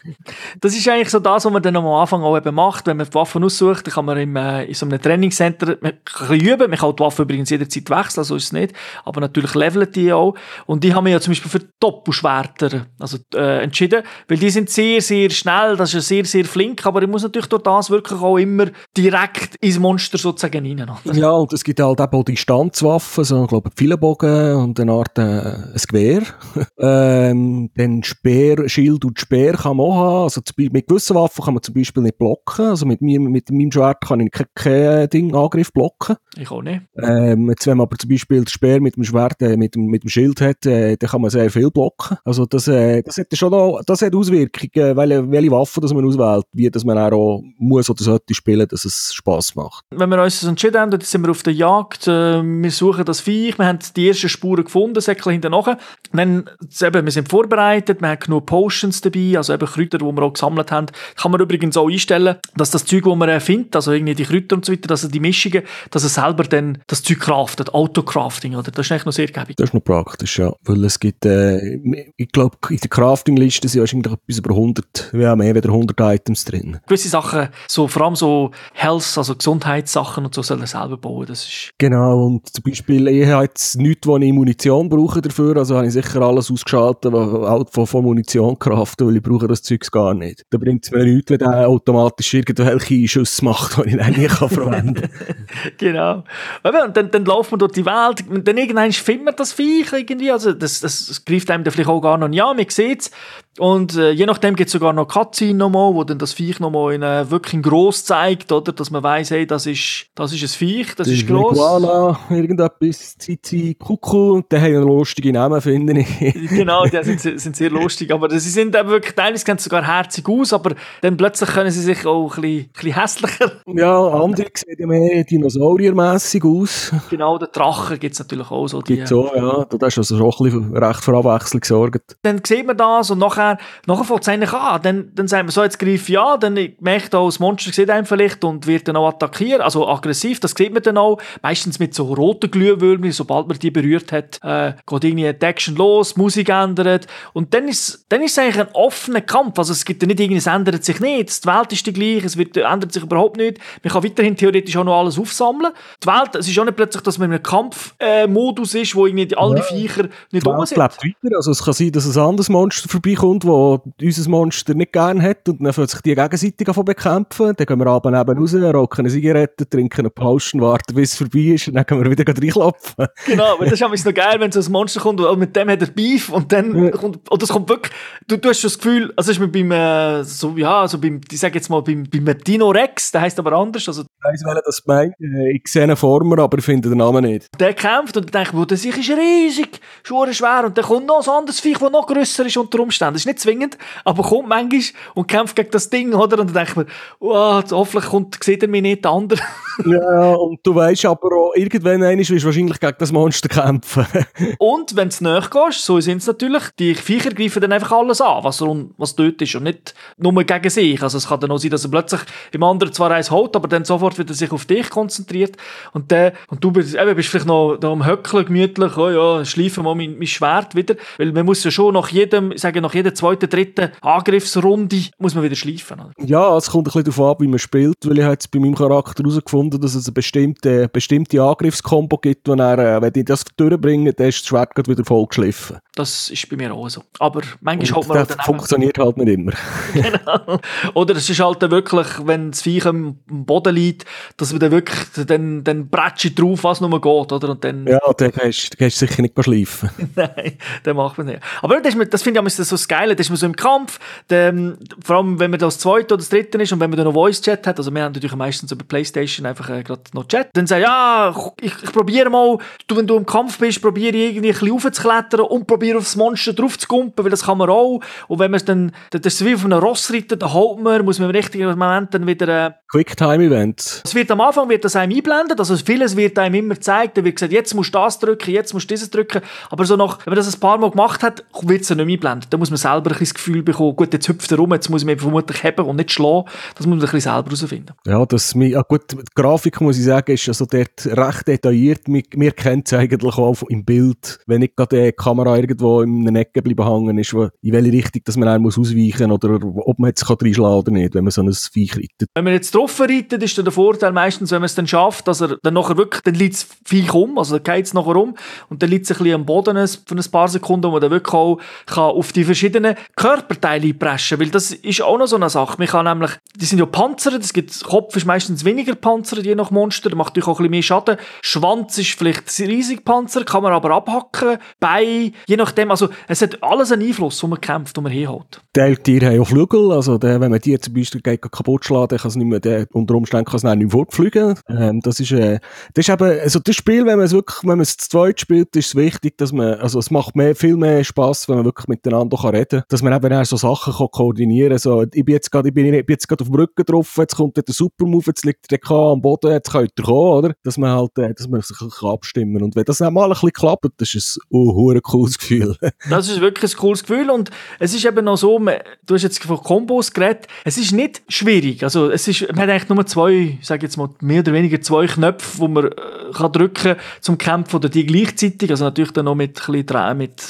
Das 0.60 0.76
ist 0.76 0.88
eigentlich 0.88 1.10
so 1.10 1.20
das, 1.20 1.46
was 1.46 1.52
man 1.52 1.62
dann 1.62 1.76
am 1.76 1.88
Anfang 1.88 2.22
auch 2.24 2.38
eben 2.38 2.54
macht. 2.54 2.86
Wenn 2.86 2.98
man 2.98 3.08
die 3.08 3.14
Waffen 3.14 3.44
aussucht, 3.44 3.88
dann 3.88 3.94
kann 3.94 4.06
man 4.06 4.18
im, 4.18 4.36
äh, 4.36 4.66
in 4.66 4.74
so 4.74 4.86
einem 4.86 5.02
Trainingscenter 5.02 5.78
ein 5.82 5.94
bisschen 6.04 6.40
üben. 6.40 6.70
Man 6.70 6.80
kann 6.80 6.96
die 6.96 7.00
Waffen 7.00 7.24
übrigens 7.24 7.50
jederzeit 7.50 7.90
wechseln, 7.90 8.24
so 8.24 8.36
ist 8.36 8.46
es 8.46 8.52
nicht. 8.52 8.74
Aber 9.06 9.22
natürlich 9.22 9.56
leveln 9.56 9.92
die 9.92 10.14
auch. 10.14 10.36
Und 10.66 10.84
die 10.84 10.94
haben 10.94 11.06
wir 11.06 11.14
ja 11.14 11.20
zum 11.20 11.32
Beispiel 11.32 11.52
für 11.52 11.68
Doppelschwerter 11.80 12.88
also, 13.00 13.18
äh, 13.34 13.64
entschieden, 13.64 14.04
weil 14.28 14.38
die 14.38 14.50
sind 14.50 14.70
sehr, 14.70 15.02
sehr 15.02 15.21
schnell, 15.30 15.76
das 15.76 15.94
ist 15.94 16.08
sehr, 16.08 16.26
sehr 16.26 16.46
flink, 16.46 16.86
aber 16.86 17.02
ich 17.02 17.08
muss 17.08 17.24
natürlich 17.24 17.48
durch 17.48 17.64
das 17.64 17.90
wirklich 17.90 18.20
auch 18.20 18.38
immer 18.38 18.68
direkt 18.98 19.56
ins 19.62 19.80
Monster 19.80 20.18
sozusagen 20.18 20.66
rein. 20.66 20.98
Ja, 21.14 21.32
und 21.32 21.54
es 21.54 21.64
gibt 21.64 21.80
halt 21.80 22.00
auch 22.00 22.24
Distanzwaffen, 22.24 23.24
so, 23.24 23.44
ich 23.44 23.50
glaube, 23.50 23.70
Pfeilenbogen 23.72 24.56
und 24.56 24.80
eine 24.80 24.92
Art 24.92 25.18
äh, 25.18 25.22
ein 25.22 25.82
Gewehr. 25.88 26.24
ähm, 26.80 27.70
dann 27.76 28.04
Speer, 28.04 28.68
Schild 28.68 29.06
und 29.06 29.20
Speer 29.20 29.54
kann 29.54 29.78
man 29.78 29.86
auch 29.86 29.96
haben. 29.96 30.24
Also 30.24 30.42
mit 30.58 30.88
gewissen 30.88 31.16
Waffen 31.16 31.44
kann 31.44 31.54
man 31.54 31.64
zum 31.64 31.76
Beispiel 31.76 32.04
nicht 32.04 32.18
blocken. 32.18 32.66
Also 32.66 32.86
mit, 32.86 33.02
mir, 33.02 33.20
mit 33.20 33.50
meinem 33.52 33.72
Schwert 33.72 34.02
kann 34.02 34.20
ich 34.20 34.32
keinen 34.32 34.48
kein 34.56 35.10
Ding 35.10 35.36
Angriff 35.36 35.72
blocken. 35.72 36.16
Ich 36.38 36.50
auch 36.52 36.62
nicht. 36.62 36.82
Ähm, 36.96 37.50
jetzt, 37.50 37.68
wenn 37.68 37.78
man 37.78 37.88
aber 37.88 37.98
zum 37.98 38.10
Beispiel 38.10 38.44
das 38.44 38.54
Speer 38.54 38.82
mit 38.82 38.96
dem 38.96 39.04
Schwert, 39.04 39.42
äh, 39.42 39.58
mit, 39.58 39.76
dem, 39.76 39.86
mit 39.86 40.04
dem 40.04 40.10
Schild 40.10 40.42
hat, 40.42 40.66
äh, 40.66 40.98
dann 40.98 41.10
kann 41.10 41.22
man 41.22 41.30
sehr 41.30 41.50
viel 41.50 41.72
blocken. 41.72 42.18
Also 42.24 42.46
das, 42.46 42.68
äh, 42.68 43.02
das 43.04 43.18
hat 43.18 43.28
schon 43.34 43.52
noch, 43.52 43.82
das 43.86 44.02
hat 44.02 44.16
Auswirkungen, 44.16 44.96
welche, 45.12 45.32
welche 45.32 45.52
Waffen 45.52 45.82
das 45.82 45.94
man 45.94 46.06
auswählt, 46.06 46.46
wie 46.54 46.70
dass 46.70 46.84
man 46.86 46.98
auch 46.98 47.44
muss 47.58 47.90
oder 47.90 48.04
sollte 48.04 48.34
spielen, 48.34 48.68
dass 48.68 48.86
es 48.86 49.14
Spaß 49.14 49.56
macht. 49.56 49.84
Wenn 49.92 50.10
wir 50.10 50.22
uns 50.22 50.44
entschieden 50.44 50.80
haben, 50.80 50.92
dann 50.92 51.02
sind 51.02 51.22
wir 51.24 51.32
auf 51.32 51.44
der 51.44 51.54
Jagd, 51.54 52.08
äh, 52.08 52.42
wir 52.42 52.72
suchen 52.72 53.06
das 53.06 53.22
Viech, 53.22 53.58
wir 53.58 53.66
haben 53.66 53.80
die 53.96 54.08
ersten 54.08 54.30
Spuren 54.30 54.64
gefunden, 54.64 55.02
Säckchen 55.02 55.32
hinter 55.34 55.50
nachher. 55.50 55.78
Dann, 56.14 56.50
eben, 56.82 57.06
wir 57.06 57.12
sind 57.12 57.30
vorbereitet, 57.30 58.02
wir 58.02 58.10
haben 58.10 58.20
genug 58.20 58.46
Potions 58.46 59.02
dabei, 59.02 59.38
also 59.38 59.54
eben 59.54 59.66
Kräuter, 59.66 59.98
die 59.98 60.06
wir 60.06 60.24
auch 60.24 60.34
gesammelt 60.34 60.72
haben. 60.72 60.88
Kann 61.16 61.32
man 61.32 61.42
übrigens 61.42 61.78
auch 61.78 61.90
einstellen, 61.90 62.36
dass 62.56 62.72
das 62.72 62.86
Zeug, 62.86 63.04
das 63.04 63.16
man 63.16 63.40
findet, 63.40 63.76
also 63.76 63.92
irgendwie 63.92 64.16
die 64.16 64.26
Kräuter 64.26 64.56
und 64.56 64.66
so 64.66 64.72
weiter, 64.72 64.88
dass 64.88 65.04
er 65.04 65.10
die 65.10 65.20
Mischungen, 65.20 65.64
dass 65.90 66.04
er 66.04 66.10
selber 66.10 66.44
dann 66.44 66.80
das 66.88 67.04
Zeug 67.04 67.20
craftet, 67.20 67.74
Autocrafting, 67.74 68.56
oder? 68.56 68.72
Das 68.72 68.86
ist 68.86 68.92
eigentlich 68.92 69.06
noch 69.06 69.14
sehr 69.14 69.28
gäbig. 69.28 69.56
Das 69.58 69.70
ist 69.70 69.74
noch 69.74 69.84
praktisch, 69.84 70.40
ja. 70.40 70.54
Weil 70.64 70.84
es 70.86 71.00
gibt, 71.00 71.26
äh, 71.26 71.80
ich 72.18 72.32
glaube, 72.32 72.58
in 72.70 72.78
der 72.78 72.90
Crafting-Liste 72.90 73.68
sind 73.68 73.82
wahrscheinlich 73.82 74.12
etwas 74.12 74.38
über 74.38 74.52
100, 74.52 75.01
wir 75.12 75.30
haben 75.30 75.40
mehr 75.40 75.56
als 75.56 75.66
100 75.66 76.00
Items 76.00 76.46
drin. 76.46 76.80
Gewisse 76.88 77.10
Sachen, 77.10 77.50
so, 77.68 77.88
vor 77.88 78.04
allem 78.04 78.16
so 78.16 78.52
Health, 78.74 79.14
also 79.18 79.36
Gesundheitssachen 79.36 80.26
und 80.26 80.34
so, 80.34 80.42
soll 80.42 80.62
er 80.62 80.68
selber 80.68 80.98
bauen, 80.98 81.26
das 81.28 81.46
ist... 81.46 81.72
Genau, 81.78 82.26
und 82.26 82.54
zum 82.54 82.64
Beispiel, 82.64 83.08
ich 83.08 83.28
habe 83.28 83.44
jetzt 83.46 83.78
nichts, 83.78 84.08
wo 84.08 84.18
ich 84.18 84.34
Munition 84.34 84.90
brauche 84.90 85.22
dafür, 85.22 85.58
also 85.58 85.76
habe 85.76 85.88
ich 85.88 85.94
sicher 85.94 86.22
alles 86.22 86.52
ausgeschaltet, 86.52 87.12
was 87.14 87.70
von, 87.72 87.88
von 87.88 88.04
Munition 88.04 88.58
craften, 88.58 89.08
weil 89.08 89.18
ich 89.18 89.24
brauche 89.24 89.48
das 89.48 89.62
Zeug 89.62 89.90
gar 89.92 90.14
nicht. 90.14 90.44
Da 90.50 90.58
bringt 90.58 90.86
es 90.86 90.92
mir 90.92 91.04
nichts, 91.04 91.32
wenn 91.32 91.40
der 91.40 91.68
automatisch 91.68 92.34
irgendwelche 92.34 93.08
Schüsse 93.08 93.46
macht, 93.46 93.78
die 93.86 93.90
ich 93.90 93.98
dann 93.98 94.14
nicht 94.14 94.32
verwenden 94.32 94.94
kann. 94.96 95.48
genau. 95.78 96.24
Und 96.64 96.98
dann, 96.98 97.12
dann 97.12 97.26
läuft 97.26 97.52
man 97.52 97.60
durch 97.60 97.74
die 97.74 97.86
Welt, 97.86 98.24
dann 98.46 98.58
irgendwann 98.58 98.92
findet 98.92 99.26
man 99.26 99.36
das 99.36 99.54
Viech 99.54 99.92
irgendwie, 99.94 100.32
also 100.32 100.54
das, 100.54 100.80
das, 100.80 101.08
das 101.08 101.26
greift 101.26 101.50
einem 101.52 101.64
dann 101.64 101.74
vielleicht 101.74 101.90
auch 101.90 102.02
gar 102.02 102.18
noch 102.18 102.28
nicht 102.28 102.42
an, 102.42 102.58
man 102.58 102.70
sieht 102.70 103.02
es. 103.02 103.12
Und 103.60 103.98
äh, 103.98 104.12
je 104.12 104.26
nachdem 104.26 104.56
gibt 104.56 104.68
es 104.68 104.72
sogar 104.72 104.94
noch 104.94 105.08
Cutscene 105.08 105.54
nochmal, 105.54 105.94
wo 105.94 106.06
dann 106.06 106.18
das 106.18 106.34
Viech 106.34 106.62
nochmal 106.62 106.94
in, 106.94 107.04
äh, 107.04 107.30
wirklich 107.30 107.62
gross 107.62 108.06
zeigt, 108.06 108.52
oder? 108.52 108.72
Dass 108.72 108.92
man 108.92 109.04
weiss, 109.04 109.30
hey, 109.30 109.46
das 109.46 109.66
ist, 109.66 110.08
das 110.16 110.32
ist 110.32 110.42
ein 110.44 110.48
Viech, 110.48 110.96
das 110.96 111.08
ist 111.08 111.28
gross. 111.28 111.58
Iguana, 111.58 112.18
irgendetwas, 112.30 113.18
Zizi, 113.18 113.76
Kuku, 113.78 114.42
die 114.50 114.56
haben 114.56 114.66
einen 114.66 114.84
lustigen 114.84 115.34
Namen, 115.34 115.60
finde 115.60 116.00
ich. 116.00 116.20
genau, 116.50 116.86
die 116.86 117.04
sind, 117.04 117.40
sind 117.42 117.56
sehr 117.56 117.70
lustig, 117.70 118.12
aber 118.14 118.30
sie 118.30 118.50
sind 118.50 118.74
eben 118.74 118.90
wirklich, 118.90 119.16
teilweise 119.16 119.44
sehen 119.44 119.58
sogar 119.58 119.86
herzig 119.86 120.28
aus, 120.30 120.54
aber 120.54 120.76
dann 121.02 121.18
plötzlich 121.18 121.50
können 121.50 121.72
sie 121.72 121.82
sich 121.82 122.06
auch 122.06 122.38
ein 122.38 122.42
bisschen, 122.42 122.60
ein 122.60 122.70
bisschen 122.74 123.02
hässlicher. 123.02 123.52
Ja, 123.68 124.08
andere 124.08 124.48
sehen 124.56 124.88
mehr 124.88 125.24
dinosauriermässig 125.26 126.46
aus. 126.46 126.94
Genau, 127.10 127.38
der 127.38 127.50
Drachen 127.50 128.00
gibt 128.00 128.14
es 128.14 128.20
natürlich 128.20 128.50
auch 128.50 128.68
so. 128.68 128.82
Die, 128.82 128.96
Gibt's 128.96 129.12
auch, 129.12 129.36
ja. 129.36 129.66
Da 129.66 129.86
hast 129.86 129.98
du 129.98 130.02
also 130.02 130.18
schon 130.18 130.48
ein 130.48 130.52
bisschen 130.52 130.78
recht 130.78 131.04
für 131.04 131.18
Abwechslung 131.18 131.60
gesorgt. 131.60 132.16
Dann 132.22 132.42
sieht 132.46 132.66
man 132.66 132.78
das 132.78 133.12
und 133.12 133.20
nachher, 133.20 133.41
nachher 133.86 134.04
fängt 134.04 134.22
es 134.22 134.30
eigentlich 134.30 134.54
an. 134.54 134.82
Dann, 134.82 135.12
dann 135.16 135.28
sagt 135.28 135.44
man 135.44 135.52
so, 135.52 135.64
jetzt 135.64 135.80
greife 135.80 136.12
ich 136.12 136.20
an, 136.20 136.40
dann 136.40 136.58
merkt 136.80 137.14
auch, 137.16 137.28
das 137.28 137.40
Monster 137.40 137.72
sieht 137.72 137.90
einen 137.90 138.06
vielleicht 138.06 138.44
und 138.44 138.68
wird 138.68 138.88
dann 138.88 138.96
auch 138.96 139.10
attackieren, 139.10 139.62
also 139.62 139.88
aggressiv, 139.88 140.40
das 140.40 140.52
sieht 140.52 140.74
man 140.74 140.84
dann 140.84 140.98
auch. 140.98 141.22
Meistens 141.42 141.80
mit 141.80 141.94
so 141.94 142.14
roten 142.14 142.50
Glühwürmchen, 142.52 143.12
sobald 143.12 143.48
man 143.48 143.60
die 143.60 143.72
berührt 143.72 144.12
hat, 144.12 144.40
äh, 144.44 144.74
geht 144.86 145.04
irgendwie 145.04 145.34
die 145.34 145.46
Action 145.46 145.76
los, 145.76 146.16
Musik 146.18 146.50
ändert 146.50 147.08
und 147.34 147.54
dann 147.54 147.68
ist, 147.68 148.06
dann 148.10 148.22
ist 148.22 148.34
es 148.34 148.40
eigentlich 148.40 148.60
ein 148.60 148.74
offener 148.74 149.22
Kampf. 149.22 149.58
Also 149.58 149.74
es 149.74 149.86
gibt 149.86 150.02
ja 150.02 150.08
nicht 150.08 150.20
irgendwie, 150.20 150.38
es 150.38 150.48
ändert 150.48 150.84
sich 150.84 151.00
nicht, 151.00 151.44
die 151.44 151.48
Welt 151.48 151.72
ist 151.72 151.86
die 151.86 151.94
gleiche, 151.94 152.26
es 152.26 152.38
wird, 152.38 152.58
ändert 152.58 152.94
sich 152.94 153.04
überhaupt 153.04 153.38
nicht. 153.38 153.60
Man 153.84 153.92
kann 153.92 154.04
weiterhin 154.04 154.36
theoretisch 154.36 154.76
auch 154.78 154.84
noch 154.84 155.00
alles 155.00 155.20
aufsammeln. 155.20 155.74
Die 156.04 156.08
Welt, 156.08 156.36
es 156.36 156.48
ist 156.48 156.58
auch 156.60 156.66
nicht 156.66 156.76
plötzlich, 156.76 157.04
dass 157.04 157.18
man 157.18 157.32
in 157.32 157.36
einem 157.36 157.44
Kampfmodus 157.44 158.76
äh, 158.76 158.82
ist, 158.82 158.96
wo 158.96 159.06
irgendwie 159.06 159.36
alle 159.36 159.58
ja. 159.58 159.64
Viecher 159.64 160.10
nicht 160.32 160.46
rum 160.46 160.66
sind. 160.66 160.78
lebt 160.78 160.98
weiter. 160.98 161.36
Also 161.36 161.52
es 161.52 161.64
kann 161.64 161.74
sein, 161.74 161.92
dass 161.92 162.06
ein 162.06 162.22
anderes 162.22 162.50
Monster 162.50 162.90
vorbeikommt, 162.90 163.31
das 163.40 163.80
unser 164.02 164.30
Monster 164.30 164.74
nicht 164.74 164.94
gerne 164.94 165.22
hat 165.22 165.48
und 165.50 165.62
dann 165.62 165.74
sich 165.74 166.02
die 166.02 166.16
gegenseitig 166.16 166.66
davon 166.66 166.86
bekämpfen. 166.86 167.54
Dann 167.56 167.66
gehen 167.66 167.80
wir 167.80 167.88
abends 167.88 168.18
neben 168.18 168.40
raus, 168.40 168.74
rauchen 168.74 169.00
eine 169.00 169.10
Zigarette, 169.10 169.68
trinken 169.68 170.02
eine 170.02 170.10
Potion, 170.10 170.62
warten, 170.62 170.96
bis 170.96 171.14
es 171.14 171.18
vorbei 171.18 171.54
ist 171.54 171.68
und 171.68 171.76
dann 171.76 171.86
können 171.86 172.04
wir 172.04 172.12
wieder 172.12 172.28
reinklopfen. 172.28 173.08
Genau, 173.26 173.54
aber 173.54 173.66
das 173.66 173.74
ist 173.74 173.84
auch 173.84 173.90
noch 173.90 174.14
geil, 174.14 174.40
wenn 174.40 174.52
so 174.52 174.60
ein 174.60 174.72
Monster 174.72 175.00
kommt 175.00 175.20
und 175.20 175.40
mit 175.40 175.56
dem 175.56 175.70
hat 175.70 175.82
er 175.82 175.88
Beef 175.88 176.30
und 176.30 176.52
dann 176.52 176.86
ja. 176.86 176.92
kommt, 176.92 177.30
und 177.30 177.42
das 177.42 177.50
kommt 177.50 177.70
wirklich, 177.70 177.94
du, 178.28 178.38
du 178.38 178.50
hast 178.50 178.60
schon 178.60 178.70
das 178.70 178.78
Gefühl, 178.78 179.14
also 179.16 179.32
ist 179.32 179.40
mir 179.40 179.48
beim, 179.48 179.72
äh, 179.72 180.24
so, 180.24 180.58
ja, 180.58 180.82
also 180.82 181.00
beim, 181.00 181.22
ich 181.32 181.40
sag 181.40 181.56
jetzt 181.56 181.70
mal, 181.70 181.82
beim, 181.82 182.04
beim 182.04 182.38
Dino 182.40 182.70
Rex, 182.70 183.12
der 183.12 183.22
heißt 183.22 183.40
aber 183.40 183.54
anders, 183.54 183.88
also 183.88 184.04
weiss, 184.24 184.44
welcher 184.46 184.62
das 184.66 184.86
meint. 184.86 185.16
Ich 185.20 185.68
sehe 185.68 185.84
ihn 185.84 185.96
vor 185.96 186.24
mir, 186.24 186.40
aber 186.40 186.58
ich 186.58 186.66
finde 186.66 186.90
den 186.90 186.98
Namen 186.98 187.24
nicht. 187.24 187.48
Der 187.60 187.74
kämpft 187.74 188.18
und 188.18 188.34
denkt, 188.34 188.54
oh, 188.54 188.66
der 188.66 188.78
sich 188.78 188.98
ist 188.98 189.10
riesig, 189.10 189.80
schwer. 190.04 190.64
Und 190.66 190.78
dann 190.78 190.86
kommt 190.86 191.06
noch 191.06 191.26
ein 191.26 191.34
anderes 191.34 191.60
Viech, 191.60 191.78
das 191.78 191.92
noch 191.92 192.08
grösser 192.08 192.46
ist 192.46 192.58
unter 192.58 192.80
Umständen. 192.80 193.14
Das 193.14 193.22
ist 193.24 193.28
nicht 193.28 193.40
zwingend, 193.40 193.78
aber 194.06 194.24
kommt 194.24 194.48
manchmal 194.48 194.82
und 195.16 195.28
kämpft 195.28 195.56
gegen 195.56 195.72
das 195.72 195.90
Ding, 195.90 196.14
oder? 196.14 196.40
Und 196.40 196.54
dann 196.54 196.66
denkt 196.66 196.76
man, 196.76 196.88
oh, 197.20 197.62
hoffentlich 197.72 198.10
kommt, 198.10 198.44
sieht 198.44 198.64
er 198.64 198.70
mich 198.70 198.82
nicht, 198.82 199.04
der 199.04 199.12
andere. 199.12 199.42
ja, 199.86 200.34
und 200.34 200.60
du 200.64 200.76
weißt 200.76 201.06
aber 201.06 201.36
auch, 201.36 201.54
irgendwann 201.56 202.02
ist 202.20 202.30
du 202.30 202.44
wahrscheinlich 202.44 202.80
gegen 202.80 202.96
das 202.98 203.12
Monster 203.12 203.50
kämpfen. 203.50 204.06
und 204.60 204.96
wenn 204.96 205.10
du 205.10 205.24
näher 205.24 205.48
gehst, 205.52 205.86
so 205.86 206.00
sind 206.00 206.18
es 206.18 206.28
natürlich, 206.28 206.64
die 206.80 206.96
Viecher 206.96 207.32
greifen 207.32 207.62
dann 207.62 207.72
einfach 207.72 207.92
alles 207.92 208.22
an, 208.22 208.44
was, 208.44 208.62
was 208.62 209.16
dort 209.16 209.42
ist 209.42 209.56
und 209.56 209.64
nicht 209.64 209.94
nur 210.18 210.44
gegen 210.44 210.70
sich. 210.70 211.02
Also 211.02 211.18
es 211.18 211.28
kann 211.28 211.40
dann 211.40 211.52
auch 211.52 211.58
sein, 211.58 211.72
dass 211.72 211.86
er 211.86 211.92
plötzlich 211.92 212.22
im 212.52 212.64
anderen 212.64 212.94
zwar 212.94 213.12
eins 213.12 213.32
holt, 213.32 213.56
aber 213.56 213.68
dann 213.68 213.86
sofort 213.86 214.18
wieder 214.18 214.34
sich 214.34 214.52
auf 214.52 214.66
dich 214.66 214.90
konzentriert 214.90 215.58
und, 215.94 216.12
der, 216.12 216.34
und 216.50 216.64
du 216.64 216.72
bist, 216.72 216.96
eben, 216.96 217.16
bist 217.16 217.30
vielleicht 217.30 217.48
noch 217.48 217.78
da 217.78 217.92
am 217.92 218.06
Höckeln 218.06 218.46
gemütlich, 218.46 218.98
oh 218.98 219.10
ja, 219.10 219.46
schleife 219.46 219.82
mal 219.82 219.96
mein, 219.96 220.18
mein 220.18 220.28
Schwert 220.28 220.76
wieder, 220.76 220.96
weil 221.18 221.32
man 221.32 221.46
muss 221.46 221.64
ja 221.64 221.72
schon 221.72 221.94
nach 221.94 222.10
jedem, 222.10 222.52
ich 222.52 222.62
sage, 222.62 222.82
nach 222.82 222.94
jeder 222.94 223.14
zweiten, 223.14 223.50
dritten 223.50 223.92
Angriffsrunde 224.02 224.98
muss 225.18 225.36
man 225.36 225.44
wieder 225.44 225.56
schleifen. 225.56 226.00
Oder? 226.00 226.12
Ja, 226.18 226.58
es 226.58 226.70
kommt 226.70 226.88
ein 226.88 226.92
bisschen 226.92 227.04
darauf 227.04 227.40
an, 227.40 227.44
wie 227.46 227.50
man 227.50 227.60
spielt, 227.60 227.98
weil 228.06 228.18
ich 228.18 228.26
jetzt 228.26 228.52
bei 228.52 228.60
meinem 228.60 228.76
Charakter 228.76 229.24
herausgefunden, 229.24 229.61
dass 229.70 229.96
es 229.96 230.08
eine 230.08 230.14
bestimmte, 230.14 230.88
bestimmte 230.90 231.42
Angriffskombo 231.42 232.18
gibt, 232.18 232.48
wo 232.48 232.54
er, 232.54 232.78
äh, 232.80 233.02
wenn 233.02 233.12
ich 233.16 233.26
das 233.26 233.44
durchbringe, 233.58 234.14
dann 234.14 234.28
ist 234.28 234.42
das 234.42 234.48
Schwert 234.48 234.88
wieder 234.88 235.06
voll 235.06 235.28
geschliffen. 235.28 235.78
Das 235.96 236.30
ist 236.30 236.50
bei 236.50 236.56
mir 236.56 236.74
auch 236.74 236.90
so. 236.90 237.04
Aber 237.20 237.42
manchmal 237.60 238.02
hat 238.02 238.08
man 238.08 238.18
das 238.18 238.30
halt 238.30 238.46
funktioniert 238.46 238.98
halt 238.98 239.18
nicht 239.18 239.28
immer. 239.28 239.52
genau. 239.94 240.60
Oder 240.94 241.16
es 241.16 241.30
ist 241.30 241.40
halt 241.40 241.62
wirklich, 241.70 242.08
wenn 242.24 242.52
das 242.52 242.62
Viech 242.62 242.86
am 242.86 243.20
Boden 243.28 243.76
liegt, 243.76 244.06
dass 244.38 244.52
man 244.52 244.60
dann 244.60 244.72
wirklich, 244.72 245.00
dann, 245.28 245.64
dann 245.64 245.90
bretscht 245.90 246.40
drauf, 246.40 246.64
was 246.64 246.82
nur 246.82 246.90
geht, 246.90 247.32
oder? 247.32 247.50
Und 247.50 247.64
dann, 247.64 247.86
ja, 247.88 248.00
dann 248.18 248.32
kannst 248.32 248.80
du 248.80 248.90
sicher 248.90 249.22
nicht 249.22 249.34
schleifen. 249.44 249.90
Nein, 250.16 250.58
dann 250.84 250.96
macht 250.96 251.18
man 251.18 251.28
nicht. 251.28 251.42
Aber 251.62 251.80
das, 251.82 251.96
das 252.10 252.24
finde 252.24 252.40
ich 252.40 252.46
auch 252.46 252.50
so 252.50 252.64
das 252.76 252.88
Geile, 252.88 253.16
das 253.16 253.26
ist 253.26 253.30
man 253.30 253.38
so 253.38 253.46
im 253.46 253.56
Kampf, 253.56 254.00
dann, 254.28 254.78
vor 255.04 255.18
allem 255.18 255.40
wenn 255.40 255.52
man 255.52 255.60
das 255.60 255.80
zweite 255.80 256.14
oder 256.14 256.18
das 256.18 256.30
dritte 256.30 256.58
ist 256.58 256.72
und 256.72 256.80
wenn 256.80 256.90
man 256.90 256.98
dann 256.98 257.06
noch 257.06 257.14
Voice-Chat 257.14 257.68
hat, 257.68 257.78
also 257.78 257.92
wir 257.94 258.04
haben 258.04 258.14
natürlich 258.14 258.36
meistens 258.36 258.72
über 258.72 258.86
Playstation 258.86 259.46
einfach 259.52 259.70
äh, 259.70 259.84
gerade 259.84 260.02
noch 260.14 260.28
Chat, 260.28 260.50
dann 260.54 260.68
sagt 260.68 260.82
ja, 260.82 261.34
ich, 261.62 261.74
ich 261.84 261.92
probiere 261.92 262.30
mal, 262.30 262.58
du, 262.88 262.98
wenn 262.98 263.08
du 263.08 263.16
im 263.18 263.26
Kampf 263.26 263.60
bist, 263.60 263.82
probiere 263.82 264.16
irgendwie 264.16 264.50
ein 264.50 264.54
bisschen 264.54 264.72
aufzuklettern 264.72 265.42
und 265.42 265.68
probiere 265.68 266.00
aufs 266.00 266.16
Monster 266.16 266.54
drauf 266.54 266.78
zu 266.78 266.88
kumpen, 266.88 267.24
weil 267.24 267.32
das 267.32 267.46
kann 267.46 267.58
man 267.58 267.70
auch. 267.70 268.02
Und 268.28 268.40
wenn 268.40 268.52
man 268.52 268.58
es 268.58 268.66
dann, 268.66 268.92
das 269.12 269.22
ist 269.26 269.46
wie 269.46 269.56
auf 269.56 269.66
einem 269.66 269.80
Ross 269.80 270.12
reiten, 270.12 270.40
dann 270.40 270.54
holt 270.54 270.82
man, 270.82 271.06
muss 271.06 271.20
man 271.20 271.30
im 271.30 271.36
richtigen 271.36 271.68
Moment 271.68 272.14
dann 272.14 272.26
wieder... 272.28 272.68
Äh, 272.68 272.72
Quicktime-Events. 272.92 274.02
Es 274.06 274.16
wird 274.16 274.30
am 274.32 274.42
Anfang 274.42 274.68
wird 274.68 274.84
das 274.84 274.96
einem 274.96 275.16
einblendet, 275.16 275.60
also 275.60 275.78
vieles 275.78 276.16
wird 276.18 276.38
einem 276.38 276.56
immer 276.56 276.76
gezeigt, 276.76 277.18
da 277.18 277.24
wird 277.24 277.36
gesagt, 277.36 277.54
jetzt 277.54 277.74
musst 277.74 277.94
du 277.94 278.00
das 278.00 278.20
drücken, 278.20 278.52
jetzt 278.52 278.74
musst 278.74 278.90
du 278.90 278.94
dieses 278.94 279.10
drücken, 279.10 279.42
aber 279.70 279.86
so 279.86 279.96
nach, 279.96 280.20
wenn 280.26 280.32
man 280.32 280.36
das 280.36 280.54
ein 280.54 280.60
paar 280.60 280.78
Mal 280.78 280.92
gemacht 280.92 281.24
hat, 281.24 281.44
wird 281.62 281.82
es 281.82 281.90
nicht 281.90 281.98
mehr 281.98 282.06
einblendet. 282.06 282.48
Da 282.52 282.58
muss 282.58 282.70
man 282.70 282.78
selber 282.78 283.12
ein 283.12 283.18
das 283.20 283.34
Gefühl 283.34 283.64
bekommen, 283.64 283.96
gut, 283.96 284.14
jetzt 284.14 284.28
hüpft 284.28 284.52
er 284.52 284.58
rum, 284.58 284.74
jetzt 284.74 284.90
muss 284.90 285.06
man 285.06 285.18
vermutlich 285.18 285.64
heben 285.64 285.86
und 285.86 285.96
nicht 285.96 286.12
schlagen. 286.12 286.46
Das 286.76 286.86
muss 286.86 286.98
man 286.98 286.98
ein 286.98 287.02
bisschen 287.02 287.22
selber 287.22 287.46
herausfinden. 287.46 287.94
Ja, 288.06 288.26
das, 288.26 288.54
ja 288.56 288.82
gut, 288.82 289.12
die 289.12 289.18
Grafik 289.42 289.82
muss 289.82 289.98
ich 289.98 290.06
sagen, 290.06 290.34
ist 290.34 290.48
also 290.48 290.66
dort 290.66 291.04
recht 291.04 291.48
detailliert. 291.48 292.02
Wir, 292.06 292.52
kennen 292.52 292.84
es 292.86 292.94
eigentlich 292.94 293.38
auch 293.38 293.64
im 293.70 293.84
Bild, 293.84 294.38
wenn 294.46 294.60
nicht 294.60 294.76
gerade 294.76 295.06
die 295.06 295.12
Kamera 295.14 295.56
irgendwo 295.58 296.02
in 296.02 296.28
einer 296.28 296.42
Ecke 296.42 296.62
bleiben 296.62 296.88
hängen 296.88 297.18
ist, 297.18 297.34
wo, 297.34 297.50
in 297.64 297.74
welche 297.74 297.92
Richtung 297.92 298.22
dass 298.24 298.38
man 298.38 298.48
einen 298.48 298.62
muss 298.62 298.78
ausweichen 298.78 299.30
muss 299.30 299.44
oder 299.44 299.60
ob 299.64 299.98
man 299.98 300.10
jetzt 300.10 300.30
reinschlagen 300.30 300.54
kann 300.56 300.74
oder 300.74 300.92
nicht, 300.92 301.16
wenn 301.16 301.24
man 301.24 301.32
so 301.32 301.42
ein 301.42 301.52
Viech 301.52 301.96
reitet. 301.96 302.30
Wenn 302.36 302.44
man 302.44 302.54
jetzt 302.54 302.76
drauf 302.76 303.00
reitet, 303.00 303.42
ist 303.42 303.58
der 303.58 303.72
Vorteil 303.72 304.12
meistens, 304.12 304.52
wenn 304.52 304.60
man 304.60 304.68
es 304.68 304.76
dann 304.76 304.86
schafft, 304.86 305.28
dass 305.28 305.42
er 305.42 305.58
dann 305.64 305.74
nachher 305.74 305.98
wirklich, 305.98 306.22
dann 306.22 306.36
liegt 306.36 306.54
das 306.54 306.68
Viech 306.86 307.12
um, 307.12 307.40
also 307.40 307.58
dann 307.58 307.64
geht 307.64 307.88
es 307.88 307.96
nachher 307.96 308.18
um 308.18 308.36
und 308.70 308.84
dann 308.84 308.92
liegt 308.92 309.06
es 309.06 309.12
ein 309.12 309.24
bisschen 309.24 309.34
am 309.34 309.46
Boden 309.48 309.88
für 309.88 310.16
ein 310.16 310.32
paar 310.32 310.50
Sekunden, 310.50 310.84
wo 310.84 310.92
man 310.92 311.02
dann 311.02 311.10
wirklich 311.10 311.34
auch 311.34 311.58
kann 311.88 312.04
auf 312.04 312.32
die 312.32 312.44
verschiedenen 312.44 312.96
Körperteile 313.16 313.92
preschen, 313.96 314.40
weil 314.40 314.50
das 314.50 314.72
ist 314.72 315.02
auch 315.02 315.18
noch 315.18 315.26
so 315.26 315.36
eine 315.36 315.50
Sache. 315.50 315.78
Man 315.80 315.88
kann 315.88 316.06
nämlich, 316.06 316.32
die 316.56 316.66
sind 316.66 316.78
ja 316.78 316.86
Panzer, 316.86 317.40
das 317.40 317.54
gibt, 317.54 317.84
Kopf 317.84 318.16
ist 318.16 318.28
meistens 318.28 318.64
weniger 318.64 318.94
Panzer, 318.94 319.31
je 319.40 319.56
nach 319.56 319.72
Monster, 319.72 320.16
macht 320.16 320.36
natürlich 320.36 320.48
auch 320.48 320.60
ein 320.60 320.70
bisschen 320.70 320.72
mehr 320.72 320.82
Schaden. 320.82 321.18
Schwanz 321.42 321.98
ist 321.98 322.18
vielleicht 322.18 322.60
ein 322.60 322.68
riesiger 322.68 323.02
Panzer, 323.02 323.44
kann 323.44 323.64
man 323.64 323.74
aber 323.74 323.92
abhacken. 323.92 324.58
Bein, 324.80 325.34
je 325.48 325.56
nachdem, 325.56 325.92
also 325.92 326.10
es 326.28 326.42
hat 326.42 326.62
alles 326.64 326.92
einen 326.92 327.08
Einfluss, 327.08 327.42
wo 327.44 327.48
man 327.48 327.62
kämpft, 327.62 327.98
wo 327.98 328.02
man 328.02 328.12
hinholt. 328.12 328.62
Die 328.76 328.96
Tiere 328.96 329.28
haben 329.28 329.42
auch 329.42 329.48
Flügel, 329.48 329.92
also 329.92 330.18
der, 330.18 330.40
wenn 330.40 330.52
man 330.52 330.60
die 330.60 330.80
zum 330.80 330.94
Beispiel 330.94 331.22
kaputt 331.22 331.86
schlägt, 331.86 332.10
kann 332.10 332.28
es 332.28 332.36
nicht 332.36 332.48
mehr, 332.48 332.60
der, 332.60 332.88
unter 332.94 333.16
Umständen 333.16 333.46
kann 333.46 333.58
es 333.58 333.64
nicht 333.64 333.78
mehr 333.78 333.90
fortfliegen. 333.90 334.56
Ähm, 334.70 335.02
das 335.02 335.20
ist, 335.20 335.32
äh, 335.32 335.60
das 335.94 336.08
ist 336.08 336.14
eben, 336.14 336.40
also 336.40 336.60
das 336.60 336.76
Spiel, 336.76 337.06
wenn 337.06 337.18
man 337.18 337.26
es 337.26 337.34
wirklich, 337.34 337.60
wenn 337.64 337.78
man 337.78 337.82
es 337.82 337.98
zu 337.98 338.10
zweit 338.10 338.40
spielt, 338.40 338.76
ist 338.76 338.88
es 338.88 338.96
wichtig, 338.96 339.38
dass 339.38 339.52
man, 339.52 339.76
also 339.76 340.00
es 340.00 340.12
macht 340.12 340.36
mehr, 340.36 340.56
viel 340.56 340.78
mehr 340.78 341.04
Spass, 341.04 341.50
wenn 341.50 341.56
man 341.56 341.66
wirklich 341.66 341.88
miteinander 341.88 342.38
kann 342.38 342.56
reden 342.56 342.80
kann, 342.80 342.84
dass 342.90 343.02
man 343.02 343.14
eben 343.14 343.34
auch 343.34 343.46
so 343.46 343.58
Sachen 343.58 343.94
kann 343.94 344.08
koordinieren 344.12 344.72
kann. 344.72 344.80
So, 344.80 345.04
ich 345.04 345.26
bin 345.26 345.34
jetzt 345.34 345.52
gerade, 345.52 345.70
ich 345.70 345.74
bin 345.74 345.94
jetzt 345.94 346.28
gerade 346.28 346.44
auf 346.44 346.50
dem 346.50 346.56
Rücken 346.56 346.86
drauf, 346.86 347.16
jetzt 347.18 347.36
kommt 347.36 347.58
der 347.58 347.64
Supermove, 347.68 348.28
jetzt 348.28 348.46
liegt 348.46 348.72
der 348.72 348.80
K 348.80 349.16
Boden, 349.22 349.52
jetzt 349.52 349.72
könnt 349.72 349.92
ihr 349.98 350.04
kommen, 350.04 350.38
oder? 350.38 350.54
Dass 350.64 350.78
man 350.78 350.92
halt, 350.92 351.18
äh, 351.18 351.34
dass 351.34 351.48
man 351.48 351.62
sich 351.62 351.78
abstimmen 352.02 352.56
kann. 352.56 352.64
Und 352.64 352.76
wenn 352.76 352.84
das 352.84 353.02
einmal 353.02 353.26
ein 353.26 353.32
bisschen 353.32 353.54
klappt, 353.54 353.88
das 353.98 354.16
ist 354.16 354.38
ein 354.38 354.42
oh, 354.50 355.00
cooles 355.02 355.38
Gefühl. 355.38 355.76
das 356.10 356.30
ist 356.30 356.42
wirklich 356.42 356.74
ein 356.74 356.78
cooles 356.78 357.04
Gefühl 357.04 357.30
und 357.30 357.50
es 357.80 357.94
ist 357.94 358.06
eben 358.06 358.26
noch 358.26 358.38
so, 358.38 358.60
du 358.60 359.14
hast 359.14 359.24
jetzt 359.24 359.44
von 359.44 359.58
Kombos 359.58 360.12
geredet, 360.12 360.48
es 360.66 360.78
ist 360.78 360.92
nicht 360.92 361.22
schwierig. 361.28 361.84
Also 361.84 362.10
es 362.10 362.28
ist, 362.28 362.48
man 362.50 362.62
hat 362.62 362.70
eigentlich 362.70 362.90
nur 362.90 363.06
zwei, 363.06 363.58
ich 363.60 363.68
sage 363.68 363.84
jetzt 363.84 363.98
mal, 363.98 364.10
mehr 364.22 364.42
oder 364.42 364.54
weniger 364.54 364.82
zwei 364.82 365.06
Knöpfe, 365.08 365.60
wo 365.60 365.68
man 365.68 365.86
äh, 365.86 365.92
kann 366.32 366.52
drücken 366.52 366.96
zum 367.20 367.38
Kämpfen 367.38 367.76
oder 367.76 367.90
die 367.90 368.06
gleichzeitig. 368.06 368.70
Also 368.72 368.86
natürlich 368.86 369.12
dann 369.12 369.26
noch 369.26 369.36
mit, 369.36 369.62
mit 369.68 369.92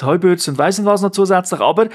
Heubürz 0.04 0.48
und 0.48 0.58
weiss 0.58 0.78
nicht 0.78 0.88
was 0.88 1.02
noch 1.02 1.12
zusätzlich, 1.12 1.60
aber 1.60 1.88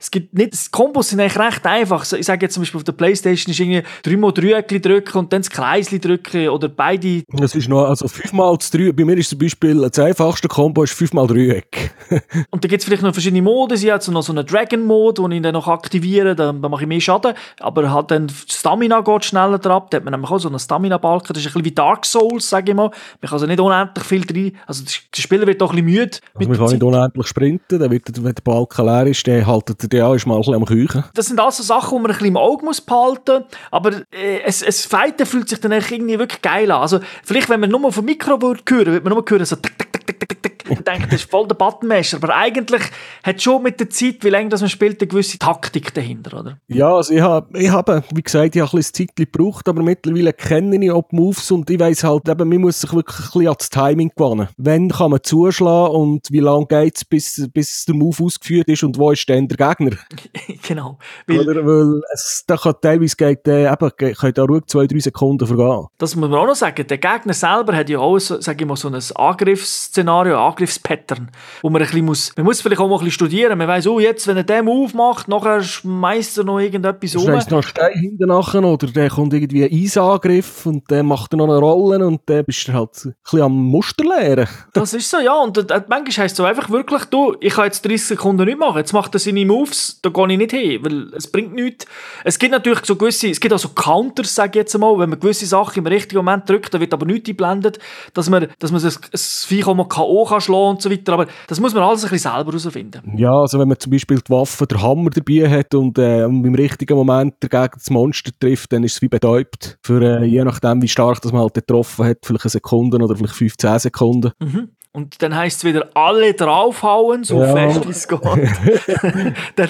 es 0.00 0.10
gibt 0.10 0.34
nicht, 0.34 0.52
die 0.52 0.70
Kombos 0.70 1.10
sind 1.10 1.20
eigentlich 1.20 1.38
recht 1.38 1.64
einfach. 1.66 2.04
Ich 2.12 2.26
sage 2.26 2.44
jetzt 2.44 2.54
zum 2.54 2.62
Beispiel 2.62 2.78
auf 2.78 2.84
der 2.84 2.92
Playstation 2.92 3.52
ist 3.52 3.60
irgendwie 3.60 3.82
dreimal 4.02 4.32
Dreieckli 4.32 4.80
drücken 4.80 5.18
und 5.18 5.32
dann 5.32 5.42
das 5.42 5.50
Kreisli 5.50 5.98
drücken 5.98 6.14
drücke 6.14 6.50
oder 6.50 6.68
beide. 6.68 7.22
Das 7.28 7.54
ist 7.54 7.68
noch, 7.68 7.84
also 7.84 8.08
fünfmal 8.08 8.58
zu 8.58 8.76
drei, 8.76 8.92
bei 8.92 9.04
mir 9.04 9.16
ist 9.16 9.30
zum 9.30 9.38
Beispiel 9.38 9.80
das 9.80 9.98
einfachste 9.98 10.48
Combo 10.48 10.82
ist 10.82 10.92
fünfmal 10.92 11.26
Dreieck. 11.26 11.94
und 12.50 12.64
da 12.64 12.68
gibt 12.68 12.80
es 12.80 12.84
vielleicht 12.84 13.02
noch 13.02 13.12
verschiedene 13.12 13.42
Modi. 13.42 13.76
Sie 13.76 13.92
hat 13.92 14.02
so 14.02 14.12
noch 14.12 14.22
so 14.22 14.32
einen 14.32 14.46
Dragon-Mode, 14.46 15.22
den 15.22 15.32
ich 15.32 15.42
dann 15.42 15.54
noch 15.54 15.68
aktiviere, 15.68 16.34
dann, 16.34 16.62
dann 16.62 16.70
mache 16.70 16.82
ich 16.82 16.88
mehr 16.88 17.00
Schaden. 17.00 17.34
Aber 17.60 17.92
halt 17.92 18.10
dann 18.10 18.28
Stamina 18.28 19.00
geht 19.00 19.24
schneller 19.24 19.58
drauf. 19.58 19.84
Da 19.90 19.96
hat 19.96 20.04
man 20.04 20.12
nämlich 20.12 20.30
auch 20.30 20.38
so 20.38 20.48
einen 20.48 20.58
Stamina-Balken. 20.58 21.34
Das 21.34 21.38
ist 21.38 21.46
ein 21.46 21.52
bisschen 21.52 21.64
wie 21.64 21.74
Dark 21.74 22.06
Souls, 22.06 22.48
sage 22.48 22.72
ich 22.72 22.76
mal. 22.76 22.90
Man 23.20 23.28
also 23.34 23.46
nicht 23.46 23.60
unendlich 23.60 24.04
viel 24.04 24.24
drin. 24.24 24.56
Also 24.66 24.84
der 24.84 25.20
Spieler 25.20 25.46
wird 25.46 25.60
doch 25.60 25.72
ein 25.72 25.84
bisschen 25.84 26.00
müde. 26.00 26.18
Also 26.34 26.48
man 26.48 26.58
kann 26.58 26.66
nicht 26.68 26.82
unendlich 26.82 27.26
sprinten, 27.26 27.78
dann 27.78 27.90
wird, 27.90 28.24
wenn 28.24 28.34
der 28.34 28.42
Balken 28.42 28.86
leer 28.86 29.06
ist, 29.06 29.26
dann 29.26 29.46
haltet 29.46 29.92
er 29.92 29.98
ja 29.98 30.14
ist 30.14 30.26
mal 30.26 30.34
ein 30.34 30.40
bisschen 30.40 30.54
am 30.54 30.64
Küchen. 30.64 31.04
Das 31.14 31.26
sind 31.26 31.38
also 31.40 31.62
Sachen, 31.62 31.98
die 31.98 32.02
man 32.02 32.10
ein 32.10 32.14
bisschen 32.14 32.28
im 32.28 32.36
Auge 32.36 32.64
muss 32.64 32.80
behalten 32.80 33.42
muss. 33.42 33.44
Aber 33.70 33.92
äh, 34.12 34.40
es, 34.44 34.62
es 34.62 34.86
Fighten 34.86 35.26
fühlt 35.26 35.48
sich 35.48 35.60
dann 35.60 35.72
irgendwie 35.72 36.18
wirklich 36.18 36.42
geil 36.42 36.70
an. 36.70 36.80
Also 36.80 37.00
vielleicht, 37.22 37.48
wenn 37.48 37.60
man 37.60 37.70
nur 37.70 37.90
dem 37.90 38.04
Mikro 38.04 38.40
würde 38.40 38.62
hören, 38.68 38.86
würde 38.86 39.04
man 39.04 39.12
nur 39.12 39.24
hören, 39.28 39.44
so 39.44 39.56
tick, 39.56 39.78
tick, 39.78 39.92
tick, 39.92 40.06
tick, 40.06 40.20
tick, 40.20 40.42
tick. 40.42 40.53
Ich 40.68 40.80
denke, 40.80 41.08
das 41.08 41.22
ist 41.22 41.30
voll 41.30 41.46
der 41.46 41.54
Buttonmesser. 41.54 42.18
Aber 42.18 42.34
eigentlich 42.34 42.82
hat 43.22 43.42
schon 43.42 43.62
mit 43.62 43.80
der 43.80 43.90
Zeit, 43.90 44.24
wie 44.24 44.30
lange 44.30 44.48
das 44.48 44.60
man 44.60 44.70
spielt, 44.70 45.00
eine 45.00 45.08
gewisse 45.08 45.38
Taktik 45.38 45.92
dahinter, 45.92 46.40
oder? 46.40 46.58
Ja, 46.68 46.94
also 46.94 47.12
ich 47.12 47.20
habe, 47.20 47.58
ich 47.58 47.70
habe 47.70 48.02
wie 48.14 48.22
gesagt, 48.22 48.56
ich 48.56 48.62
habe 48.62 48.70
ein 48.72 48.76
bisschen 48.76 49.08
Zeit 49.08 49.16
gebraucht, 49.16 49.68
aber 49.68 49.82
mittlerweile 49.82 50.32
kenne 50.32 50.82
ich 50.82 50.90
auch 50.90 51.04
die 51.10 51.16
Moves 51.16 51.50
und 51.50 51.68
ich 51.70 51.78
weiss 51.78 52.04
halt 52.04 52.28
eben, 52.28 52.48
man 52.48 52.58
muss 52.58 52.80
sich 52.80 52.92
wirklich 52.92 53.18
ein 53.18 53.24
bisschen 53.24 53.46
ans 53.46 53.70
Timing 53.70 54.10
gewöhnen. 54.14 54.48
Wann 54.56 54.88
kann 54.88 55.10
man 55.10 55.22
zuschlagen 55.22 55.94
und 55.94 56.30
wie 56.30 56.40
lange 56.40 56.66
geht 56.66 56.96
es, 56.96 57.04
bis, 57.04 57.48
bis 57.52 57.84
der 57.84 57.94
Move 57.94 58.24
ausgeführt 58.24 58.68
ist 58.68 58.82
und 58.82 58.98
wo 58.98 59.10
ist 59.10 59.28
dann 59.28 59.48
der 59.48 59.56
Gegner? 59.56 59.96
genau. 60.66 60.98
Weil, 61.26 61.40
Oder, 61.40 61.66
weil 61.66 62.00
es 62.12 62.44
da 62.46 62.56
kann 62.56 62.74
teilweise 62.80 63.16
geht, 63.16 63.46
äh, 63.48 63.70
eben, 63.70 63.90
können 64.14 64.34
da 64.34 64.44
ruhig 64.44 64.64
zwei, 64.66 64.86
drei 64.86 64.98
Sekunden 64.98 65.46
vergehen. 65.46 65.86
Das 65.98 66.16
muss 66.16 66.28
man 66.28 66.38
auch 66.38 66.46
noch 66.46 66.54
sagen. 66.54 66.86
Der 66.86 66.98
Gegner 66.98 67.34
selber 67.34 67.76
hat 67.76 67.88
ja 67.88 67.98
auch, 67.98 68.18
so, 68.18 68.40
sag 68.40 68.60
ich 68.60 68.66
mal, 68.66 68.76
so 68.76 68.88
ein 68.88 69.00
Angriffsszenario, 69.14 70.36
Angriffspattern, 70.54 71.30
wo 71.62 71.70
man 71.70 71.82
ein 71.82 71.86
bisschen 71.86 72.04
muss, 72.04 72.32
man 72.36 72.46
muss 72.46 72.60
vielleicht 72.60 72.80
auch 72.80 72.88
mal 72.88 72.94
ein 72.94 72.98
bisschen 73.04 73.12
studieren. 73.12 73.58
Man 73.58 73.68
weiss, 73.68 73.86
oh, 73.86 73.98
jetzt, 73.98 74.26
wenn 74.26 74.36
er 74.36 74.44
den 74.44 74.64
Move 74.64 74.96
macht, 74.96 75.28
nachher 75.28 75.62
schmeißt 75.62 76.38
er 76.38 76.44
noch 76.44 76.60
irgendetwas 76.60 77.16
um. 77.16 77.24
Schmeißt 77.24 77.50
noch 77.50 77.62
Stein 77.62 77.98
hinten 77.98 78.28
nachher, 78.28 78.64
oder 78.64 78.86
der 78.86 79.10
kommt 79.10 79.32
irgendwie 79.34 79.64
ein 79.64 79.72
Eisangriff 79.72 80.66
und 80.66 80.88
der 80.90 81.02
macht 81.02 81.32
dann 81.32 81.38
noch 81.38 81.48
eine 81.48 81.58
Rolle 81.58 82.06
und 82.06 82.20
dann 82.26 82.44
bist 82.44 82.68
du 82.68 82.72
halt 82.72 82.90
ein 83.04 83.14
bisschen 83.22 83.42
am 83.42 83.52
Muster 83.52 84.04
lernen. 84.04 84.48
Das 84.72 84.94
ist 84.94 85.10
so, 85.10 85.18
ja. 85.18 85.34
Und 85.34 85.58
äh, 85.58 85.82
manchmal 85.88 86.24
heisst 86.24 86.32
es 86.32 86.36
so 86.36 86.44
einfach 86.44 86.70
wirklich, 86.70 87.04
du, 87.06 87.36
ich 87.40 87.54
kann 87.54 87.64
jetzt 87.64 87.84
30 87.84 88.04
Sekunden 88.04 88.44
nicht 88.44 88.58
machen, 88.58 88.78
jetzt 88.78 88.92
macht 88.92 89.14
er 89.14 89.18
seine 89.18 89.44
Moves, 89.44 90.00
da 90.02 90.10
gehe 90.10 90.32
ich 90.32 90.38
nicht 90.38 90.50
hin, 90.52 90.84
weil 90.84 91.14
es 91.14 91.30
bringt 91.30 91.54
nichts. 91.54 91.86
Es 92.24 92.38
gibt 92.38 92.52
natürlich 92.52 92.84
so 92.84 92.96
gewisse, 92.96 93.28
es 93.28 93.40
gibt 93.40 93.52
auch 93.52 93.58
so 93.58 93.70
Counters, 93.70 94.34
sage 94.34 94.50
ich 94.50 94.56
jetzt 94.56 94.78
mal, 94.78 94.98
wenn 94.98 95.10
man 95.10 95.20
gewisse 95.20 95.46
Sachen 95.46 95.80
im 95.80 95.86
richtigen 95.86 96.24
Moment 96.24 96.48
drückt, 96.48 96.72
da 96.72 96.80
wird 96.80 96.92
aber 96.92 97.06
nichts 97.06 97.28
eingeblendet, 97.28 97.78
dass 98.12 98.30
man, 98.30 98.48
dass 98.58 98.70
man 98.70 98.82
das, 98.82 99.00
das 99.10 99.44
Viech 99.44 99.66
auch 99.66 99.74
mal 99.74 99.88
K.O. 99.88 100.24
kann 100.24 100.40
schlagen 100.44 100.70
und 100.70 100.82
so 100.82 100.90
weiter, 100.90 101.12
aber 101.14 101.26
das 101.46 101.60
muss 101.60 101.74
man 101.74 101.82
alles 101.82 102.04
ein 102.04 102.10
bisschen 102.10 102.32
selber 102.32 102.52
herausfinden. 102.52 103.16
Ja, 103.16 103.32
also 103.32 103.58
wenn 103.58 103.68
man 103.68 103.78
zum 103.78 103.90
Beispiel 103.90 104.20
die 104.20 104.30
Waffe, 104.30 104.66
der 104.66 104.82
Hammer 104.82 105.10
dabei 105.10 105.48
hat 105.50 105.74
und 105.74 105.98
äh, 105.98 106.24
im 106.24 106.54
richtigen 106.54 106.96
Moment 106.96 107.34
dagegen 107.40 107.74
das 107.74 107.90
Monster 107.90 108.30
trifft, 108.38 108.72
dann 108.72 108.84
ist 108.84 108.94
es 108.94 109.02
wie 109.02 109.08
betäubt. 109.08 109.78
Für, 109.82 110.00
äh, 110.00 110.24
je 110.24 110.44
nachdem, 110.44 110.82
wie 110.82 110.88
stark 110.88 111.20
das 111.22 111.32
man 111.32 111.42
halt 111.42 111.54
getroffen 111.54 112.06
hat, 112.06 112.18
vielleicht 112.22 112.44
eine 112.44 112.50
Sekunde 112.50 112.98
oder 112.98 113.16
vielleicht 113.16 113.34
15 113.34 113.78
Sekunden. 113.78 114.32
Mhm. 114.40 114.68
Und 114.96 115.20
dann 115.22 115.34
heisst 115.34 115.58
es 115.58 115.64
wieder, 115.64 115.88
alle 115.94 116.34
draufhauen, 116.34 117.24
so 117.24 117.42
ja. 117.42 117.52
fest 117.52 117.84
wie 117.84 117.90
es 117.90 118.06
geht. 118.06 118.20
dann, 119.56 119.68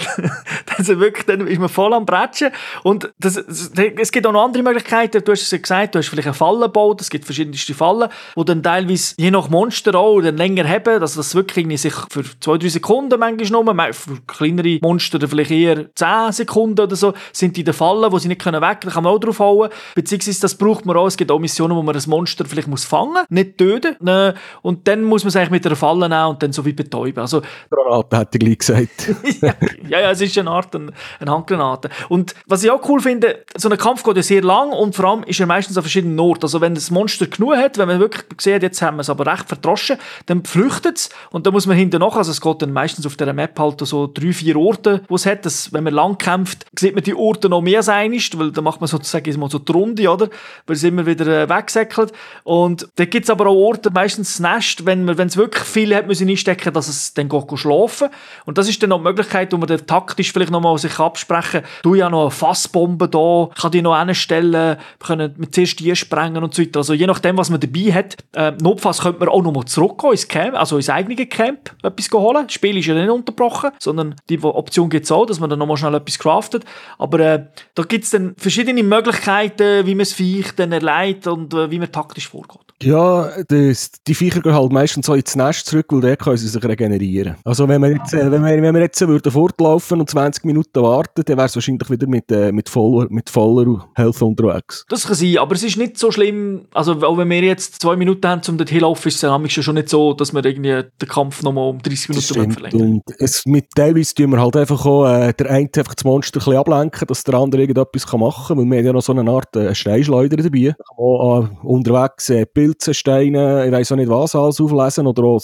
dann, 0.77 1.01
wirklich, 1.01 1.25
dann 1.25 1.47
ist 1.47 1.59
man 1.59 1.71
voll 1.71 1.95
am 1.95 2.05
Bretschen. 2.05 2.51
Und 2.83 3.11
das, 3.19 3.37
es 3.37 4.13
gibt 4.13 4.27
auch 4.27 4.33
noch 4.33 4.45
andere 4.45 4.63
Möglichkeiten. 4.63 5.25
Du 5.25 5.33
hast 5.33 5.41
es 5.41 5.51
ja 5.51 5.57
gesagt, 5.57 5.95
du 5.95 5.99
hast 5.99 6.09
vielleicht 6.09 6.29
eine 6.29 6.35
Falle 6.35 6.67
gebaut, 6.67 7.01
es 7.01 7.09
gibt 7.09 7.25
verschiedenste 7.25 7.73
Fallen, 7.73 8.11
die 8.37 8.45
dann 8.45 8.63
teilweise 8.63 9.15
je 9.17 9.31
nach 9.31 9.49
Monster 9.49 9.95
auch 9.95 10.21
dann 10.21 10.37
länger 10.37 10.69
haben, 10.69 11.01
dass 11.01 11.15
das 11.15 11.35
wirklich 11.35 11.81
sich 11.81 11.95
für 12.11 12.25
zwei, 12.41 12.59
drei 12.59 12.69
Sekunden 12.69 13.19
manchmal 13.19 13.65
nur, 13.65 13.93
für 13.95 14.21
kleinere 14.27 14.79
Monster 14.83 15.27
vielleicht 15.27 15.53
eher 15.53 15.87
zehn 15.95 16.33
Sekunden 16.33 16.81
oder 16.81 16.97
so, 16.97 17.15
sind 17.33 17.57
die 17.57 17.63
in 17.63 17.65
der 17.65 17.73
Falle, 17.73 18.13
wo 18.13 18.19
sie 18.19 18.29
nicht 18.29 18.43
können 18.43 18.61
weg, 18.61 18.83
da 18.83 18.91
kann 18.91 19.05
man 19.05 19.15
auch 19.15 19.21
drauf 19.21 19.39
hauen. 19.39 19.71
Beziehungsweise 19.95 20.43
das 20.43 20.55
braucht 20.55 20.85
man 20.85 20.99
auch, 20.99 21.07
es 21.07 21.17
gibt 21.17 21.31
auch 21.31 21.39
Missionen, 21.39 21.75
wo 21.75 21.83
man 21.83 21.95
das 21.95 22.07
Monster 22.07 22.45
vielleicht 22.45 22.69
muss 22.69 22.85
fangen, 22.85 23.25
nicht 23.31 23.57
töten. 23.57 23.97
Ne? 24.01 24.35
Und 24.61 24.87
dann 24.87 25.14
muss 25.15 25.23
man 25.23 25.29
es 25.29 25.37
eigentlich 25.37 25.51
mit 25.51 25.67
einer 25.67 25.77
Falle 25.77 26.09
nehmen 26.09 26.27
und 26.27 26.43
dann 26.43 26.53
so 26.53 26.65
wie 26.65 26.73
betäuben. 26.73 27.21
Also, 27.21 27.41
Granate, 27.71 28.19
hätte 28.19 28.39
ich 28.39 28.45
gleich 28.45 28.59
gesagt. 28.59 29.15
ja, 29.89 30.01
ja, 30.01 30.11
es 30.11 30.21
ist 30.21 30.37
eine 30.37 30.51
Art 30.51 30.75
eine, 30.75 30.93
eine 31.21 31.31
Handgranate. 31.31 31.89
Und 32.09 32.35
was 32.47 32.65
ich 32.65 32.71
auch 32.71 32.89
cool 32.89 33.01
finde, 33.01 33.45
so 33.57 33.69
ein 33.69 33.79
Kampf 33.79 34.03
geht 34.03 34.17
ja 34.17 34.23
sehr 34.25 34.43
lang 34.43 34.73
und 34.73 34.97
vor 34.97 35.05
allem 35.05 35.23
ist 35.23 35.39
er 35.39 35.47
meistens 35.47 35.77
an 35.77 35.85
verschiedenen 35.85 36.19
Orten. 36.19 36.43
Also 36.43 36.61
wenn 36.61 36.75
das 36.75 36.91
Monster 36.91 37.27
genug 37.27 37.57
hat, 37.57 37.79
wenn 37.79 37.87
man 37.87 38.01
wirklich 38.01 38.25
sieht, 38.41 38.63
jetzt 38.63 38.83
haben 38.83 38.97
wir 38.97 39.03
es 39.03 39.11
aber 39.11 39.25
recht 39.31 39.47
verdroschen, 39.47 39.99
dann 40.27 40.45
flüchtet 40.45 40.99
es 40.99 41.11
und 41.31 41.47
dann 41.47 41.53
muss 41.53 41.67
man 41.67 41.77
hinten 41.77 42.01
noch, 42.01 42.17
also 42.17 42.33
es 42.33 42.41
geht 42.41 42.63
dann 42.63 42.73
meistens 42.73 43.07
auf 43.07 43.17
der 43.17 43.33
Map 43.33 43.57
halt 43.59 43.81
so 43.87 44.11
drei, 44.13 44.33
vier 44.33 44.57
Orte, 44.57 45.03
wo 45.09 45.15
es 45.15 45.27
hat. 45.27 45.45
Dass, 45.47 45.73
wenn 45.73 45.85
man 45.85 45.95
lang 45.95 46.19
kämpft, 46.19 46.67
sieht 46.79 46.95
man 46.95 47.05
die 47.05 47.15
Orte 47.15 47.49
noch 47.49 47.61
mehr 47.61 47.83
sein 47.83 48.13
ist, 48.13 48.37
weil 48.39 48.51
dann 48.51 48.65
macht 48.65 48.81
man 48.81 48.89
sozusagen 48.89 49.39
mal 49.39 49.51
so 49.51 49.59
die 49.59 49.73
Runde, 49.73 50.09
oder? 50.09 50.29
Weil 50.67 50.77
es 50.77 50.83
immer 50.83 51.07
wieder 51.07 51.27
äh, 51.27 51.49
wegsäckelt. 51.49 52.13
Und 52.43 52.89
da 52.97 53.05
gibt 53.05 53.25
es 53.25 53.31
aber 53.31 53.47
auch 53.47 53.55
Orte, 53.55 53.91
meistens 53.91 54.39
das 54.39 54.41
Nest, 54.41 54.87
wenn 54.87 55.04
wenn 55.07 55.29
es 55.29 55.37
wirklich 55.37 55.65
viel 55.65 55.95
hat 55.95 56.07
müssen 56.07 56.29
einstecken, 56.29 56.73
dass 56.73 56.89
es 56.89 57.15
dann 57.15 57.29
geht 57.29 57.59
schlafen. 57.59 58.09
Und 58.45 58.59
das 58.59 58.69
ist 58.69 58.83
dann 58.83 58.91
noch 58.91 58.99
die 58.99 59.05
Möglichkeit, 59.05 59.53
wo 59.53 59.57
man 59.57 59.69
dann 59.69 59.87
taktisch 59.87 60.33
vielleicht 60.33 60.51
noch 60.51 60.61
mal 60.61 60.77
sich 60.79 60.99
absprechen, 60.99 61.63
du 61.83 61.95
ja 61.95 62.11
noch 62.11 62.23
eine 62.23 62.31
Fassbombe 62.31 63.09
da, 63.09 63.51
kann 63.61 63.71
die 63.71 63.83
noch 63.83 63.99
hinstellen, 63.99 64.77
können 64.99 65.35
mit 65.37 65.55
zuerst 65.55 65.81
die 65.81 65.95
sprengen 65.95 66.43
und 66.43 66.55
so 66.55 66.63
weiter. 66.63 66.81
Also 66.81 66.95
je 66.95 67.07
nachdem, 67.07 67.37
was 67.37 67.51
man 67.51 67.61
dabei 67.61 67.93
hat, 67.93 68.17
äh, 68.35 68.53
notfalls 68.61 69.01
könnte 69.01 69.21
man 69.21 69.29
auch 69.29 69.43
noch 69.43 69.53
mal 69.53 69.65
zurückgehen 69.65 70.13
ins 70.13 70.29
Camp, 70.29 70.57
also 70.57 70.77
ins 70.77 70.91
eigene 70.91 71.27
Camp 71.27 71.75
etwas 71.83 72.11
holen. 72.13 72.47
Das 72.47 72.55
Spiel 72.55 72.77
ist 72.77 72.87
ja 72.87 72.95
nicht 72.95 73.11
unterbrochen, 73.11 73.71
sondern 73.79 74.15
die 74.29 74.43
Option 74.43 74.89
gibt 74.89 75.05
es 75.05 75.13
auch, 75.13 75.27
dass 75.27 75.41
man 75.41 75.51
dann 75.51 75.59
noch 75.59 75.67
mal 75.67 75.77
schnell 75.77 75.95
etwas 75.95 76.19
craftet. 76.19 76.65
Aber 76.99 77.21
äh, 77.21 77.47
da 77.75 77.83
gibt 77.83 78.05
es 78.05 78.11
dann 78.11 78.35
verschiedene 78.37 78.83
Möglichkeiten, 78.83 79.87
wie 79.87 79.95
man 79.95 80.03
es 80.03 80.15
Viech 80.15 80.53
dann 80.57 80.73
erleidet 80.73 81.27
und 81.27 81.55
äh, 81.55 81.71
wie 81.71 81.79
man 81.79 81.91
taktisch 81.91 82.29
vorgeht. 82.29 82.74
Ja, 82.85 83.31
das, 83.49 83.91
die 84.07 84.15
Viecher 84.15 84.41
gehen 84.41 84.55
halt 84.55 84.73
meistens 84.73 85.07
so 85.07 85.15
ins 85.15 85.37
Nest 85.37 85.67
zurück, 85.67 85.87
weil 85.91 86.01
dort 86.01 86.19
können 86.21 86.37
sie 86.37 86.49
sich 86.49 86.65
regenerieren. 86.65 87.37
Also 87.45 87.69
wenn 87.69 87.83
wir 87.83 87.91
jetzt, 87.91 88.15
äh, 88.15 88.31
wenn 88.31 88.45
wir, 88.45 88.63
wenn 88.63 88.75
wir 88.75 88.83
jetzt 88.83 89.01
würden 89.07 89.33
fortlaufen 89.33 90.01
und 90.01 90.11
20 90.11 90.45
Minuten 90.45 90.83
warten, 90.83 91.23
dann 91.25 91.37
wäre 91.37 91.47
es 91.47 91.55
wahrscheinlich 91.55 91.89
wieder 91.91 92.07
mit, 92.07 92.31
äh, 92.31 92.53
mit, 92.53 92.69
voller, 92.69 93.07
mit 93.11 93.31
voller 93.31 93.87
Health 93.95 94.23
unterwegs. 94.23 94.85
Das 94.89 95.07
kann 95.07 95.17
sein, 95.17 95.39
aber 95.39 95.55
es 95.55 95.63
ist 95.63 95.77
nicht 95.77 95.99
so 95.99 96.11
schlimm, 96.11 96.67
also 96.73 96.93
auch 97.03 97.19
wenn 97.19 97.31
wir 97.31 97.43
jetzt 97.43 97.81
zwei 97.81 97.97
Minuten 97.97 98.27
haben, 98.27 98.43
um 98.49 98.59
dorthin 98.59 98.81
laufen, 98.81 99.09
ist 99.09 99.23
es 99.23 99.65
schon 99.65 99.75
nicht 99.75 99.89
so, 99.89 100.15
dass 100.15 100.33
wir 100.33 100.45
irgendwie 100.45 100.83
den 101.01 101.09
Kampf 101.09 101.43
nochmal 101.43 101.71
um 101.71 101.79
30 101.81 102.09
Minuten 102.11 102.53
verlängern. 102.53 102.81
Und 102.81 103.03
es, 103.19 103.45
mit 103.47 103.67
teilweise 103.75 104.15
tun 104.15 104.31
wir 104.31 104.41
halt 104.41 104.57
einfach 104.57 104.85
auch, 104.85 105.07
äh, 105.07 105.33
der 105.33 105.51
eine 105.51 105.65
einfach 105.77 105.95
das 105.95 106.05
Monster 106.05 106.39
ein 106.39 106.45
bisschen 106.45 106.57
ablenken, 106.57 107.07
dass 107.07 107.25
der 107.25 107.35
andere 107.35 107.63
irgendetwas 107.63 108.13
machen 108.13 108.45
kann, 108.49 108.59
weil 108.59 108.65
wir 108.67 108.79
haben 108.79 108.87
ja 108.87 108.93
noch 108.93 109.03
so 109.03 109.13
eine 109.13 109.31
Art 109.31 109.55
äh, 109.57 109.75
Steinschleuder 109.75 110.37
dabei. 110.37 110.75
Kann 110.77 110.99
auch 110.99 111.45
äh, 111.45 111.67
unterwegs 111.67 112.31
äh, 112.31 112.47
Pilzensteine, 112.75 113.67
ich 113.67 113.73
weiß 113.73 113.93
auch 113.93 113.97
nicht 113.97 114.09
was 114.09 114.35
alles 114.35 114.61
auflesen 114.61 115.07
oder 115.07 115.25
auch 115.25 115.41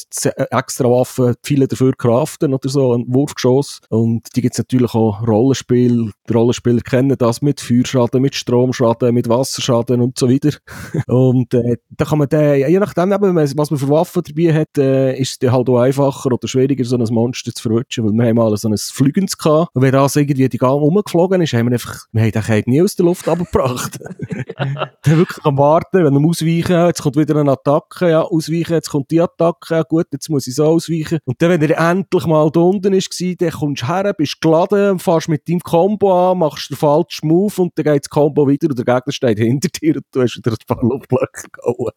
extra 0.50 0.88
Waffen, 0.88 1.34
viele 1.42 1.68
dafür 1.68 1.92
craften 1.96 2.52
oder 2.54 2.68
so, 2.68 2.92
ein 2.92 3.04
Wurfgeschoss. 3.08 3.80
Und 3.88 4.28
die 4.34 4.42
gibt 4.42 4.54
es 4.54 4.58
natürlich 4.58 4.94
auch 4.94 5.26
Rollenspiel. 5.26 6.10
Die 6.28 6.32
Rollenspieler 6.32 6.80
kennen 6.80 7.16
das 7.16 7.42
mit 7.42 7.60
Feuerschaden, 7.60 8.20
mit 8.20 8.34
Stromschaden, 8.34 9.14
mit 9.14 9.28
Wasserschaden 9.28 10.00
und 10.00 10.18
so 10.18 10.28
weiter. 10.28 10.56
und 11.06 11.54
äh, 11.54 11.76
da 11.90 12.04
kann 12.04 12.18
man 12.18 12.28
dann, 12.28 12.58
je 12.58 12.78
nachdem, 12.78 13.12
eben, 13.12 13.36
was 13.36 13.70
man 13.70 13.78
für 13.78 13.88
Waffen 13.88 14.22
dabei 14.26 14.54
hat, 14.54 14.78
äh, 14.78 15.16
ist 15.16 15.42
es 15.42 15.50
halt 15.50 15.68
auch 15.68 15.78
einfacher 15.78 16.32
oder 16.32 16.48
schwieriger, 16.48 16.84
so 16.84 16.96
ein 16.96 17.14
Monster 17.14 17.52
zu 17.52 17.62
verwutschen, 17.62 18.04
weil 18.04 18.12
wir 18.12 18.28
haben 18.28 18.36
mal 18.36 18.56
so 18.56 18.68
ein 18.68 18.76
Flügens 18.76 19.38
gehabt. 19.38 19.74
Und 19.74 19.82
wenn 19.82 19.92
das 19.92 20.16
irgendwie 20.16 20.48
die 20.48 20.58
Gang 20.58 20.80
rumgeflogen 20.80 21.40
ist, 21.42 21.52
haben 21.52 21.66
wir 21.66 21.72
einfach, 21.72 22.06
wir 22.12 22.22
haben 22.22 22.30
den 22.30 22.62
nie 22.66 22.82
aus 22.82 22.96
der 22.96 23.06
Luft 23.06 23.28
abgebracht. 23.28 23.98
wirklich 25.04 25.44
am 25.44 25.58
Warten, 25.58 26.04
wenn 26.04 26.14
er 26.14 26.28
ausweichen, 26.28 26.86
jetzt 26.86 27.02
kommt 27.10 27.28
wieder 27.28 27.40
eine 27.40 27.52
Attacke, 27.52 28.10
ja, 28.10 28.22
ausweichen, 28.22 28.74
jetzt 28.74 28.90
kommt 28.90 29.10
die 29.10 29.20
Attacke, 29.20 29.74
ja 29.74 29.82
gut, 29.82 30.06
jetzt 30.12 30.28
muss 30.28 30.46
ich 30.46 30.54
so 30.54 30.64
ausweichen. 30.64 31.18
Und 31.24 31.40
dann, 31.42 31.50
wenn 31.50 31.62
er 31.62 31.90
endlich 31.90 32.26
mal 32.26 32.50
da 32.50 32.60
unten 32.60 32.92
ist, 32.92 33.10
dann 33.40 33.50
kommst 33.50 33.82
du 33.82 33.86
her, 33.88 34.14
bist 34.16 34.40
geladen, 34.40 34.98
fährst 34.98 35.28
mit 35.28 35.48
deinem 35.48 35.60
Combo 35.60 36.30
an, 36.30 36.38
machst 36.38 36.70
den 36.70 36.76
falschen 36.76 37.28
Move 37.28 37.62
und 37.62 37.72
dann 37.76 37.84
geht 37.84 38.04
das 38.04 38.10
Combo 38.10 38.46
wieder 38.46 38.68
und 38.68 38.78
der 38.78 38.84
Gegner 38.84 39.12
steht 39.12 39.38
hinter 39.38 39.68
dir 39.68 39.96
und 39.96 40.04
du 40.12 40.22
hast 40.22 40.36
wieder 40.36 40.52
ein 40.52 40.56
paar 40.66 40.82
Luftblöcke 40.82 41.48
gehauen. 41.52 41.92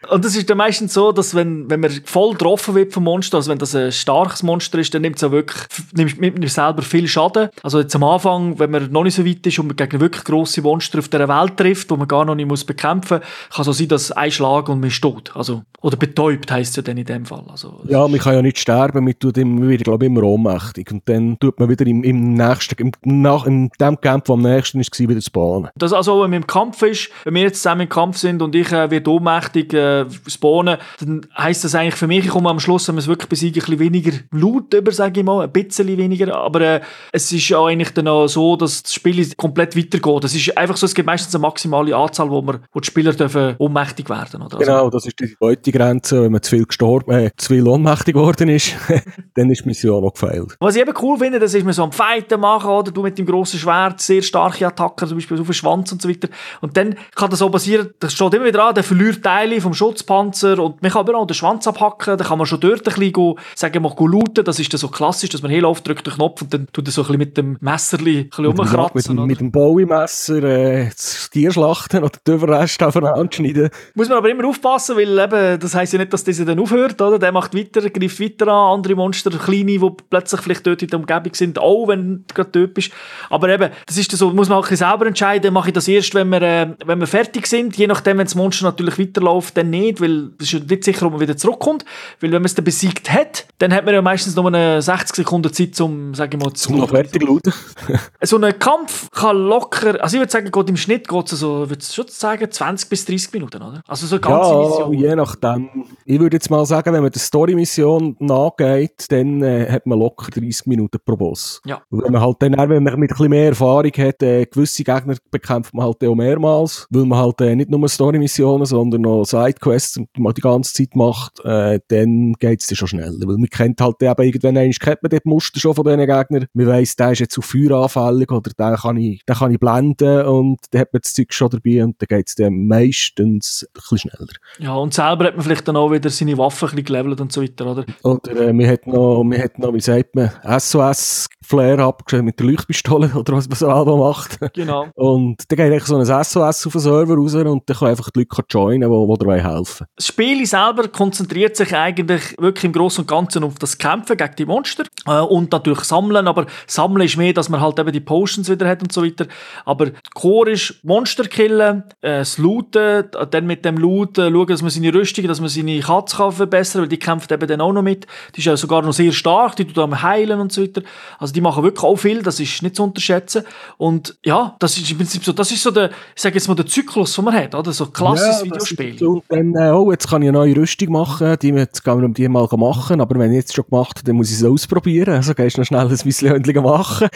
und 0.10 0.24
das 0.24 0.36
ist 0.36 0.48
dann 0.48 0.58
meistens 0.58 0.94
so, 0.94 1.12
dass 1.12 1.34
wenn, 1.34 1.68
wenn 1.68 1.80
man 1.80 1.90
voll 2.04 2.32
getroffen 2.32 2.74
wird 2.74 2.92
vom 2.92 3.04
Monster, 3.04 3.38
also 3.38 3.50
wenn 3.50 3.58
das 3.58 3.74
ein 3.74 3.90
starkes 3.90 4.42
Monster 4.42 4.78
ist, 4.78 4.94
dann 4.94 5.02
nimmt 5.02 5.16
es 5.16 5.22
ja 5.22 5.32
wirklich, 5.32 5.66
nimmt 5.92 6.38
man 6.38 6.48
selber 6.48 6.82
viel 6.82 7.08
Schaden. 7.08 7.48
Also 7.62 7.80
jetzt 7.80 7.94
am 7.96 8.04
Anfang, 8.04 8.58
wenn 8.58 8.70
man 8.70 8.92
noch 8.92 9.02
nicht 9.02 9.14
so 9.14 9.26
weit 9.26 9.44
ist 9.46 9.58
und 9.58 9.66
man 9.66 9.76
gegen 9.76 10.00
wirklich 10.00 10.24
grosse 10.24 10.62
Monster 10.62 11.00
auf 11.00 11.08
dieser 11.08 11.28
Welt 11.28 11.56
trifft, 11.56 11.90
wo 11.90 11.96
man 11.96 12.06
gar 12.06 12.24
noch 12.24 12.34
nicht 12.34 12.46
muss 12.46 12.64
bekämpfen 12.64 13.18
muss, 13.18 13.56
kann 13.56 13.64
so 13.64 13.72
sein, 13.72 13.88
dass 13.88 14.12
ein 14.20 14.30
Schlag 14.30 14.68
und 14.68 14.80
man 14.80 14.88
ist 14.88 15.00
tot. 15.00 15.32
Also, 15.34 15.62
oder 15.80 15.96
betäubt 15.96 16.50
heisst 16.50 16.72
es 16.72 16.76
ja 16.76 16.82
dann 16.82 16.98
in 16.98 17.06
dem 17.06 17.24
Fall. 17.24 17.42
Also, 17.48 17.80
Ja, 17.88 18.06
man 18.06 18.20
kann 18.20 18.34
ja 18.34 18.42
nicht 18.42 18.58
sterben, 18.58 19.04
man 19.04 19.18
tut 19.18 19.38
immer 19.38 19.66
wieder, 19.68 19.82
glaube 19.82 20.04
ich, 20.04 20.10
immer 20.10 20.22
ohnmächtig. 20.22 20.92
Und 20.92 21.08
dann 21.08 21.38
tut 21.38 21.58
man 21.58 21.70
wieder 21.70 21.86
im, 21.86 22.04
im 22.04 22.34
nächsten, 22.34 22.74
im, 22.76 22.92
nach, 23.22 23.46
in 23.46 23.70
dem 23.80 24.00
Camp, 24.00 24.28
wo 24.28 24.34
am 24.34 24.42
nächsten 24.42 24.78
war, 24.78 25.08
wieder 25.08 25.20
spawnen. 25.22 25.70
Das 25.74 25.92
also, 25.92 26.22
wenn 26.22 26.30
man 26.30 26.42
im 26.42 26.46
Kampf 26.46 26.82
ist, 26.82 27.10
wenn 27.24 27.34
wir 27.34 27.42
jetzt 27.42 27.62
zusammen 27.62 27.82
im 27.82 27.88
Kampf 27.88 28.18
sind 28.18 28.42
und 28.42 28.54
ich 28.54 28.70
äh, 28.72 28.90
werde 28.90 29.10
ohnmächtig 29.10 29.72
äh, 29.72 30.04
spawnen, 30.26 30.76
dann 31.00 31.26
heisst 31.36 31.64
das 31.64 31.74
eigentlich 31.74 31.94
für 31.94 32.06
mich, 32.06 32.26
ich 32.26 32.30
komme 32.30 32.50
am 32.50 32.60
Schluss, 32.60 32.86
wenn 32.88 32.96
wir 32.96 33.00
es 33.00 33.08
wirklich 33.08 33.30
besiegen, 33.30 33.62
ein 33.62 33.64
bisschen 33.64 33.78
weniger 33.78 34.12
Loot 34.32 34.74
über, 34.74 34.92
sage 34.92 35.20
ich 35.20 35.26
mal, 35.26 35.42
ein 35.42 35.50
bisschen 35.50 35.88
weniger, 35.88 36.36
aber 36.36 36.60
äh, 36.60 36.80
es 37.12 37.32
ist 37.32 37.48
ja 37.48 37.64
eigentlich 37.64 37.94
dann 37.94 38.08
auch 38.08 38.26
so, 38.26 38.56
dass 38.56 38.82
das 38.82 38.92
Spiel 38.92 39.26
komplett 39.36 39.76
weitergeht. 39.76 40.24
Es 40.24 40.34
ist 40.34 40.56
einfach 40.58 40.76
so, 40.76 40.84
es 40.84 40.94
gibt 40.94 41.06
meistens 41.06 41.34
eine 41.34 41.42
maximale 41.42 41.96
Anzahl, 41.96 42.30
wo, 42.30 42.42
man, 42.42 42.60
wo 42.72 42.80
die 42.80 42.86
Spieler 42.86 43.14
dürfen 43.14 43.54
ohnmächtig 43.58 44.09
werden. 44.10 44.42
Oder? 44.42 44.58
Also, 44.58 44.58
Genau, 44.58 44.90
das 44.90 45.06
ist 45.06 45.18
die 45.18 45.34
zweite 45.36 45.72
Grenze. 45.72 46.22
Wenn 46.22 46.32
man 46.32 46.42
zu 46.42 46.50
viel 46.50 46.66
gestorben, 46.66 47.12
äh, 47.12 47.30
zu 47.36 47.54
viel 47.54 47.66
ohnmächtig 47.66 48.14
geworden 48.14 48.48
ist, 48.48 48.74
dann 49.34 49.50
ist 49.50 49.62
die 49.64 49.68
Mission 49.68 50.02
noch 50.02 50.12
gefailt. 50.12 50.56
Was 50.60 50.76
ich 50.76 50.82
eben 50.82 50.92
cool 51.00 51.18
finde, 51.18 51.38
das 51.38 51.54
ist 51.54 51.64
man 51.64 51.72
so 51.72 51.84
am 51.84 51.92
Fighten 51.92 52.40
machen, 52.40 52.70
oder 52.70 52.90
du 52.90 53.02
mit 53.02 53.16
dem 53.18 53.26
grossen 53.26 53.58
Schwert, 53.58 54.00
sehr 54.00 54.22
starke 54.22 54.66
Attacken, 54.66 55.08
zum 55.08 55.16
Beispiel 55.16 55.40
auf 55.40 55.46
den 55.46 55.54
Schwanz 55.54 55.92
und 55.92 56.02
so 56.02 56.08
weiter. 56.08 56.28
Und 56.60 56.76
dann 56.76 56.94
kann 57.14 57.30
das 57.30 57.40
auch 57.42 57.50
passieren, 57.50 57.90
das 58.00 58.12
steht 58.12 58.34
immer 58.34 58.44
wieder 58.44 58.64
an, 58.64 58.74
der 58.74 58.84
verliert 58.84 59.22
Teile 59.22 59.60
vom 59.60 59.72
Schutzpanzer 59.74 60.58
und 60.62 60.82
man 60.82 60.90
kann 60.90 61.00
aber 61.00 61.16
auch 61.18 61.26
den 61.26 61.34
Schwanz 61.34 61.66
abhacken, 61.66 62.18
dann 62.18 62.26
kann 62.26 62.38
man 62.38 62.46
schon 62.46 62.60
dort 62.60 62.80
ein 62.80 62.94
bisschen, 62.94 63.12
go, 63.12 63.38
sagen 63.54 63.74
wir 63.74 63.80
mal, 63.80 63.94
looten, 63.98 64.44
das 64.44 64.58
ist 64.58 64.72
dann 64.72 64.78
so 64.78 64.88
klassisch, 64.88 65.30
dass 65.30 65.42
man 65.42 65.50
hinläuft, 65.50 65.86
drückt 65.86 66.06
den 66.06 66.14
Knopf 66.14 66.42
und 66.42 66.52
dann 66.52 66.66
tut 66.72 66.86
er 66.88 66.92
so 66.92 67.02
ein 67.02 67.06
bisschen 67.06 67.18
mit 67.18 67.36
dem 67.36 67.56
Messerli 67.60 68.18
ein 68.20 68.28
bisschen 68.28 68.46
Mit 68.46 68.58
dem, 68.58 68.60
rumkratzen. 68.60 69.18
oder? 69.18 69.26
mit 69.26 69.40
dem 69.40 69.50
Bowie-Messer 69.52 70.42
äh, 70.42 70.88
das 70.88 71.30
Tier 71.30 71.52
schlachten 71.52 72.02
oder 72.02 72.18
die 72.26 72.32
Überreste 72.32 72.86
aufeinander 72.86 73.28
schneiden. 73.32 73.70
Muss 74.00 74.08
man 74.08 74.16
aber 74.16 74.30
immer 74.30 74.48
aufpassen, 74.48 74.96
weil 74.96 75.18
eben, 75.18 75.60
das 75.60 75.74
heisst 75.74 75.92
ja 75.92 75.98
nicht, 75.98 76.10
dass 76.10 76.24
dieser 76.24 76.46
dann 76.46 76.58
aufhört, 76.58 77.02
oder? 77.02 77.18
Der 77.18 77.32
macht 77.32 77.54
weiter, 77.54 77.82
greift 77.90 78.18
weiter 78.18 78.48
an, 78.48 78.78
andere 78.78 78.94
Monster, 78.94 79.28
kleine, 79.28 79.78
die 79.78 79.90
plötzlich 80.08 80.40
vielleicht 80.40 80.66
dort 80.66 80.80
in 80.80 80.88
der 80.88 81.00
Umgebung 81.00 81.34
sind, 81.34 81.58
auch 81.58 81.86
wenn 81.86 82.24
du 82.26 82.34
gerade 82.34 82.48
dort 82.50 82.72
bist. 82.72 82.92
Aber 83.28 83.50
eben, 83.50 83.70
das 83.84 83.98
ist 83.98 84.10
so, 84.12 84.30
muss 84.30 84.48
man 84.48 84.56
auch 84.56 84.62
ein 84.62 84.70
bisschen 84.70 84.88
selber 84.88 85.04
entscheiden, 85.04 85.52
mache 85.52 85.68
ich 85.68 85.74
das 85.74 85.86
erst, 85.86 86.14
wenn 86.14 86.30
wir, 86.30 86.40
äh, 86.40 86.68
wenn 86.86 86.98
wir 86.98 87.06
fertig 87.06 87.46
sind, 87.46 87.76
je 87.76 87.86
nachdem, 87.88 88.16
wenn 88.16 88.24
das 88.24 88.34
Monster 88.34 88.64
natürlich 88.64 88.98
weiterläuft, 88.98 89.54
dann 89.58 89.68
nicht, 89.68 90.00
weil 90.00 90.30
es 90.40 90.50
ist 90.50 90.70
nicht 90.70 90.82
sicher, 90.82 91.04
ob 91.04 91.12
man 91.12 91.20
wieder 91.20 91.36
zurückkommt, 91.36 91.84
weil 92.20 92.32
wenn 92.32 92.40
man 92.40 92.46
es 92.46 92.54
dann 92.54 92.64
besiegt 92.64 93.12
hat, 93.12 93.44
dann 93.58 93.70
hat 93.70 93.84
man 93.84 93.92
ja 93.92 94.00
meistens 94.00 94.34
nur 94.34 94.46
eine 94.46 94.80
60 94.80 95.14
Sekunden 95.14 95.52
Zeit, 95.52 95.78
um, 95.78 96.14
sage 96.14 96.38
ich 96.38 96.42
mal, 96.42 96.54
Zum 96.54 96.78
noch 96.78 96.88
fertig 96.88 97.22
schauen. 97.22 97.42
so 98.22 98.38
ein 98.38 98.58
Kampf 98.58 99.10
kann 99.10 99.36
locker, 99.36 100.02
also 100.02 100.16
ich 100.16 100.22
würde 100.22 100.32
sagen, 100.32 100.50
geht 100.50 100.68
im 100.70 100.78
Schnitt 100.78 101.06
geht 101.06 101.32
es 101.32 101.38
so, 101.38 101.68
würde 101.68 101.84
schon 101.84 102.06
sagen, 102.08 102.50
20 102.50 102.88
bis 102.88 103.04
30 103.04 103.34
Minuten, 103.34 103.62
oder? 103.62 103.82
Also 103.90 104.06
so 104.06 104.14
eine 104.16 104.20
ganze 104.20 104.50
Ja, 104.52 104.58
Mission. 104.88 104.92
je 104.92 105.16
nachdem. 105.16 105.68
Ich 106.04 106.20
würde 106.20 106.36
jetzt 106.36 106.48
mal 106.48 106.64
sagen, 106.64 106.92
wenn 106.92 107.02
man 107.02 107.10
der 107.10 107.20
Story-Mission 107.20 108.14
nachgeht, 108.20 109.06
dann 109.08 109.42
äh, 109.42 109.66
hat 109.68 109.84
man 109.84 109.98
locker 109.98 110.30
30 110.30 110.66
Minuten 110.66 110.98
pro 111.04 111.16
Boss. 111.16 111.60
Ja. 111.66 111.82
Und 111.90 112.04
wenn 112.04 112.12
man 112.12 112.22
halt 112.22 112.36
dann, 112.38 112.54
auch, 112.54 112.68
wenn 112.68 112.84
man 112.84 113.00
mit 113.00 113.10
ein 113.10 113.16
bisschen 113.16 113.30
mehr 113.30 113.48
Erfahrung 113.48 113.90
hat, 113.90 114.22
äh, 114.22 114.46
gewisse 114.46 114.84
Gegner 114.84 115.16
bekämpft 115.32 115.74
man 115.74 115.86
halt 115.86 116.04
auch 116.04 116.14
mehrmals, 116.14 116.86
weil 116.90 117.04
man 117.04 117.18
halt 117.18 117.40
äh, 117.40 117.56
nicht 117.56 117.68
nur 117.68 117.88
Story-Missionen, 117.88 118.64
sondern 118.64 119.00
noch 119.00 119.24
Sidequests 119.24 119.98
die 120.16 120.40
ganze 120.40 120.72
Zeit 120.72 120.94
macht, 120.94 121.44
äh, 121.44 121.80
dann 121.88 122.34
geht 122.34 122.60
es 122.60 122.68
dann 122.68 122.76
schon 122.76 122.88
schneller. 122.88 123.26
Weil 123.26 123.38
man 123.38 123.48
kennt 123.48 123.80
halt 123.80 124.00
eben 124.00 124.22
irgendwann 124.22 124.56
einmal, 124.56 124.70
kennt 124.70 125.02
man 125.02 125.10
die 125.10 125.18
Muster 125.24 125.58
schon 125.58 125.74
von 125.74 125.84
diesen 125.84 126.06
Gegnern. 126.06 126.46
Man 126.54 126.66
weiss, 126.68 126.94
der 126.94 127.10
ist 127.10 127.18
jetzt 127.18 127.36
auf 127.38 127.44
Feuer 127.46 127.82
anfällig 127.82 128.30
oder 128.30 128.52
den 128.56 128.76
kann 128.76 128.96
ich, 128.98 129.24
den 129.24 129.34
kann 129.34 129.50
ich 129.50 129.58
blenden 129.58 130.26
und 130.26 130.60
dann 130.70 130.80
hat 130.82 130.92
man 130.92 131.00
das 131.02 131.12
Zeug 131.12 131.32
schon 131.32 131.50
dabei 131.50 131.82
und 131.82 132.00
dann 132.00 132.06
geht 132.06 132.28
es 132.28 132.36
dann 132.36 132.68
meistens 132.68 133.66
bisschen 133.80 134.10
schneller. 134.10 134.32
Ja, 134.58 134.74
und 134.74 134.94
selber 134.94 135.26
hat 135.26 135.36
man 135.36 135.44
vielleicht 135.44 135.66
dann 135.68 135.76
auch 135.76 135.90
wieder 135.90 136.10
seine 136.10 136.36
Waffen 136.38 136.68
ein 136.68 136.76
bisschen 136.76 136.84
gelevelt 136.84 137.20
und 137.20 137.32
so 137.32 137.42
weiter, 137.42 137.66
oder? 137.66 137.84
Oder 138.02 138.36
äh, 138.36 138.52
wir 138.52 138.68
hat 138.68 138.86
noch, 138.86 139.22
wir 139.24 139.42
hat 139.42 139.58
noch, 139.58 139.72
wie 139.72 139.80
sagt 139.80 140.14
man, 140.14 140.30
SOS-Flare 140.42 141.82
abgeschrieben 141.82 142.26
mit 142.26 142.38
der 142.38 142.46
Leuchtpistole 142.46 143.10
oder 143.16 143.34
was 143.34 143.48
man 143.48 143.56
selber 143.56 143.96
macht. 143.96 144.38
Genau. 144.54 144.88
Und 144.94 145.36
dann 145.48 145.56
geht 145.56 145.60
eigentlich 145.60 145.84
so 145.84 145.96
ein 145.96 146.04
SOS 146.04 146.66
auf 146.66 146.72
den 146.72 146.80
Server 146.80 147.14
raus 147.14 147.34
und 147.34 147.68
dann 147.68 147.76
können 147.76 147.90
einfach 147.90 148.10
die 148.10 148.20
Leute 148.20 148.42
joinen, 148.50 148.90
die, 148.90 149.12
die 149.12 149.18
dabei 149.18 149.42
helfen. 149.42 149.86
Das 149.96 150.06
Spiel 150.06 150.44
selber 150.46 150.88
konzentriert 150.88 151.56
sich 151.56 151.74
eigentlich 151.74 152.36
wirklich 152.38 152.64
im 152.64 152.72
Großen 152.72 153.02
und 153.02 153.08
Ganzen 153.08 153.44
auf 153.44 153.58
das 153.58 153.78
Kämpfen 153.78 154.16
gegen 154.16 154.36
die 154.36 154.46
Monster 154.46 154.84
äh, 155.06 155.20
und 155.20 155.52
natürlich 155.52 155.80
Sammeln, 155.80 156.26
aber 156.26 156.46
Sammeln 156.66 157.06
ist 157.06 157.16
mehr, 157.16 157.32
dass 157.32 157.48
man 157.48 157.60
halt 157.60 157.78
eben 157.78 157.92
die 157.92 158.00
Potions 158.00 158.48
wieder 158.50 158.68
hat 158.68 158.82
und 158.82 158.92
so 158.92 159.04
weiter. 159.04 159.26
Aber 159.64 159.90
Core 160.14 160.50
ist 160.52 160.84
Monster 160.84 161.24
killen, 161.24 161.84
äh, 162.00 162.18
das 162.18 162.38
Looten, 162.38 163.04
dann 163.30 163.46
mit 163.46 163.64
dem 163.64 163.69
Loot 163.76 164.18
äh, 164.18 164.30
schauen, 164.30 164.46
dass 164.46 164.62
man 164.62 164.70
seine 164.70 164.92
Rüstung, 164.92 165.26
dass 165.26 165.40
man 165.40 165.48
seine 165.48 165.80
Katze 165.80 166.16
kann 166.16 166.32
verbessern, 166.32 166.82
weil 166.82 166.88
die 166.88 166.98
kämpft 166.98 167.32
eben 167.32 167.46
dann 167.46 167.60
auch 167.60 167.72
noch 167.72 167.82
mit. 167.82 168.06
Die 168.34 168.40
ist 168.40 168.46
ja 168.46 168.56
sogar 168.56 168.82
noch 168.82 168.92
sehr 168.92 169.12
stark, 169.12 169.56
die 169.56 169.64
tut 169.64 169.78
am 169.78 170.02
heilen 170.02 170.40
und 170.40 170.52
so 170.52 170.62
weiter. 170.62 170.82
Also 171.18 171.32
die 171.32 171.40
machen 171.40 171.62
wirklich 171.62 171.84
auch 171.84 171.96
viel, 171.96 172.22
das 172.22 172.40
ist 172.40 172.62
nicht 172.62 172.76
zu 172.76 172.84
unterschätzen. 172.84 173.44
Und 173.78 174.16
ja, 174.24 174.56
das 174.58 174.76
ist 174.76 174.90
im 174.90 174.96
Prinzip 174.96 175.24
so, 175.24 175.32
das 175.32 175.50
ist 175.50 175.62
so 175.62 175.70
der, 175.70 175.90
ich 176.14 176.22
sage 176.22 176.34
jetzt 176.34 176.48
mal 176.48 176.54
der 176.54 176.66
Zyklus, 176.66 177.14
den 177.14 177.24
man 177.24 177.34
hat, 177.34 177.54
oder? 177.54 177.72
So 177.72 177.84
ein 177.84 177.92
klassisches 177.92 178.36
das 178.36 178.44
Videospiel. 178.44 179.06
Und 179.06 179.24
dann, 179.28 179.54
äh, 179.54 179.70
oh, 179.70 179.90
jetzt 179.90 180.08
kann 180.08 180.22
ich 180.22 180.28
eine 180.28 180.38
neue 180.38 180.56
Rüstung 180.56 180.92
machen, 180.92 181.36
die, 181.40 181.48
jetzt 181.48 181.84
gehen 181.84 181.98
wir 181.98 182.06
um 182.06 182.14
die 182.14 182.28
mal 182.28 182.48
machen, 182.56 183.00
aber 183.00 183.18
wenn 183.18 183.30
ich 183.30 183.36
jetzt 183.36 183.54
schon 183.54 183.64
gemacht 183.68 183.98
habe, 183.98 184.06
dann 184.06 184.16
muss 184.16 184.30
ich 184.30 184.36
es 184.36 184.44
ausprobieren. 184.44 185.14
Also 185.14 185.34
gehst 185.34 185.56
du 185.56 185.60
noch 185.60 185.66
schnell 185.66 185.80
ein 185.80 185.88
bisschen 185.88 186.62
machen. 186.62 187.08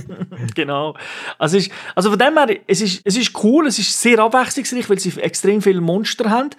genau. 0.54 0.94
Also, 1.38 1.56
ist, 1.56 1.70
also 1.94 2.10
von 2.10 2.18
dem 2.18 2.36
her, 2.36 2.58
es 2.66 2.80
ist, 2.80 3.02
es 3.04 3.16
ist 3.16 3.32
cool, 3.42 3.66
es 3.66 3.78
ist 3.78 4.00
sehr 4.00 4.18
abwechslungsreich, 4.18 4.88
weil 4.88 4.98
sie 4.98 5.10
extrem 5.20 5.62
viele 5.62 5.80
Monster 5.80 5.99
haben. 6.04 6.50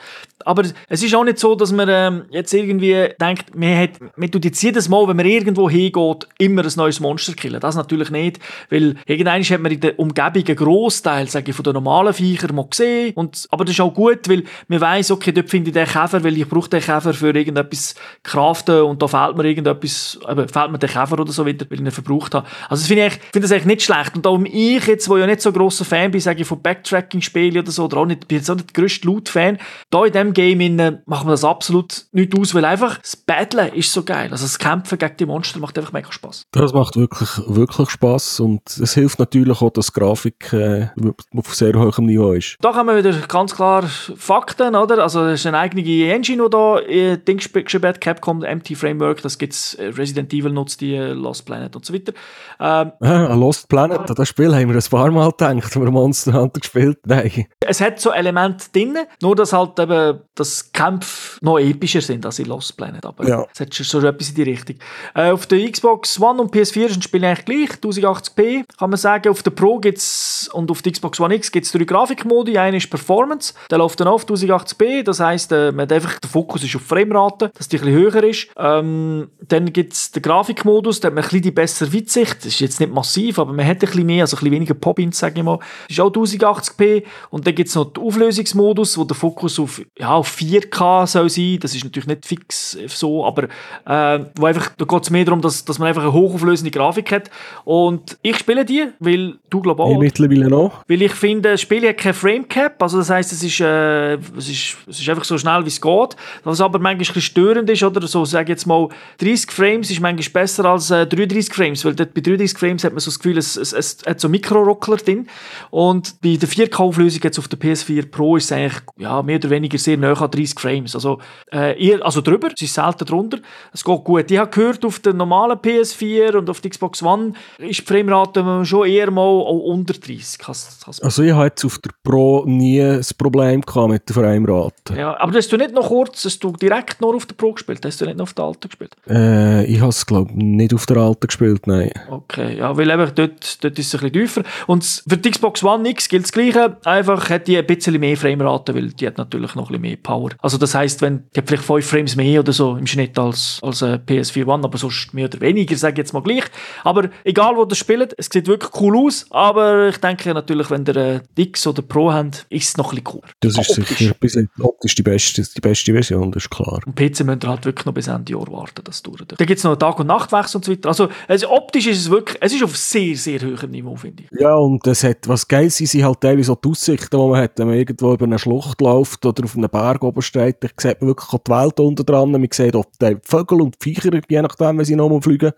Aber 0.46 0.64
es 0.90 1.04
ist 1.04 1.14
auch 1.16 1.24
nicht 1.24 1.40
so, 1.40 1.56
dass 1.56 1.72
man 1.72 1.88
ähm, 1.90 2.24
jetzt 2.30 2.54
irgendwie 2.54 3.10
denkt, 3.20 3.56
man, 3.56 3.78
hat, 3.78 3.92
man 4.16 4.32
tut 4.32 4.46
jetzt 4.46 4.62
jedes 4.62 4.90
Mal, 4.90 5.08
wenn 5.08 5.16
man 5.16 5.26
irgendwo 5.26 5.70
hingeht, 5.70 6.28
immer 6.38 6.64
ein 6.64 6.72
neues 6.76 7.00
Monster 7.00 7.34
killen. 7.34 7.60
Das 7.60 7.76
natürlich 7.76 8.10
nicht, 8.10 8.40
weil 8.70 8.96
irgendwann 9.06 9.44
hat 9.44 9.60
man 9.60 9.72
in 9.72 9.80
der 9.80 10.00
Umgebung 10.00 10.44
einen 10.48 10.56
Grossteil, 10.56 11.28
sage 11.28 11.52
ich, 11.52 11.56
von 11.56 11.64
den 11.64 11.74
normalen 11.74 12.14
Viechern 12.14 12.56
mal 12.56 12.68
gesehen. 12.70 13.14
Und, 13.16 13.48
aber 13.52 13.66
das 13.66 13.76
ist 13.76 13.82
auch 13.82 13.94
gut, 13.94 14.28
weil 14.30 14.44
man 14.68 14.82
weiss, 14.82 15.12
okay, 15.12 15.32
dort 15.32 15.50
finde 15.50 15.70
ich 15.70 15.74
den 15.74 15.86
Käfer, 15.86 16.24
weil 16.24 16.38
ich 16.38 16.48
brauche 16.48 16.70
den 16.70 16.82
Käfer 16.82 17.14
für 17.14 17.36
irgendetwas 17.36 17.96
craften 18.24 18.82
und 18.82 19.02
da 19.02 19.08
fehlt 19.08 19.38
mir 19.38 19.46
irgendetwas, 19.46 20.20
eben, 20.30 20.48
fehlt 20.48 20.72
mir 20.72 20.80
der 20.80 20.90
Käfer 20.90 21.20
oder 21.20 21.32
so 21.32 21.46
wieder, 21.46 21.66
weil 21.70 21.80
ich 21.80 21.86
ihn 21.86 21.92
verbraucht 21.92 22.36
habe. 22.36 22.48
Also 22.70 22.86
finde 22.86 23.08
ich, 23.08 23.14
finde 23.14 23.42
das 23.42 23.52
eigentlich 23.52 23.66
nicht 23.66 23.84
schlecht. 23.84 24.16
Und 24.16 24.28
auch 24.28 24.40
ich 24.44 24.88
jetzt, 24.88 25.08
wo 25.10 25.18
ja 25.18 25.28
nicht 25.28 25.42
so 25.42 25.52
grosser 25.52 25.86
Fan 25.86 26.12
bin, 26.12 26.22
sage 26.22 26.42
ich, 26.42 26.48
von 26.48 26.62
Backtracking-Spielen 26.62 27.60
oder 27.60 27.72
so, 27.72 27.86
oder 27.86 27.98
auch 27.98 28.06
nicht, 28.06 28.28
bin 28.28 28.38
jetzt 28.38 28.50
auch 28.50 28.56
nicht 28.56 28.76
der 28.76 28.82
grösste 28.82 29.08
Loot-Fan, 29.22 29.58
da 29.90 30.06
in 30.06 30.12
diesem 30.12 30.34
Game 30.34 30.62
innen 30.62 31.02
macht 31.06 31.26
man 31.26 31.32
das 31.32 31.44
absolut 31.44 32.06
nicht 32.12 32.38
aus, 32.38 32.54
weil 32.56 32.66
einfach 32.66 32.98
das 32.98 33.16
Battlen 33.16 33.74
ist 33.74 33.94
so 33.94 34.04
geil. 34.04 34.30
Also 34.32 34.46
das 34.46 34.60
Kämpfen 34.60 34.98
gegen 34.98 35.18
die 35.18 35.26
Monster 35.26 35.60
macht 35.60 35.78
einfach 35.78 35.94
mega 35.94 36.12
Spaß. 36.12 36.44
Das 36.52 36.74
macht 36.74 36.96
wirklich, 36.96 37.30
wirklich 37.48 37.90
Spass 37.90 38.40
und 38.40 38.62
es 38.66 38.94
hilft 38.94 39.20
natürlich 39.20 39.62
auch, 39.62 39.72
dass 39.72 39.88
die 39.88 40.00
Grafik 40.00 40.54
äh, 40.54 40.88
auf 41.36 41.54
sehr 41.56 41.74
hohem 41.74 42.06
Niveau 42.06 42.34
ist. 42.34 42.58
Da 42.62 42.74
haben 42.74 42.88
wir 42.88 42.98
wieder 42.98 43.14
ganz 43.28 43.56
klar 43.56 43.84
Fakten, 43.84 44.76
oder? 44.76 45.04
Also 45.04 45.26
es 45.26 45.42
ist 45.42 45.46
eine 45.46 45.60
eigene 45.60 45.82
Engine, 46.12 46.44
die 46.44 46.50
da 46.50 46.80
äh, 46.80 47.18
Ding 47.18 47.38
geschrieben 47.38 47.88
hat, 47.88 48.02
Capcom, 48.02 48.40
MT 48.40 48.76
Framework, 48.76 49.22
das 49.22 49.38
gibt's, 49.38 49.76
äh, 49.76 49.88
Resident 49.88 50.34
Evil 50.34 50.52
nutzt 50.52 50.82
die, 50.82 50.96
äh, 50.96 51.12
Lost 51.14 51.46
Planet 51.46 51.76
und 51.76 51.86
so 51.86 51.94
weiter. 51.94 52.14
Ähm, 52.60 52.92
Ah, 53.22 53.34
Lost 53.34 53.68
Planet, 53.68 54.10
an 54.10 54.16
das 54.16 54.30
Spiel 54.30 54.56
haben 54.56 54.70
wir 54.70 54.76
ein 54.76 54.90
paar 54.90 55.12
Mal 55.12 55.30
gedacht, 55.32 55.64
als 55.66 55.76
wir 55.76 55.92
Monster 55.92 56.34
Hunter 56.34 56.60
gespielt 56.60 57.00
haben. 57.10 57.46
es 57.60 57.82
hat 57.82 58.00
so 58.00 58.12
Elemente 58.12 58.66
drin, 58.74 58.98
nur 59.22 59.36
dass 59.36 59.54
halt 59.54 59.78
eben 59.80 60.20
das 60.36 60.72
Kämpfe 60.72 61.38
noch 61.42 61.60
epischer 61.60 62.02
sind 62.02 62.26
als 62.26 62.40
in 62.40 62.46
Lost 62.46 62.78
Planet. 62.78 63.06
Aber 63.06 63.28
Ja. 63.28 63.46
es 63.54 63.60
hat 63.60 63.74
schon 63.74 64.06
etwas 64.06 64.30
in 64.30 64.36
die 64.36 64.44
Richtung. 64.44 64.78
Äh, 65.16 65.32
auf 65.32 65.46
der 65.48 65.70
Xbox 65.70 66.20
One 66.20 66.42
und 66.42 66.54
PS4 66.54 66.86
ist 66.86 66.96
ein 66.98 67.02
Spiel 67.02 67.24
eigentlich 67.26 67.46
gleich, 67.46 67.80
1080p 67.80 68.64
kann 68.78 68.90
man 68.90 68.98
sagen. 68.98 69.30
Auf 69.30 69.44
der 69.44 69.52
Pro 69.52 69.80
gibt's 69.80 70.50
und 70.54 70.72
auf 70.72 70.82
der 70.82 70.92
Xbox 70.92 71.20
One 71.20 71.36
X 71.36 71.52
gibt 71.52 71.66
es 71.66 71.72
drei 71.72 71.84
Grafikmodi. 71.84 72.58
Einer 72.58 72.78
ist 72.78 72.90
Performance, 72.90 73.54
der 73.70 73.78
läuft 73.80 74.00
dann 74.00 74.08
auf 74.08 74.26
1080p, 74.26 75.04
das 75.04 75.20
heisst, 75.20 75.52
äh, 75.52 75.72
man 75.72 75.84
hat 75.84 75.94
einfach, 75.94 76.20
der 76.20 76.30
Fokus 76.30 76.64
ist 76.64 76.76
auf 76.76 76.82
Framerate, 76.84 77.52
dass 77.58 77.68
die 77.68 77.78
ein 77.78 77.86
bisschen 77.86 78.00
höher 78.00 78.24
ist. 78.24 78.48
Ähm, 78.58 79.30
dann 79.48 79.72
gibt 79.74 79.94
es 79.94 80.12
den 80.12 80.22
Grafikmodus, 80.22 81.00
da 81.00 81.08
hat 81.08 81.16
man 81.16 81.24
ein 81.24 81.28
bisschen 81.28 81.42
die 81.44 81.52
bessere 81.52 81.94
Weitsicht. 81.94 82.38
Das 82.40 82.46
ist 82.48 82.60
jetzt 82.60 82.80
nicht 82.80 82.92
massiv, 82.94 83.40
aber 83.40 83.54
man 83.54 83.66
hat 83.66 83.78
ein 83.78 83.80
bisschen 83.80 84.06
mehr, 84.06 84.24
also 84.24 84.36
ein 84.36 84.40
bisschen 84.40 84.52
weniger 84.54 84.74
Pop-ins, 84.74 85.20
sage 85.20 85.40
ich 85.40 85.44
mal. 85.44 85.58
Das 85.58 85.98
ist 85.98 86.00
auch 86.00 86.12
1080p. 86.12 87.04
Und 87.30 87.46
dann 87.48 87.56
gibt 87.56 87.70
es 87.70 87.76
noch 87.76 87.86
den 87.94 88.04
Auflösungsmodus, 88.04 88.98
wo 89.02 89.06
der 89.06 89.16
Fokus 89.16 89.60
auf, 89.60 89.82
ja, 89.98 90.14
auf 90.14 90.38
4K 90.38 91.08
soll 91.08 91.30
sein. 91.30 91.58
Das 91.60 91.76
ist 91.76 91.84
natürlich 91.84 92.08
nicht 92.08 92.26
fix 92.26 92.78
so, 92.88 93.26
aber 93.26 93.46
äh, 93.86 94.26
wo 94.36 94.46
einfach, 94.46 94.72
da 94.78 94.86
geht 94.86 95.04
es 95.04 95.10
mehr 95.10 95.26
darum, 95.26 95.42
dass, 95.42 95.66
dass 95.66 95.80
man 95.80 95.88
einfach 95.88 96.04
eine 96.04 96.14
hochauflösende 96.14 96.72
Grafik 96.72 97.12
hat. 97.12 97.32
Und 97.66 98.18
ich 98.22 98.38
spiele 98.38 98.64
die, 98.64 98.88
weil 99.00 99.36
du 99.50 99.62
glaubst 99.62 99.84
Ich 99.88 99.96
auch, 99.96 100.00
mittlerweile 100.00 100.50
noch. 100.50 100.84
weil 100.88 101.02
ich 101.02 101.14
finde, 101.14 101.52
das 101.52 101.62
Spiel 101.62 101.88
hat 101.88 101.98
kein 101.98 102.14
Framecap, 102.14 102.82
also 102.82 103.00
das 103.00 103.10
heisst, 103.10 103.32
es 103.34 103.44
ist, 103.44 103.60
äh, 103.60 104.14
es, 104.38 104.50
ist, 104.50 104.78
es 104.88 105.00
ist 105.00 105.10
einfach 105.10 105.24
so 105.24 105.38
schnell, 105.38 105.64
wie 105.64 105.70
es 105.70 105.82
geht. 105.82 106.16
Was 106.44 106.62
aber 106.62 106.78
manchmal 106.80 106.94
ein 106.94 106.98
bisschen 107.00 107.22
störend 107.22 107.70
ist, 107.70 107.84
oder 107.84 108.06
so, 108.06 108.24
sage 108.26 108.44
ich 108.44 108.50
jetzt 108.50 108.68
mal, 108.68 108.88
30 109.18 109.52
Frames 109.52 109.90
ist 109.90 110.00
manchmal 110.00 110.44
besser 110.44 110.66
als 110.66 110.92
äh, 110.92 111.08
33 111.08 111.54
Frames, 111.54 111.84
weil 111.86 111.96
dort 111.96 112.14
bei 112.14 112.22
33 112.22 112.58
Frames 112.58 112.84
hat 112.84 112.94
man 112.94 113.00
so 113.00 113.10
das 113.10 113.20
Gefühl, 113.20 113.38
es, 113.38 113.56
es, 113.56 113.74
es 113.74 113.98
hat 114.06 114.20
so 114.20 114.30
Mikroruckler 114.30 114.98
drin. 114.98 115.28
Und 115.72 116.22
bei 116.22 116.36
der 116.36 116.48
4K-Auflösung 116.48 117.22
jetzt 117.24 117.40
auf 117.40 117.48
der 117.48 117.60
PS4 117.60 118.10
Pro 118.10 118.38
ist 118.38 118.46
es 118.46 118.52
eigentlich 118.52 118.82
ja, 119.02 119.22
mehr 119.24 119.38
oder 119.38 119.50
weniger 119.50 119.78
sehr 119.78 119.98
nah 119.98 120.14
an 120.14 120.32
30 120.32 120.60
Frames. 120.60 120.96
Also 120.96 121.20
äh, 121.52 121.82
eher, 121.84 122.06
also 122.06 122.22
drüber, 122.22 122.50
es 122.54 122.62
ist 122.62 122.74
selten 122.74 123.06
drunter. 123.06 123.40
Es 123.74 123.84
geht 123.84 124.04
gut. 124.04 124.30
Ich 124.30 124.38
habe 124.38 124.52
gehört, 124.52 124.86
auf 124.86 125.00
der 125.00 125.14
normalen 125.14 125.58
PS4 125.58 126.36
und 126.38 126.50
auf 126.50 126.62
der 126.62 126.72
Xbox 126.72 127.02
One 127.02 127.34
ist 127.58 127.82
die 127.82 127.86
Framerate 127.86 128.66
schon 128.66 128.88
eher 128.88 129.10
mal 129.10 129.22
auch 129.22 129.64
unter 129.66 129.94
30. 129.94 130.38
Kann's, 130.40 130.80
kann's 130.84 131.02
Also 131.02 131.24
ich 131.24 131.32
habe 131.32 131.46
jetzt 131.46 131.66
auf 131.66 131.80
der 131.80 131.92
Pro 132.04 132.44
nie 132.46 132.82
ein 132.82 133.06
Problem 133.18 133.62
gehabt 133.62 133.90
mit 133.90 134.08
der 134.08 134.16
Framerate. 134.16 134.96
ja, 134.96 135.20
aber 135.20 135.34
hast 135.34 135.52
du 135.52 135.58
nicht 135.58 135.74
noch 135.74 135.88
kurz, 135.88 136.24
hast 136.26 136.44
du 136.44 136.52
direkt 136.52 137.02
nur 137.02 137.16
auf 137.16 137.26
der 137.26 137.36
Pro 137.36 137.54
gespielt? 137.54 137.84
Hast 137.84 138.00
du 138.02 138.06
nicht 138.06 138.18
noch 138.18 138.24
auf 138.24 138.34
der 138.34 138.46
alten 138.46 138.70
gespielt? 138.70 138.96
Äh, 139.10 139.66
ich 139.66 139.80
habe 139.80 139.90
es, 139.90 140.06
glaube 140.06 140.30
ich, 140.32 140.38
nicht 140.38 140.74
auf 140.74 140.86
der 140.86 140.98
alten 140.98 141.28
gespielt, 141.28 141.66
nein. 141.66 141.92
Okay, 142.10 142.58
ja, 142.58 142.76
weil 142.78 142.90
eben 142.90 143.12
dort, 143.16 143.64
dort 143.64 143.80
ist 143.80 143.94
es 143.94 143.96
ein 143.96 144.12
bisschen 144.12 144.14
tiefer. 144.14 144.44
Und 144.68 144.84
für 145.08 145.18
die 145.18 145.32
Xbox 145.32 145.64
One 145.64 145.90
X 145.90 146.08
gilt 146.08 146.24
das 146.24 146.32
Gleiche, 146.32 146.78
einfach 146.86 147.30
hat 147.30 147.48
die 147.48 147.58
ein 147.58 147.66
bisschen 147.66 148.00
mehr 148.00 148.18
Framerate, 148.18 148.76
weil 148.76 148.91
die 149.00 149.08
hat 149.08 149.18
natürlich 149.18 149.56
noch 149.56 149.64
ein 149.64 149.68
bisschen 149.68 149.82
mehr 149.82 149.98
Power. 149.98 150.30
Also 150.40 150.58
das 150.58 150.76
heisst, 150.76 151.02
wenn, 151.02 151.24
die 151.36 151.40
hat 151.40 151.48
vielleicht 151.48 151.64
5 151.64 151.86
Frames 151.86 152.16
mehr 152.16 152.40
oder 152.40 152.54
so 152.54 152.76
im 152.76 152.88
Schnitt 152.88 153.18
als, 153.18 153.60
als 153.62 153.82
äh, 153.82 154.00
PS4 154.06 154.46
One, 154.46 154.64
aber 154.64 154.78
sonst 154.78 155.14
mehr 155.14 155.26
oder 155.26 155.42
weniger, 155.42 155.76
sage 155.76 155.94
ich 155.94 155.98
jetzt 156.00 156.14
mal 156.14 156.22
gleich. 156.22 156.44
Aber 156.84 157.10
egal, 157.24 157.56
wo 157.56 157.66
das 157.66 157.78
spielt, 157.78 158.14
es 158.18 158.30
sieht 158.32 158.48
wirklich 158.48 158.72
cool 158.82 158.98
aus, 158.98 159.26
aber 159.30 159.90
ich 159.90 159.98
denke 159.98 160.34
natürlich, 160.34 160.70
wenn 160.70 160.86
ihr 160.86 160.96
äh, 160.96 161.20
X 161.36 161.68
oder 161.68 161.82
Pro 161.82 162.12
habt, 162.12 162.46
ist 162.50 162.70
es 162.70 162.78
noch 162.78 162.92
ein 162.92 162.96
bisschen 162.96 163.04
cooler. 163.04 163.28
Das 163.40 163.58
ist 163.58 163.70
Optisch. 163.70 163.98
sicher 163.98 164.14
bis 164.20 164.36
jetzt 164.36 164.50
optisch 164.60 164.96
die 164.96 165.04
beste, 165.04 165.42
die 165.42 165.62
beste 165.62 165.94
Version, 165.94 166.32
das 166.32 166.44
ist 166.44 166.50
klar. 166.50 166.80
Und 166.86 166.96
PC 166.96 167.24
müsst 167.26 167.44
ihr 167.44 167.50
halt 167.50 167.66
wirklich 167.66 167.86
noch 167.86 167.94
bis 167.94 168.08
Ende 168.08 168.34
Jahr 168.34 168.48
warten, 168.48 168.84
dass 168.84 168.96
es 168.96 169.04
dauert. 169.04 169.34
Da 169.38 169.46
gibt 169.46 169.58
es 169.58 169.64
noch 169.64 169.76
Tag- 169.76 170.00
und 170.00 170.08
Nachtwechsel 170.08 170.58
und 170.58 170.66
so 170.66 170.72
weiter. 170.72 170.90
Also, 170.90 171.10
also 171.28 171.50
optisch 171.52 171.88
ist 171.88 172.00
es 172.00 172.10
wirklich, 172.10 172.38
es 172.42 172.54
ist 172.54 172.64
auf 172.64 172.76
sehr, 172.78 173.16
sehr 173.16 173.42
hohem 173.42 173.72
Niveau, 173.72 173.96
finde 173.96 174.24
ich. 174.24 174.40
Ja, 174.40 174.56
und 174.56 174.86
das 174.86 175.04
hat, 175.04 175.28
was 175.28 175.48
geil 175.48 175.70
sind, 175.70 175.88
sind 175.88 176.04
halt 176.04 176.22
teilweise 176.22 176.48
so 176.48 176.56
die 176.56 176.70
Aussichten, 176.70 177.18
die 177.18 177.28
man 177.28 177.42
hat, 177.42 177.58
wenn 177.58 177.68
man 177.68 177.76
irgendwo 177.78 178.14
über 178.14 178.26
eine 178.26 178.40
Schlucht 178.40 178.81
läuft 178.82 179.26
oder 179.26 179.44
auf 179.46 179.56
einem 179.56 179.70
Berg 179.70 180.04
oben 180.04 180.22
steht, 180.22 180.58
da 180.62 180.68
sieht 180.78 181.02
man 181.02 181.10
wirklich 181.10 181.42
die 181.42 181.52
Welt 181.52 181.80
unten 181.80 182.06
dran, 182.06 182.32
man 182.32 182.48
sieht 182.52 182.76
auch 182.76 182.86
die 183.02 183.18
Vögel 183.24 183.62
und 183.62 183.76
die 183.76 183.94
Viecher, 183.94 184.12
je 184.28 184.42
nachdem, 184.42 184.78
wenn 184.78 184.86
sie 184.86 184.96
nochmal 184.96 185.22
fliegen, 185.22 185.52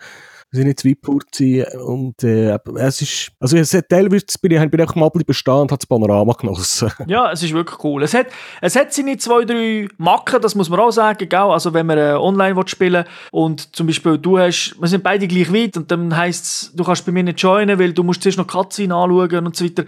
sie 0.54 0.64
nicht 0.64 0.80
zu 0.80 0.90
weit 0.90 1.02
gebaut 1.02 1.26
sind. 1.34 1.66
Und 1.76 2.24
äh, 2.24 2.58
es 2.78 3.02
ist, 3.02 3.32
also 3.40 3.58
es 3.58 3.74
hat 3.74 3.90
teilweise 3.90 4.26
bin 4.42 4.52
ich, 4.52 4.60
bin 4.60 4.80
ich 4.80 4.82
einfach 4.82 4.96
mal 4.96 5.12
stehen 5.32 5.54
und 5.54 5.72
habe 5.72 5.80
das 5.80 5.86
Panorama 5.86 6.34
genossen. 6.34 6.92
Ja, 7.08 7.32
es 7.32 7.44
ist 7.44 7.54
wirklich 7.54 7.84
cool. 7.84 8.04
Es 8.04 8.14
hat, 8.14 8.28
es 8.62 8.76
hat 8.76 8.94
seine 8.94 9.18
zwei, 9.18 9.44
drei 9.44 9.88
Macken, 9.98 10.42
das 10.42 10.56
muss 10.56 10.70
man 10.70 10.80
auch 10.80 10.92
sagen, 10.92 11.28
gell? 11.28 11.40
Also, 11.40 11.74
wenn 11.74 11.86
man 11.86 11.98
äh, 11.98 12.14
online 12.14 12.60
spielen 12.68 13.04
und 13.32 13.76
zum 13.76 13.88
Beispiel 13.88 14.18
du 14.18 14.40
hast, 14.40 14.76
wir 14.80 14.88
sind 14.88 15.04
beide 15.04 15.28
gleich 15.28 15.52
weit 15.54 15.78
und 15.78 15.92
dann 15.92 16.16
heisst 16.16 16.46
es, 16.46 16.72
du 16.74 16.84
kannst 16.84 17.06
bei 17.06 17.12
mir 17.12 17.24
nicht 17.24 17.42
joinen, 17.42 17.78
weil 17.78 17.94
du 17.94 18.04
musst 18.04 18.24
zuerst 18.24 18.38
noch 18.38 18.48
Cutscene 18.48 18.96
anschauen 18.96 19.46
und 19.46 19.56
so 19.56 19.66
weiter. 19.66 19.86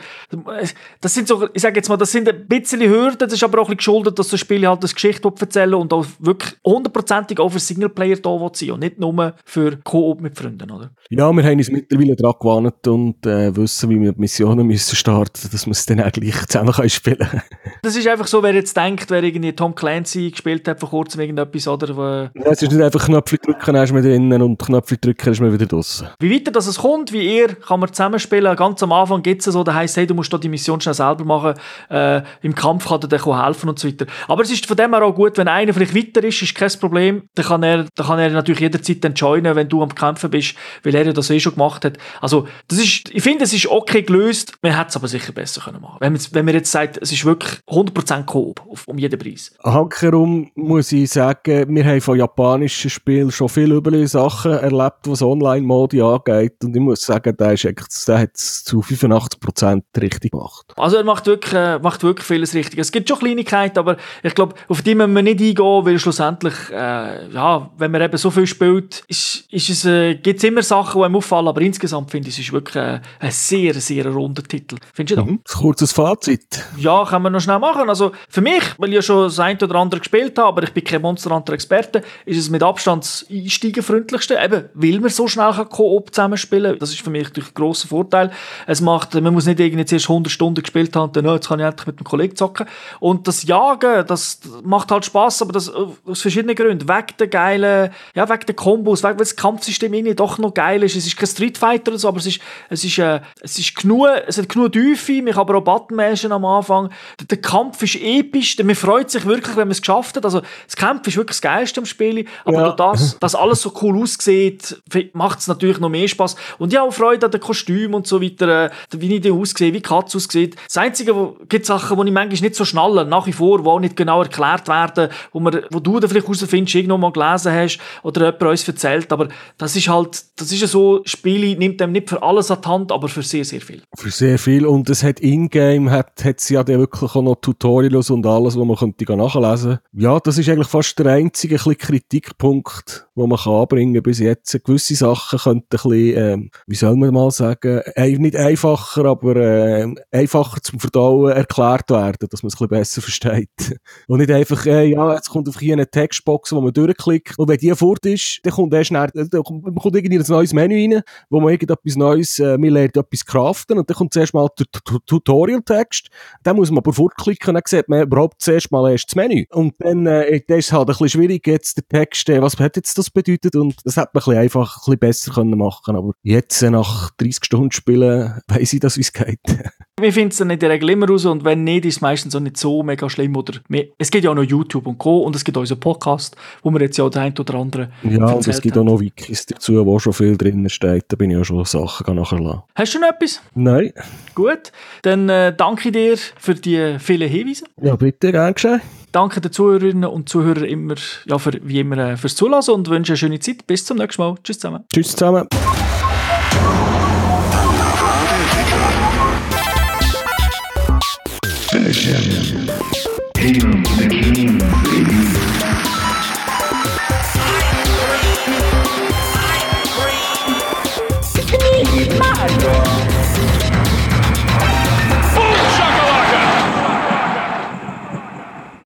Das 1.01 1.13
sind 1.13 1.27
so, 1.27 1.47
ich 1.53 1.61
sage 1.61 1.77
jetzt 1.77 1.89
mal, 1.89 1.97
das 1.97 2.11
sind 2.11 2.27
ein 2.27 2.47
bisschen 2.47 2.81
Hürden, 2.81 3.17
das 3.17 3.33
ist 3.33 3.43
aber 3.43 3.59
auch 3.59 3.69
ein 3.69 3.77
bisschen 3.77 3.95
geschuldet, 3.95 4.19
dass 4.19 4.29
das 4.29 4.39
Spiel 4.39 4.67
halt 4.67 4.83
das 4.83 4.93
Geschichte 4.93 5.31
erzählen 5.39 5.73
und 5.73 5.93
auch 5.93 6.05
wirklich 6.19 6.55
hundertprozentig 6.65 7.39
auch 7.39 7.49
für 7.49 7.59
Singleplayer 7.59 8.17
da 8.17 8.49
sein 8.53 8.71
und 8.71 8.79
nicht 8.79 8.99
nur 8.99 9.33
für 9.45 9.77
Koop 9.83 10.21
mit 10.21 10.37
Freunden, 10.37 10.54
oder? 10.63 10.91
Ja, 11.09 11.31
wir 11.31 11.43
haben 11.43 11.57
uns 11.57 11.69
mittlerweile 11.71 12.15
daran 12.15 12.35
gewandt 12.39 12.87
und 12.87 13.25
äh, 13.25 13.55
wissen, 13.55 13.89
wie 13.89 13.99
wir 14.01 14.13
die 14.13 14.19
Missionen 14.19 14.65
müssen 14.67 14.95
starten, 14.95 15.49
dass 15.51 15.65
wir 15.65 15.71
es 15.71 15.85
dann 15.85 16.01
auch 16.01 16.11
gleich 16.11 16.45
zusammen 16.47 16.71
können 16.73 16.89
spielen 16.89 17.17
können. 17.17 17.41
Das 17.81 17.95
ist 17.95 18.07
einfach 18.07 18.25
so, 18.25 18.41
wer 18.41 18.53
jetzt 18.55 18.75
denkt, 18.75 19.11
wer 19.11 19.21
irgendwie 19.21 19.53
Tom 19.53 19.75
Clancy 19.75 20.31
gespielt 20.31 20.67
hat 20.67 20.79
vor 20.79 20.89
kurzem 20.89 21.21
irgendetwas, 21.21 21.67
oder? 21.67 21.95
wo- 21.95 22.01
Ja, 22.39 22.51
es 22.51 22.61
ist 22.63 22.71
nicht 22.71 22.81
einfach 22.81 23.05
Knöpfe 23.05 23.37
drücken, 23.37 23.73
dann 23.75 23.83
ist 23.83 23.93
man 23.93 24.01
drinnen 24.01 24.41
und 24.41 24.57
Knöpfe 24.59 24.97
drücken, 24.97 25.29
ist 25.31 25.39
man 25.39 25.53
wieder 25.53 25.67
draußen. 25.67 26.07
Wie 26.19 26.33
weiter 26.33 26.49
das 26.51 26.65
es 26.65 26.79
kommt, 26.79 27.11
wie 27.13 27.37
ihr, 27.37 27.49
kann 27.55 27.79
man 27.79 27.89
zusammenspielen. 27.93 28.55
Ganz 28.55 28.81
am 28.81 28.91
Anfang 28.91 29.21
gibt 29.21 29.45
es 29.45 29.53
so, 29.53 29.63
da 29.63 29.73
heisst, 29.75 29.97
hey, 29.97 30.07
du 30.07 30.15
musst 30.15 30.33
da 30.33 30.39
die 30.39 30.49
Mission 30.49 30.81
schnell 30.81 30.95
selber 30.95 31.25
machen. 31.25 31.53
Äh, 31.89 32.23
Im 32.41 32.55
Kampf 32.55 32.87
kann 32.87 33.01
dir 33.01 33.07
der 33.07 33.23
helfen 33.23 33.69
und 33.69 33.77
so 33.77 33.87
weiter. 33.87 34.05
Aber 34.27 34.41
es 34.41 34.51
ist 34.51 34.65
von 34.65 34.77
dem 34.77 34.91
her 34.93 35.03
auch 35.03 35.13
gut, 35.13 35.37
wenn 35.37 35.47
einer 35.47 35.73
vielleicht 35.73 35.95
weiter 35.95 36.23
ist, 36.27 36.41
ist 36.41 36.55
kein 36.55 36.71
Problem. 36.79 37.23
Dann 37.35 37.45
kann 37.45 37.61
er, 37.63 37.85
dann 37.95 38.07
kann 38.07 38.17
er 38.19 38.29
natürlich 38.31 38.61
jederzeit 38.61 39.03
dann 39.03 39.13
joinen, 39.13 39.55
wenn 39.55 39.69
du 39.69 39.83
am 39.83 39.93
Kämpfen 39.93 40.29
bist, 40.31 40.44
weil 40.83 40.93
er 40.95 41.05
ja 41.05 41.13
das 41.13 41.29
eh 41.29 41.39
schon 41.39 41.53
gemacht 41.53 41.85
hat. 41.85 41.97
Also, 42.21 42.47
das 42.67 42.79
ist, 42.79 43.09
ich 43.11 43.23
finde, 43.23 43.43
es 43.45 43.53
ist 43.53 43.67
okay 43.67 44.01
gelöst. 44.03 44.53
Man 44.61 44.75
hätte 44.75 44.89
es 44.89 44.95
aber 44.95 45.07
sicher 45.07 45.31
besser 45.31 45.61
können 45.61 45.81
machen 45.81 45.97
wenn 45.99 46.11
man, 46.13 46.21
jetzt- 46.21 46.33
wenn 46.33 46.45
man 46.45 46.53
jetzt 46.53 46.71
sagt, 46.71 46.97
es 47.01 47.11
ist 47.11 47.25
wirklich 47.25 47.59
100% 47.67 48.25
Coop, 48.25 48.61
auf- 48.69 48.87
um 48.87 48.97
jeden 48.97 49.17
Preis. 49.19 49.53
Hankerum 49.63 50.51
muss 50.55 50.91
ich 50.91 51.09
sagen, 51.09 51.73
wir 51.73 51.85
haben 51.85 52.01
von 52.01 52.17
japanischen 52.17 52.89
Spielen 52.89 53.31
schon 53.31 53.49
viele 53.49 53.75
üble 53.75 54.07
Sachen 54.07 54.51
erlebt, 54.51 54.99
was 55.05 55.21
Online-Modi 55.21 56.01
angeht. 56.01 56.63
Und 56.63 56.75
ich 56.75 56.81
muss 56.81 57.01
sagen, 57.01 57.35
der, 57.37 57.53
ist 57.53 57.63
der 58.07 58.19
hat 58.19 58.31
es 58.35 58.63
zu 58.63 58.81
85% 58.81 59.83
richtig 59.99 60.31
gemacht. 60.31 60.65
Also 60.77 60.97
er 60.97 61.03
macht 61.03 61.25
wirklich, 61.27 61.53
äh, 61.53 61.79
macht 61.79 62.03
wirklich 62.03 62.25
vieles 62.25 62.53
richtig. 62.53 62.79
Es 62.79 62.91
gibt 62.91 63.07
schon 63.09 63.19
Kleinigkeiten, 63.19 63.79
aber 63.79 63.97
ich 64.23 64.35
glaube, 64.35 64.55
auf 64.67 64.81
die 64.81 64.95
müssen 64.95 65.13
wir 65.13 65.21
nicht 65.23 65.39
eingehen, 65.39 65.85
weil 65.85 65.99
schlussendlich, 65.99 66.53
äh, 66.71 67.29
ja, 67.31 67.71
wenn 67.77 67.91
man 67.91 68.01
eben 68.01 68.17
so 68.17 68.31
viel 68.31 68.47
spielt, 68.47 69.03
ist, 69.07 69.45
ist 69.51 69.69
es, 69.69 69.85
äh, 69.85 70.15
gibt 70.25 70.39
es 70.39 70.43
immer 70.43 70.63
Sachen, 70.63 70.99
die 70.99 71.05
einem 71.05 71.17
auffallen, 71.17 71.47
aber 71.47 71.61
insgesamt 71.61 72.09
finde 72.09 72.29
ich, 72.29 72.33
es 72.33 72.45
ist 72.45 72.51
wirklich 72.51 72.77
äh, 72.77 72.99
ein 73.19 73.29
sehr, 73.29 73.75
sehr 73.75 74.07
runder 74.07 74.41
Titel. 74.41 74.77
Findest 74.91 75.19
du 75.19 75.23
das? 75.23 75.29
Ein 75.29 75.61
kurzes 75.61 75.91
Fazit. 75.91 76.65
Ja, 76.77 77.05
kann 77.05 77.21
man 77.21 77.31
noch 77.31 77.41
schnell 77.41 77.59
machen. 77.59 77.87
Also 77.87 78.11
für 78.27 78.41
mich, 78.41 78.63
weil 78.79 78.89
ich 78.89 78.95
ja 78.95 79.01
schon 79.03 79.25
das 79.25 79.37
eine 79.37 79.59
oder 79.61 79.75
andere 79.75 79.99
gespielt 79.99 80.35
habe, 80.39 80.47
aber 80.47 80.63
ich 80.63 80.73
bin 80.73 80.83
kein 80.83 81.03
Monster 81.03 81.29
Hunter 81.29 81.53
Experte, 81.53 82.01
ist 82.25 82.39
es 82.39 82.49
mit 82.49 82.63
Abstand 82.63 83.03
das 83.03 83.23
einsteigerfreundlichste, 83.29 84.39
eben, 84.43 84.65
weil 84.73 84.99
man 84.99 85.11
so 85.11 85.27
schnell 85.27 85.51
kann 85.51 85.69
Koop 85.69 86.11
zusammenspielen 86.11 86.79
Das 86.79 86.89
ist 86.89 87.01
für 87.01 87.11
mich 87.11 87.25
natürlich 87.25 87.51
ein 87.51 87.53
grosser 87.53 87.87
Vorteil. 87.87 88.31
Es 88.65 88.81
macht, 88.81 89.13
man 89.13 89.31
muss 89.31 89.45
nicht 89.45 89.59
irgendwie 89.59 89.85
zuerst 89.85 90.09
100 90.09 90.31
Stunden 90.31 90.63
gespielt 90.63 90.95
haben 90.95 91.03
und 91.03 91.15
dann, 91.15 91.27
oh, 91.27 91.35
jetzt 91.35 91.49
kann 91.49 91.59
ich 91.59 91.67
endlich 91.67 91.85
mit 91.85 91.99
einem 91.99 92.05
Kollegen 92.05 92.35
zocken. 92.35 92.65
Und 92.99 93.27
das 93.27 93.43
Jagen, 93.43 94.07
das 94.07 94.39
macht 94.63 94.89
halt 94.89 95.05
Spaß, 95.05 95.43
aber 95.43 95.51
das 95.51 95.69
aus 95.69 96.21
verschiedenen 96.21 96.55
Gründen. 96.55 96.89
Wegen 96.89 97.17
der 97.19 97.27
geilen, 97.27 97.91
ja, 98.15 98.27
wegen 98.27 98.45
der 98.47 98.55
Kombos, 98.55 99.03
wegen 99.03 99.13
weil 99.13 99.17
das 99.17 99.35
Kampfsystem 99.35 99.93
irgendwie 99.93 100.14
doch 100.15 100.37
noch 100.37 100.53
geil 100.53 100.83
ist. 100.83 100.95
Es 100.95 101.05
ist 101.05 101.17
kein 101.17 101.27
Street 101.27 101.57
Fighter 101.57 101.91
oder 101.91 101.99
so, 101.99 102.07
aber 102.07 102.17
es 102.17 102.25
ist, 102.25 102.39
es 102.69 102.83
ist, 102.83 102.97
äh, 102.99 103.21
es 103.41 103.57
ist 103.59 103.75
genug, 103.75 104.07
es 104.27 104.37
hat 104.37 104.49
genug 104.49 104.71
Tiefe, 104.71 105.21
man 105.21 105.33
kann 105.33 105.41
aber 105.41 105.57
auch 105.57 105.63
Button 105.63 105.95
mashen 105.95 106.31
am 106.31 106.45
Anfang. 106.45 106.89
Der, 107.19 107.27
der 107.27 107.41
Kampf 107.41 107.81
ist 107.83 107.95
episch, 107.95 108.57
man 108.63 108.75
freut 108.75 109.09
sich 109.11 109.25
wirklich, 109.25 109.55
wenn 109.55 109.67
man 109.67 109.71
es 109.71 109.81
geschafft 109.81 110.15
hat. 110.17 110.25
Also, 110.25 110.41
das 110.65 110.75
Kampf 110.75 111.07
ist 111.07 111.17
wirklich 111.17 111.37
das 111.37 111.41
Geilste 111.41 111.79
am 111.81 111.85
Spiel, 111.85 112.25
aber 112.43 112.57
Ja. 112.57 112.71
das, 112.71 113.17
dass 113.19 113.35
alles 113.35 113.61
so 113.61 113.71
cool 113.81 114.01
aussieht, 114.01 114.81
macht 115.13 115.39
es 115.39 115.47
natürlich 115.47 115.79
noch 115.79 115.89
mehr 115.89 116.07
Spaß. 116.07 116.35
Und 116.57 116.71
ich 116.73 116.79
habe 116.79 116.89
auch 116.89 116.93
Freude 116.93 117.25
an 117.25 117.31
den 117.31 117.41
Kostümen 117.41 117.93
und 117.95 118.07
so 118.07 118.21
weiter, 118.21 118.65
äh, 118.65 118.69
wie 118.91 119.19
die 119.19 119.31
aussehe, 119.31 119.69
wie 119.73 119.77
die 119.77 119.81
Katze 119.81 120.17
aussieht. 120.17 120.55
Das 120.67 120.77
Einzige, 120.77 121.15
wo, 121.15 121.35
gibt 121.49 121.65
Sachen, 121.65 121.97
die 121.97 122.07
ich 122.07 122.13
manchmal 122.13 122.41
nicht 122.41 122.55
so 122.55 122.65
schnalle, 122.65 123.05
nach 123.05 123.25
wie 123.27 123.33
vor, 123.33 123.61
die 123.61 123.67
auch 123.67 123.79
nicht 123.79 123.95
genau 123.95 124.21
erklärt 124.21 124.67
werden, 124.67 125.09
wo, 125.31 125.39
man, 125.39 125.61
wo 125.71 125.79
du 125.79 125.99
dann 125.99 126.09
vielleicht 126.09 126.25
herausfindest, 126.27 126.75
irgendwo 126.75 126.97
mal 126.97 127.11
gelesen 127.11 127.51
hast 127.53 127.79
oder 128.03 128.25
jemand 128.25 128.41
uns 128.43 128.67
erzählt, 128.67 129.11
aber 129.11 129.27
das 129.57 129.75
ist 129.75 129.87
halt, 129.87 130.04
das 130.05 130.51
ist 130.51 130.61
ja 130.61 130.67
so, 130.67 131.01
Spiele 131.05 131.57
nimmt 131.57 131.81
einem 131.81 131.93
nicht 131.93 132.09
für 132.09 132.21
alles 132.21 132.51
an 132.51 132.61
die 132.61 132.67
Hand, 132.67 132.91
aber 132.91 133.07
für 133.07 133.23
sehr, 133.23 133.45
sehr 133.45 133.61
viel. 133.61 133.81
Für 133.95 134.11
sehr 134.11 134.37
viel. 134.37 134.65
Und 134.65 134.89
es 134.89 135.03
hat 135.03 135.19
in-game, 135.19 135.89
hat, 135.89 136.23
hat 136.23 136.39
es 136.39 136.49
ja 136.49 136.63
dann 136.63 136.79
wirklich 136.79 137.15
auch 137.15 137.21
noch 137.21 137.35
Tutorials 137.35 138.09
und 138.09 138.25
alles, 138.25 138.57
was 138.57 138.65
man 138.65 138.75
könnte 138.75 139.15
nachlesen 139.15 139.79
Ja, 139.93 140.19
das 140.19 140.37
ist 140.37 140.49
eigentlich 140.49 140.67
fast 140.67 140.97
der 140.99 141.07
einzige 141.07 141.57
Kritikpunkt, 141.57 143.07
den 143.15 143.29
man 143.29 143.37
kann 143.37 143.53
anbringen 143.53 144.01
bis 144.03 144.19
jetzt. 144.19 144.63
Gewisse 144.63 144.95
Sachen 144.95 145.39
könnten 145.39 145.65
ein 145.71 145.89
bisschen, 145.89 146.17
ähm, 146.17 146.49
wie 146.67 146.75
soll 146.75 146.95
man 146.95 147.13
mal 147.13 147.31
sagen, 147.31 147.81
nicht 147.97 148.35
einfacher, 148.35 149.05
aber 149.05 149.35
äh, 149.35 149.95
einfacher 150.11 150.61
zum 150.61 150.79
Verdauen 150.79 151.31
erklärt 151.31 151.89
werden, 151.89 152.27
dass 152.29 152.43
man 152.43 152.47
es 152.47 152.55
ein 152.55 152.57
bisschen 152.57 152.69
besser 152.69 153.01
versteht. 153.01 153.79
Und 154.07 154.19
nicht 154.19 154.31
einfach, 154.31 154.65
äh, 154.65 154.85
ja, 154.85 155.13
jetzt 155.13 155.29
kommt 155.29 155.47
auf 155.49 155.59
hier 155.59 155.73
eine 155.73 155.89
Textbox, 155.89 156.51
wo 156.51 156.61
man 156.61 156.73
durchklickt. 156.73 157.37
Und 157.37 157.47
wenn 157.47 157.57
die 157.57 157.73
fort 157.75 158.05
ist, 158.05 158.39
dann 158.43 158.53
kommt 158.53 158.73
erst 158.73 158.91
nach, 158.91 159.11
dann 159.11 159.43
kommt, 159.43 159.63
kommt 159.95 160.05
irgendwie 160.05 160.15
in 160.17 160.21
ein 160.21 160.27
neues 160.29 160.53
Menü 160.53 160.75
rein, 160.93 161.01
wo 161.29 161.39
man 161.39 161.51
irgendetwas 161.51 161.95
Neues, 161.95 162.39
äh, 162.39 162.57
man 162.57 162.69
lernt 162.71 162.97
etwas 162.97 163.25
craften 163.25 163.77
und 163.77 163.89
dann 163.89 163.95
kommt 163.97 164.13
zuerst 164.13 164.33
mal 164.33 164.47
der 164.59 164.65
Tu- 164.83 164.99
Tutorial-Text. 165.05 166.07
Dann 166.43 166.55
muss 166.55 166.69
man 166.71 166.79
aber 166.79 166.93
fortklicken 166.93 167.49
und 167.49 167.53
dann 167.55 167.63
sieht 167.65 167.89
man 167.89 168.01
überhaupt 168.03 168.41
zuerst 168.41 168.71
mal 168.71 168.91
erst 168.91 169.07
das 169.09 169.15
Menü. 169.15 169.45
Und 169.51 169.73
dann, 169.79 170.05
äh, 170.07 170.41
dann 170.47 170.59
ist 170.59 170.67
es 170.67 170.71
halt 170.73 170.83
ein 170.83 170.85
bisschen 170.87 171.09
schwierig, 171.09 171.47
jetzt 171.47 171.77
der 171.77 171.87
Text, 171.87 172.29
äh, 172.29 172.41
was 172.41 172.57
hat 172.59 172.75
jetzt 172.75 172.97
das 172.97 173.09
bedeutet? 173.09 173.55
Und 173.55 173.75
das 173.83 173.97
hätte 173.97 174.09
man 174.13 174.21
ein 174.21 174.25
bisschen 174.25 174.37
einfach, 174.37 174.77
ein 174.77 174.81
bisschen 174.81 174.99
besser 174.99 175.31
können 175.33 175.57
machen 175.57 175.95
Aber 175.95 176.11
jetzt, 176.23 176.61
äh, 176.61 176.69
nach 176.69 177.11
30 177.17 177.45
Stunden 177.45 177.71
spielen, 177.71 178.39
weiss 178.47 178.73
ich, 178.73 178.79
dass 178.79 178.97
es 178.97 179.13
geht. 179.13 179.39
Wir 179.97 180.11
finden 180.11 180.31
es 180.31 180.37
dann 180.39 180.49
in 180.49 180.59
der 180.59 180.71
Regel 180.71 180.89
immer 180.89 181.07
raus 181.07 181.23
und 181.23 181.45
wenn 181.45 181.63
nicht, 181.63 181.85
ist 181.85 181.95
es 181.95 182.01
meistens 182.01 182.35
auch 182.35 182.41
nicht 182.41 182.57
so 182.57 182.83
mega 182.83 183.09
schlimm. 183.09 183.33
Oder 183.37 183.53
mehr. 183.69 183.85
Es 183.97 184.11
gibt 184.11 184.25
ja 184.25 184.31
auch 184.31 184.35
noch 184.35 184.43
YouTube 184.43 184.87
und 184.87 184.97
Co. 184.97 185.19
und 185.19 185.37
es 185.37 185.45
gibt 185.45 185.55
unseren 185.55 185.79
Podcast, 185.79 186.35
wo 186.63 186.69
wir 186.71 186.81
jetzt 186.81 186.97
ja 186.97 187.07
den 187.07 187.21
einen 187.21 187.37
oder 187.39 187.53
anderen 187.55 187.93
Ja, 188.03 188.25
und 188.25 188.45
es 188.45 188.61
gibt 188.61 188.75
haben. 188.75 188.89
auch 188.89 188.91
noch 188.95 188.99
Wikis 188.99 189.45
dazu, 189.45 189.85
wo 189.85 189.97
schon 189.97 190.11
viel 190.11 190.35
drin 190.35 190.67
steht. 190.67 191.05
Da 191.07 191.15
bin 191.15 191.31
ich 191.31 191.37
auch 191.37 191.45
schon 191.45 191.63
Sachen 191.63 192.13
nachher 192.13 192.65
Hast 192.75 192.93
du 192.93 192.99
noch 192.99 193.07
etwas? 193.07 193.41
Nein. 193.53 193.93
Gut, 194.35 194.73
dann 195.03 195.29
äh, 195.29 195.55
danke 195.55 195.93
dir 195.93 196.17
für 196.17 196.55
die 196.55 196.97
vielen 196.99 197.29
Hinweise. 197.29 197.63
Ja, 197.81 197.95
bitte, 197.95 198.33
gern 198.33 198.53
geschehen. 198.53 198.81
Danke 199.13 199.39
den 199.39 199.53
Zuhörerinnen 199.53 200.09
und 200.09 200.27
Zuhörern 200.27 200.65
immer, 200.65 200.95
ja, 201.25 201.37
für, 201.37 201.53
wie 201.63 201.79
immer 201.79 201.97
äh, 201.99 202.17
fürs 202.17 202.35
Zulassen 202.35 202.71
und 202.73 202.89
wünsche 202.89 203.13
eine 203.13 203.17
schöne 203.17 203.39
Zeit. 203.39 203.65
Bis 203.65 203.85
zum 203.85 203.95
nächsten 203.97 204.21
Mal. 204.21 204.35
Tschüss 204.43 204.59
zusammen. 204.59 204.83
Tschüss 204.91 205.11
zusammen. 205.11 205.47